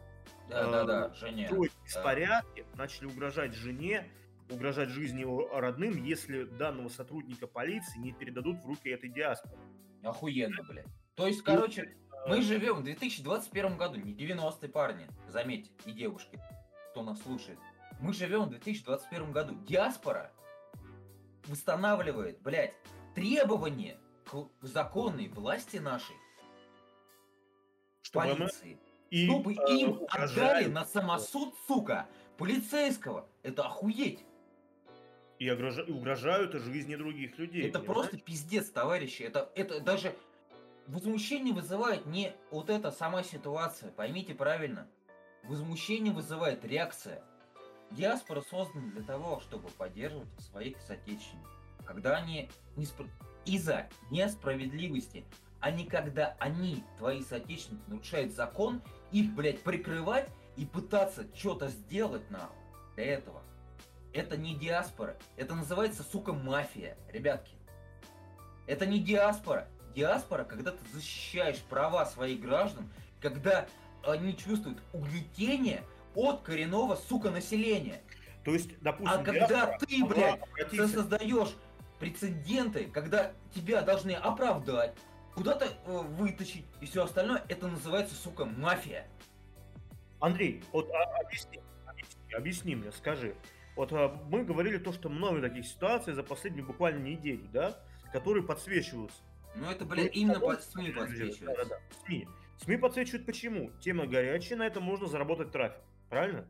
[0.48, 1.50] да, э, да, да, жене.
[1.84, 2.78] беспорядки, да.
[2.82, 4.10] начали угрожать жене,
[4.50, 9.58] угрожать жизни его родным, если данного сотрудника полиции не передадут в руки этой диаспоры.
[10.02, 10.86] Охуенно, блядь.
[11.14, 11.96] То есть, короче,
[12.26, 16.40] мы живем в 2021 году, не 90-е парни, заметьте, и девушки,
[16.90, 17.58] кто нас слушает.
[18.00, 19.54] Мы живем в 2021 году.
[19.64, 20.32] Диаспора
[21.46, 22.74] восстанавливает, блядь,
[23.14, 26.16] требования к законной власти нашей,
[28.12, 28.78] чтобы полиции,
[29.10, 32.06] и, чтобы э, им отдали на самосуд, сука,
[32.36, 33.26] полицейского.
[33.42, 34.24] Это охуеть.
[35.38, 37.68] И угрожают жизни других людей.
[37.68, 38.08] Это понимаешь?
[38.10, 39.22] просто пиздец, товарищи.
[39.22, 40.14] Это, это даже
[40.86, 44.88] Возмущение вызывает не вот эта сама ситуация, поймите правильно.
[45.44, 47.22] Возмущение вызывает реакция.
[47.92, 51.50] Диаспора создана для того, чтобы поддерживать своих соотечественников.
[51.86, 53.06] Когда они неспро...
[53.44, 55.24] из-за несправедливости,
[55.62, 62.30] а не когда они, твои соотечественники, нарушают закон, их, блядь, прикрывать и пытаться что-то сделать
[62.30, 62.50] на
[62.94, 63.42] для этого.
[64.12, 65.16] Это не диаспора.
[65.36, 67.54] Это называется, сука, мафия, ребятки.
[68.66, 72.88] Это не диаспора диаспора, когда ты защищаешь права своих граждан,
[73.20, 73.66] когда
[74.02, 75.82] они чувствуют угнетение
[76.14, 78.02] от коренного, сука, населения.
[78.44, 80.40] То есть, допустим, а когда ты, блядь,
[80.70, 81.54] ты создаешь
[82.00, 84.96] прецеденты, когда тебя должны оправдать,
[85.34, 89.06] куда-то э, вытащить и все остальное, это называется, сука, мафия.
[90.20, 93.34] Андрей, вот а, объясни, объясни, объясни мне, скажи.
[93.74, 97.76] Вот а, мы говорили то, что много таких ситуаций за последние буквально недели, да?
[98.12, 99.22] которые подсвечиваются.
[99.56, 101.44] Ну это, блядь, именно под СМИ подсвечивается.
[101.44, 101.78] Да, да, да.
[102.04, 102.28] СМИ.
[102.58, 103.70] СМИ подсвечивают почему?
[103.80, 105.82] Тема горячая, на этом можно заработать трафик.
[106.08, 106.46] Правильно?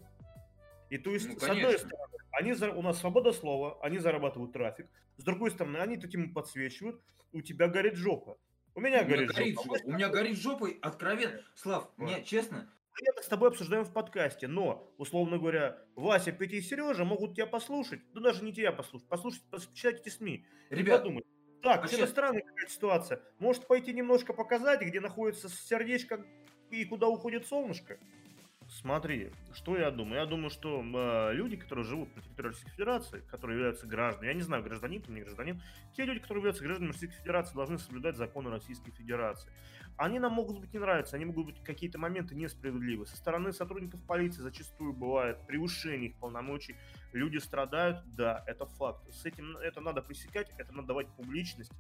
[0.91, 4.53] И то есть, Ну, с одной стороны, они, за- у нас свобода слова, они зарабатывают
[4.53, 4.89] трафик.
[5.17, 7.01] С другой стороны, они тему подсвечивают,
[7.33, 8.37] у тебя горит жопа.
[8.74, 9.77] У меня У горит горит жопа.
[9.78, 9.86] жопа.
[9.89, 11.40] У меня горит жопой откровенно.
[11.55, 12.69] Слав, мне честно,
[13.01, 17.35] Мы это с тобой обсуждаем в подкасте, но, условно говоря, Вася, Петя и Сережа могут
[17.35, 20.47] тебя послушать, да даже не тебя послушать, послушать, почитать эти СМИ.
[20.70, 21.24] ребят, подумать,
[21.62, 23.23] так, вообще- это странная какая-то ситуация.
[23.39, 26.24] Может пойти немножко показать, где находится сердечко
[26.70, 27.99] и куда уходит солнышко?
[28.81, 30.20] Смотри, что я думаю?
[30.20, 34.35] Я думаю, что э, люди, которые живут на территории Российской Федерации, которые являются гражданами, я
[34.35, 35.61] не знаю, гражданин ты, не гражданин,
[35.94, 39.53] те люди, которые являются гражданами Российской Федерации, должны соблюдать законы Российской Федерации.
[39.99, 43.05] Они нам могут быть не нравятся, они могут быть какие-то моменты несправедливы.
[43.05, 46.77] Со стороны сотрудников полиции зачастую бывает превышение их полномочий,
[47.12, 49.07] люди страдают, да, это факт.
[49.12, 51.73] С этим это надо пресекать, это надо давать публичность.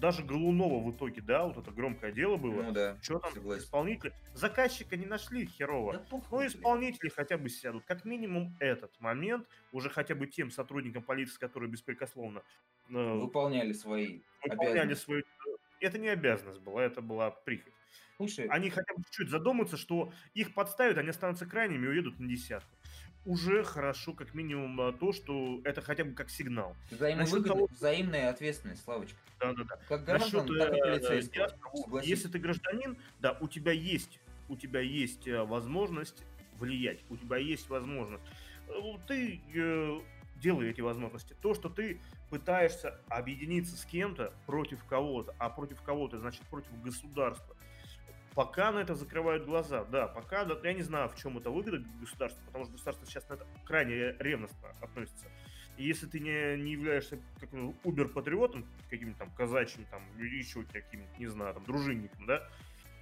[0.00, 2.62] Даже Голунова в итоге, да, вот это громкое дело было.
[2.62, 3.62] ну да, Что там согласен.
[3.64, 4.12] исполнители?
[4.34, 5.94] Заказчика не нашли херово.
[5.94, 6.54] Да похуй, Ну, блядь.
[6.54, 7.84] исполнители хотя бы сядут.
[7.84, 12.42] Как минимум этот момент уже хотя бы тем сотрудникам полиции, которые беспрекословно
[12.90, 15.04] э, выполняли свои выполняли обязанности.
[15.04, 15.22] свою...
[15.80, 17.72] Это не обязанность была, это была прихоть.
[18.16, 22.28] Слушай, Они хотя бы чуть-чуть задумаются, что их подставят, они останутся крайними и уедут на
[22.28, 22.68] десятку.
[23.24, 26.74] Уже хорошо, как минимум, а, то, что это хотя бы как сигнал.
[26.90, 29.18] взаимовыгодная, того- взаимная ответственность, Славочка.
[29.38, 29.76] Да-да-да.
[29.88, 32.00] Как граждан, Насчет, так и э, полицейского.
[32.00, 36.24] Если ты гражданин, да, у тебя есть, у тебя есть э, возможность
[36.58, 38.24] влиять, у тебя есть возможность.
[38.68, 38.72] Э,
[39.06, 40.00] Ты э,
[40.36, 41.34] делай эти возможности.
[41.42, 42.00] То, что ты
[42.30, 47.56] пытаешься объединиться с кем-то против кого-то, а против кого-то, значит, против государства.
[48.38, 52.40] Пока на это закрывают глаза, да, пока, я не знаю, в чем это выгода государства,
[52.46, 55.26] потому что государство сейчас на это крайне ревностно относится.
[55.76, 57.50] И если ты не, не являешься как
[57.82, 62.48] убер-патриотом, каким-то там казачьим, там, или еще каким-то, не знаю, там, дружинником, да,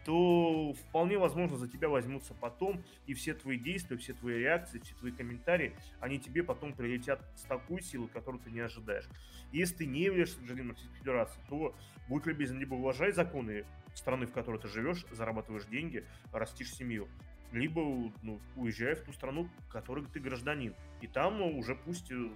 [0.06, 4.94] то вполне возможно за тебя возьмутся потом, и все твои действия, все твои реакции, все
[4.94, 9.08] твои комментарии, они тебе потом прилетят с такой силой, которую ты не ожидаешь.
[9.50, 11.74] Если ты не являешься гражданином Российской Федерации, то
[12.08, 13.64] будь любезен, либо уважай законы
[13.94, 17.08] страны, в которой ты живешь, зарабатываешь деньги, растишь семью,
[17.50, 17.80] либо
[18.22, 20.76] ну, уезжай в ту страну, в которой ты гражданин.
[21.00, 22.28] И там ну, уже пусть э,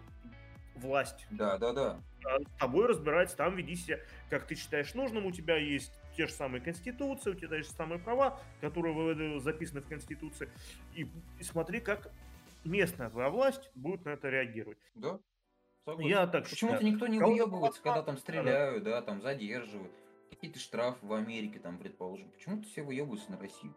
[0.75, 2.01] власть Да, да, да.
[2.25, 6.27] а, с тобой разбирается, там веди себя, как ты считаешь нужным, у тебя есть те
[6.27, 10.51] же самые конституции, у тебя есть самые права, которые вы- записаны в конституции,
[10.95, 12.13] и, и смотри, как
[12.63, 14.77] местная твоя власть будет на это реагировать.
[14.95, 15.19] Да.
[15.87, 16.11] Согласен.
[16.11, 19.95] Я так Почему-то никто не выебывается, когда там стреляют, да, там задерживают.
[20.29, 22.31] Какие-то штрафы в Америке, там, предположим.
[22.33, 23.75] Почему-то все выебываются на Россию.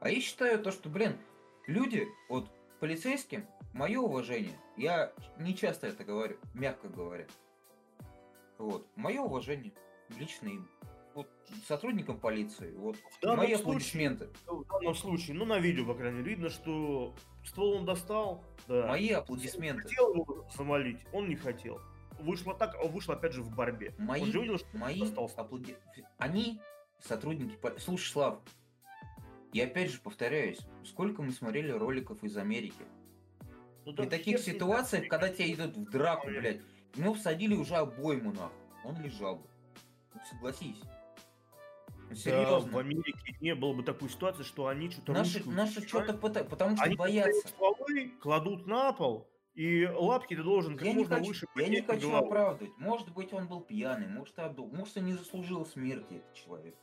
[0.00, 1.18] А я считаю то, что, блин,
[1.66, 2.50] люди, вот,
[2.80, 7.26] полицейским, мое уважение, я не часто это говорю, мягко говоря.
[8.56, 9.74] Вот, мое уважение
[10.18, 10.66] лично им.
[11.14, 11.28] Вот,
[11.68, 14.28] сотрудникам полиции, вот, В мои случае- аплодисменты.
[14.46, 17.14] В данном случае, ну, на видео, по крайней мере, видно, что
[17.44, 18.88] ствол он достал, да.
[18.88, 19.82] Мои аплодисменты.
[19.82, 21.80] Хотел его замолить, он не хотел.
[22.18, 23.94] Вышло так, а вышло опять же в борьбе.
[23.98, 25.76] Мои, Он же видел, что мои аплоди-
[26.18, 26.60] Они,
[27.00, 27.54] сотрудники...
[27.56, 28.38] пол- Слушай, Слав,
[29.52, 32.82] я опять же повторяюсь, сколько мы смотрели роликов из Америки.
[33.84, 36.62] Ну, да При таких ситуациях, да, когда тебя идут в драку, блядь,
[36.96, 38.56] ему всадили уже обойму, нахуй.
[38.84, 39.46] Он лежал бы.
[40.14, 40.80] Ну, согласись.
[42.14, 42.72] Ну, Да, серьезно.
[42.72, 46.50] в Америке не было бы такой ситуации, что они что-то Наши, ручку наши что-то пытаются,
[46.50, 47.48] потому что Они боятся.
[47.48, 51.80] стволы, кладут на пол, и лапки ты должен как Я можно хочу, выше я не
[51.82, 52.26] хочу головой.
[52.28, 52.78] оправдывать.
[52.78, 56.76] Может быть, он был пьяный, может, отдул, может, он не заслужил смерти, этот человек.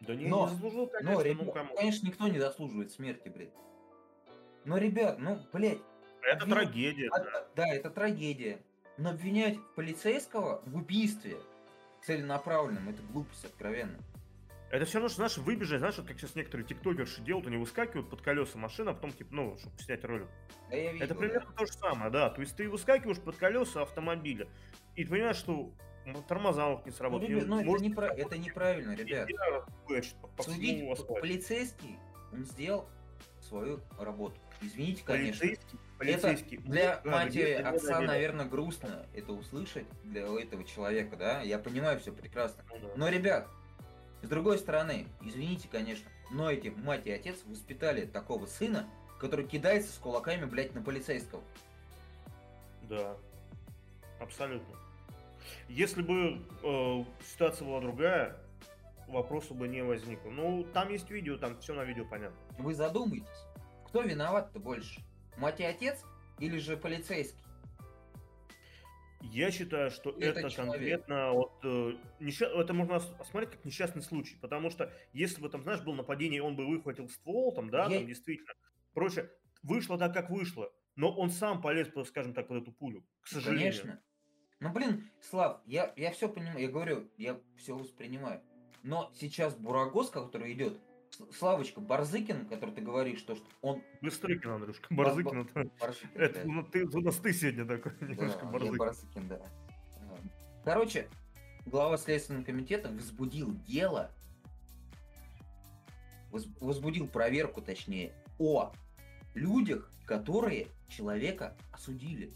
[0.00, 1.74] Да не, Но- не заслужил, Но, конечно, ну, ребят, кому.
[1.74, 3.54] конечно, никто не заслуживает смерти, блядь.
[4.66, 5.78] Но, ребят, ну, блядь,
[6.22, 7.46] Это обвинять- трагедия, а- да.
[7.56, 8.60] да, это трагедия.
[8.98, 11.36] Но обвинять полицейского в убийстве
[12.02, 13.98] целенаправленном, это глупость откровенно.
[14.70, 18.10] Это все равно, что, знаешь, выбежать, знаешь, вот как сейчас некоторые тиктокерши делают, они выскакивают
[18.10, 20.26] под колеса машины, а потом, типа, ну, чтобы снять ролик.
[20.70, 21.20] Да я видел, Это да.
[21.20, 22.30] примерно то же самое, да.
[22.30, 24.48] То есть ты выскакиваешь под колеса автомобиля,
[24.96, 25.72] и ты понимаешь, что
[26.04, 27.28] м, тормоза могут не Ну, сработать.
[27.28, 29.28] ребят, ну, это, не про- это неправильно, ребят.
[30.36, 30.84] по, Судить
[31.20, 31.98] полицейский,
[32.32, 32.88] он сделал
[33.40, 34.36] свою работу.
[34.60, 35.40] Извините, конечно.
[35.40, 36.56] Полицейский, полицейский.
[36.58, 41.42] Для Да, матери отца, наверное, грустно это услышать для этого человека, да?
[41.42, 42.64] Я понимаю все прекрасно.
[42.70, 42.92] Ну да.
[42.96, 43.48] Но, ребят,
[44.22, 48.88] с другой стороны, извините, конечно, но эти мать и отец воспитали такого сына,
[49.20, 51.42] который кидается с кулаками, блядь, на полицейского.
[52.82, 53.16] Да,
[54.20, 54.74] абсолютно.
[55.68, 58.36] Если бы э, ситуация была другая,
[59.06, 60.30] вопроса бы не возникло.
[60.30, 62.36] Ну, там есть видео, там все на видео понятно.
[62.58, 63.44] Вы задумайтесь,
[63.86, 65.00] кто виноват-то больше?
[65.36, 66.02] Мать и отец
[66.38, 67.45] или же полицейский?
[69.22, 70.72] Я считаю, что Это это, человек.
[71.06, 75.48] конкретно вот э, несча- это можно ос- осмотреть как несчастный случай, потому что если бы
[75.48, 78.52] там, знаешь, было нападение, он бы выхватил ствол, там, да, Я- там действительно,
[78.94, 79.30] прочее,
[79.62, 83.28] вышло так, как вышло, но он сам полез, по- скажем так, под эту пулю, к
[83.28, 83.72] сожалению.
[83.72, 84.02] Конечно.
[84.60, 88.42] Ну, блин, Слав, я, я все понимаю, я говорю, я все воспринимаю.
[88.82, 90.78] Но сейчас Бурагос, который идет,
[91.38, 93.82] Славочка, Барзыкин, который ты говоришь, что, что он...
[94.02, 96.52] Быстрыкин, Андрюшка, Бар- Барзыкин, это, Барзыкин, это да.
[96.52, 98.76] ну, ты, у нас ты сегодня такой, немножко Да, Барзыкин.
[98.78, 99.40] Барзыкин, да.
[100.00, 100.16] А,
[100.64, 101.08] Короче,
[101.64, 104.10] глава Следственного комитета возбудил дело,
[106.30, 108.72] воз- возбудил проверку, точнее, о
[109.34, 112.32] людях, которые человека осудили.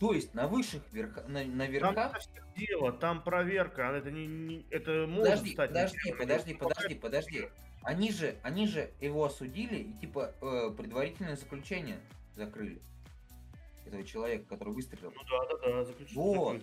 [0.00, 2.12] То есть на высших верха, на, на Там верхах...
[2.22, 6.68] совсем дело, там проверка, а это не, не- это может Подожди, стать подожди, подожди, но
[6.68, 7.48] подожди, подожди.
[7.84, 12.00] Они же, они же его осудили и типа э, предварительное заключение
[12.34, 12.80] закрыли.
[13.86, 15.12] Этого человека, который выстрелил.
[15.14, 16.16] Ну да, да, да, заключить.
[16.16, 16.62] Вот.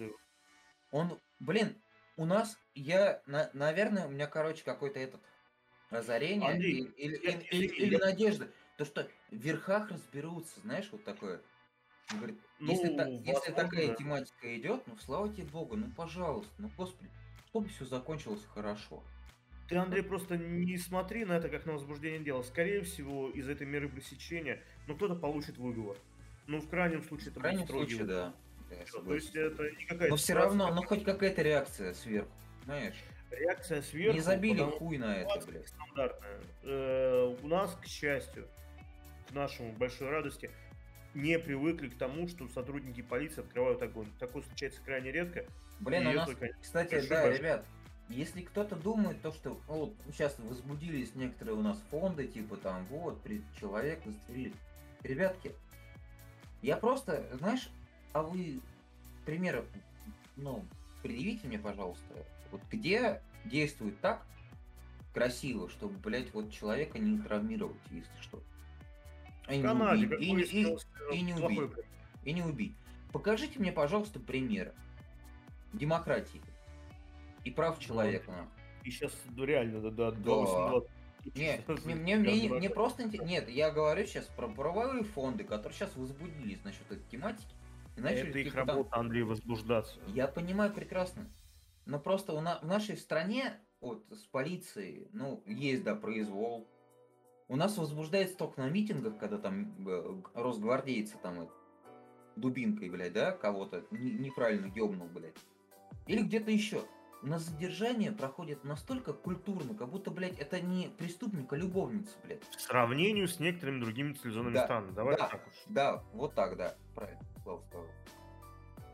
[0.91, 1.79] Он, блин,
[2.17, 5.21] у нас, я, на- наверное, у меня, короче, какой-то этот
[5.91, 10.59] озарение Андрей, или, или, я- или- извини, или я- надежда, то что в верхах разберутся,
[10.61, 11.41] знаешь, вот такое.
[12.11, 13.95] Он говорит, если, Ну, та- если возможно, такая да.
[13.95, 17.09] тематика идет, ну слава тебе богу, ну пожалуйста, ну господи,
[17.49, 19.03] чтобы все закончилось хорошо.
[19.71, 22.43] Ты, Андрей, просто не смотри на это как на возбуждение дела.
[22.43, 25.95] Скорее всего, из этой меры пресечения, ну, кто-то получит выговор.
[26.47, 28.33] Ну, в крайнем случае, это В крайнем будет строгий случае, выговор.
[28.69, 29.01] да.
[29.05, 32.29] То есть это не какая-то Но все равно, как ну хоть какая-то реакция сверху,
[32.65, 32.95] знаешь.
[33.31, 34.15] реакция сверху.
[34.15, 35.69] Не забили хуй на это, блядь.
[35.69, 36.41] стандартная.
[36.63, 38.45] Э, у нас, к счастью,
[39.29, 40.51] к нашему большой радости,
[41.13, 44.07] не привыкли к тому, что сотрудники полиции открывают огонь.
[44.19, 45.45] Такое случается крайне редко.
[45.79, 47.37] Блин, у нас, конечно, кстати, да, большой.
[47.39, 47.65] ребят,
[48.11, 52.85] если кто-то думает то, что ну, вот сейчас возбудились некоторые у нас фонды, типа там,
[52.87, 53.19] вот,
[53.59, 54.53] человек застрелили.
[55.03, 55.53] Ребятки,
[56.61, 57.69] я просто, знаешь,
[58.13, 58.59] а вы
[59.25, 59.65] примеры,
[60.35, 60.63] ну,
[61.01, 62.05] предъявите мне, пожалуйста,
[62.51, 64.25] вот где действует так
[65.13, 68.41] красиво, чтобы, блядь, вот человека не травмировать, если что.
[69.49, 71.71] И не Канаде, убить, и не- и- выяснилось, и не убить.
[72.23, 72.75] и не убить.
[73.11, 74.73] Покажите мне, пожалуйста, примеры
[75.73, 76.41] демократии
[77.43, 78.47] и прав человека.
[78.83, 80.83] И сейчас ну, реально, да, да, до
[81.23, 85.43] 8:20 Не, часа мне, мне, мне, мне просто Нет, я говорю сейчас про правовые фонды,
[85.43, 87.53] которые сейчас возбудились насчет этой тематики.
[87.95, 89.99] И начали, Это их типа, там- работа, Андрей, возбуждаться.
[90.07, 91.29] Я понимаю прекрасно.
[91.85, 96.67] Но просто у на- в нашей стране, вот с полицией, ну, есть, да, произвол.
[97.47, 101.49] У нас возбуждается только на митингах, когда там э, росгвардейцы там
[102.37, 105.35] дубинкой, блядь, да, кого-то не- неправильно ёбнул, блядь.
[106.07, 106.83] Или где-то еще.
[107.23, 112.43] У нас задержание проходит настолько культурно, как будто, блядь, это не преступник, а любовница, блядь.
[112.55, 114.91] В сравнении с некоторыми другими цивилизованными Да, странами.
[114.93, 115.27] Давай да.
[115.27, 115.53] так уж.
[115.67, 116.75] Да, вот так, да.
[116.95, 117.87] Правильно, Слава сказал.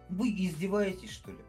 [0.09, 1.39] Вы издеваетесь, что ли?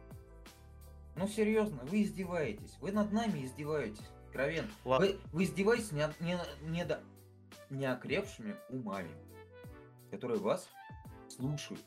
[1.16, 2.76] Ну, серьезно, вы издеваетесь.
[2.80, 4.06] Вы над нами издеваетесь.
[4.26, 4.68] Откровенно.
[4.84, 5.06] Ладно.
[5.08, 7.02] Вы, вы издеваетесь не, не, не, до-
[7.70, 9.10] не окрепшими умами,
[10.12, 10.68] которые вас
[11.28, 11.84] слушают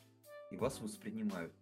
[0.50, 1.54] и вас воспринимают.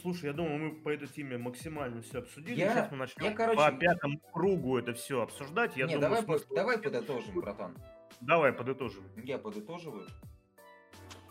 [0.00, 2.58] Слушай, я думаю, мы по этой теме максимально все обсудили.
[2.58, 5.76] Я- Сейчас мы начнем я, короче- по пятому кругу это все обсуждать.
[5.76, 7.76] Я не, думаю, давай, смысла- давай подытожим, братан.
[8.20, 9.04] Давай подытожим.
[9.16, 10.06] Я подытоживаю.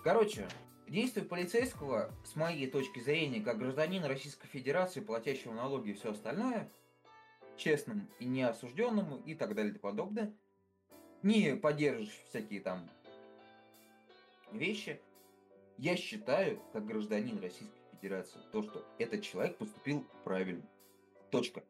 [0.04, 0.48] Короче,
[0.88, 6.70] действия полицейского, с моей точки зрения, как гражданина Российской Федерации, платящего налоги и все остальное,
[7.58, 10.34] честным и неосужденному и так далее и подобное,
[11.22, 12.90] не поддерживаешь всякие там
[14.52, 15.00] вещи,
[15.78, 20.62] я считаю, как гражданин Российской Федерации, то, что этот человек поступил правильно.
[21.32, 21.64] Точка.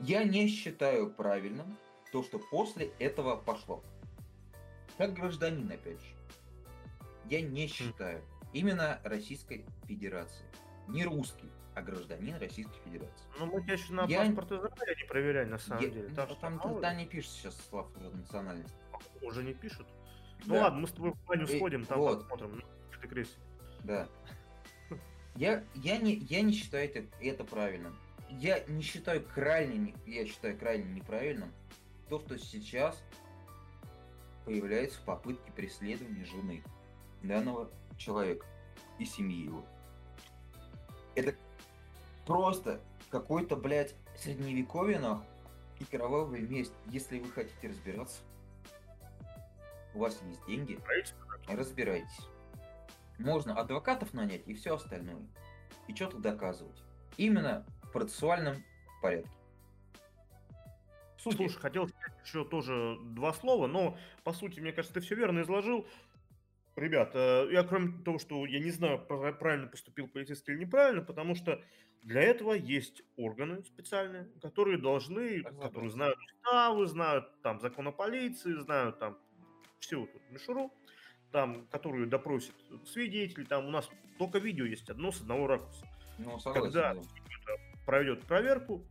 [0.00, 1.78] Я не считаю правильным
[2.10, 3.84] то, что после этого пошло.
[4.98, 6.16] Как гражданин, опять же.
[7.30, 8.20] Я не считаю.
[8.52, 10.44] Именно Российской Федерации.
[10.88, 13.24] Не русский, а гражданин Российской Федерации.
[13.38, 16.08] Ну, мы еще на Я- паспорт Израиля не проверяли, на самом Я- деле.
[16.08, 18.74] ну, что там, ли, там не пишет сейчас Слав уже национальность.
[19.22, 19.86] уже не пишут.
[20.46, 20.62] Ну Да.
[20.62, 22.28] ладно, мы с тобой в И- сходим, там вот.
[22.28, 22.62] посмотрим.
[22.92, 23.38] Ну, ты крестик.
[23.84, 24.08] Да.
[25.36, 27.94] Я, я, не, я не считаю это, это правильным.
[28.30, 31.52] Я не считаю крайне, не- я считаю крайне неправильным
[32.08, 33.02] то, что сейчас
[34.44, 36.62] появляются попытки преследования жены
[37.22, 38.46] данного человека
[38.98, 39.64] и семьи его.
[41.14, 41.34] Это
[42.26, 42.80] просто
[43.10, 45.26] какой-то, блядь, средневековье, нахуй,
[45.78, 46.72] и кровавая месть.
[46.86, 48.22] Если вы хотите разбираться,
[49.94, 50.78] у вас есть деньги,
[51.48, 52.26] разбирайтесь.
[53.18, 55.26] Можно адвокатов нанять и все остальное.
[55.88, 56.82] И что-то доказывать.
[57.16, 58.56] Именно в процессуальном
[59.00, 59.30] порядке.
[61.18, 61.36] Суде.
[61.36, 65.40] Слушай, хотел сказать еще тоже два слова, но по сути, мне кажется, ты все верно
[65.40, 65.86] изложил.
[66.76, 71.34] ребят, э, я кроме того, что я не знаю, правильно поступил полицейский или неправильно, потому
[71.34, 71.62] что
[72.02, 78.52] для этого есть органы специальные, которые должны, которые знают уставы, знают там закон о полиции,
[78.60, 79.18] знают там
[79.80, 80.72] всю эту мишуру,
[81.32, 82.54] там, которые допросят
[82.86, 83.88] свидетелей, там у нас
[84.18, 85.86] только видео есть одно с одного ракурса.
[86.18, 87.02] Ну, согласен, Когда да.
[87.84, 88.82] пройдет проверку,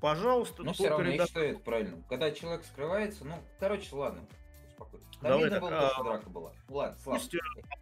[0.00, 2.02] пожалуйста, Но все равно, я считаю, это правильно.
[2.08, 4.26] Когда человек скрывается, ну, короче, ладно,
[4.68, 5.06] успокойся.
[5.20, 6.52] Там Давай видно так, было, а, что драка была.
[6.68, 7.18] Ладно, слава.
[7.18, 7.38] Пусть э,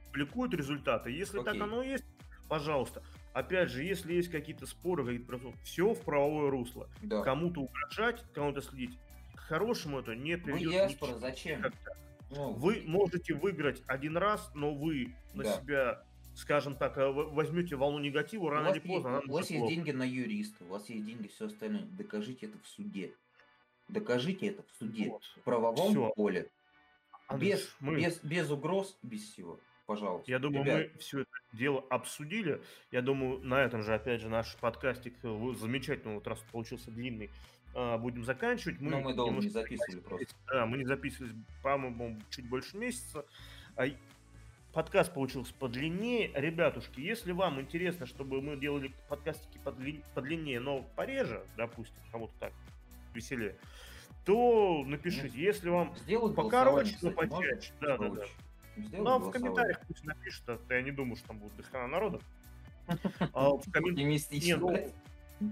[0.07, 1.11] публикуют результаты.
[1.11, 1.63] Если так Окей.
[1.63, 2.05] оно и есть,
[2.49, 3.03] пожалуйста.
[3.33, 6.89] Опять же, если есть какие-то споры, какие-то все в правовое русло.
[7.03, 7.23] Да.
[7.23, 8.99] Кому-то угрожать, кому-то следить.
[9.35, 10.91] К хорошему это не приведет.
[10.91, 11.59] ни к зачем?
[11.59, 11.93] никогда.
[12.35, 15.61] Ну, Вы можете выиграть один раз, но вы на Да.
[15.61, 16.05] себя,
[16.35, 19.17] скажем так, э, возьмете волну негатива, рано или поздно.
[19.17, 21.83] есть, у вас есть деньги на юриста, у вас есть деньги, все остальное.
[21.93, 23.13] Докажите это в суде.
[23.89, 25.11] Докажите это в суде.
[25.11, 25.23] Вот.
[25.37, 26.13] В правовом Всё.
[26.17, 26.51] поле.
[27.29, 29.59] Андрюш, Без, мы- без, без угрос, без всего.
[29.87, 30.31] Пожалуйста.
[30.31, 32.63] Я думаю, Ребят, мы все это дело обсудили.
[32.93, 37.31] Я думаю, на этом же, опять же, наш подкастик э, замечательный, вот раз получился длинный,
[37.75, 38.81] будем заканчивать.
[38.81, 40.35] Ну, мы долго не записывали просто.
[40.47, 43.25] Да, мы не записывались, по-моему, чуть больше месяца.
[43.77, 43.85] А
[44.73, 46.31] подкаст получился подлиннее.
[46.35, 52.53] Ребятушки, если вам интересно, чтобы мы делали подкастики подли- подлиннее, но пореже, допустим, кому-то так
[53.15, 53.57] веселее,
[54.25, 55.39] то напишите.
[55.39, 57.73] Если вам Сделать покороче, но почаще.
[57.81, 58.25] Да, да, да.
[58.77, 62.21] ну, а в комментариях пусть напишут, а я не думаю, что там будет дохрена народа.
[63.33, 63.95] А в коммен-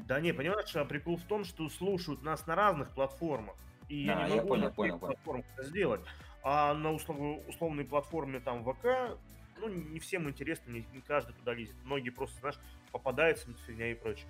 [0.06, 3.56] Да не, понимаешь, а прикол в том, что слушают нас на разных платформах.
[3.88, 5.14] И А, я не я могу понял, на понял, понял.
[5.14, 6.00] платформах это сделать.
[6.42, 9.18] А на услов- условной платформе там ВК,
[9.58, 11.76] ну, не всем интересно, не, не каждый туда лезет.
[11.84, 12.58] Многие просто, знаешь,
[12.92, 14.26] попадаются на фигня и прочее.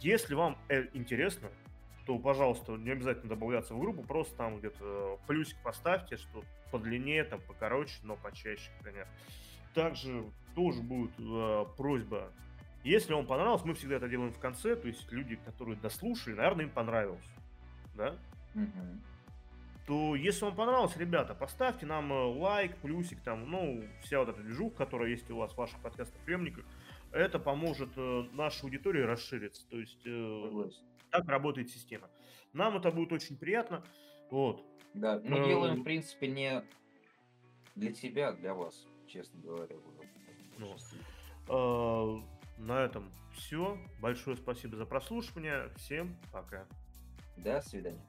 [0.00, 1.50] Если вам э, интересно,
[2.06, 6.42] то, пожалуйста, не обязательно добавляться в группу, просто там где-то плюсик поставьте, что
[6.72, 9.06] подлиннее, там, покороче, но почаще, например.
[9.74, 10.24] Также
[10.54, 12.32] тоже будет э, просьба,
[12.84, 16.66] если вам понравилось, мы всегда это делаем в конце, то есть люди, которые дослушали, наверное,
[16.66, 17.28] им понравилось,
[17.94, 18.16] да?
[18.54, 19.02] Мгм.
[19.86, 24.42] то если вам понравилось, ребята, поставьте нам э, лайк, плюсик, там, ну, вся вот эта
[24.42, 26.64] движуха, которая есть у вас в ваших подкастоприемниках,
[27.12, 29.68] это поможет э, нашей аудитории расшириться.
[29.68, 30.70] То есть э,
[31.10, 32.08] так работает система.
[32.52, 33.82] Нам это будет очень приятно.
[34.30, 34.62] Вот.
[34.94, 36.62] Да, мы Э, делаем, в принципе, не
[37.76, 39.76] для себя, а для вас, честно говоря.
[40.58, 40.76] Ну,
[42.58, 43.78] На этом все.
[44.00, 45.70] Большое спасибо за прослушивание.
[45.76, 46.66] Всем пока.
[47.36, 48.04] До свидания.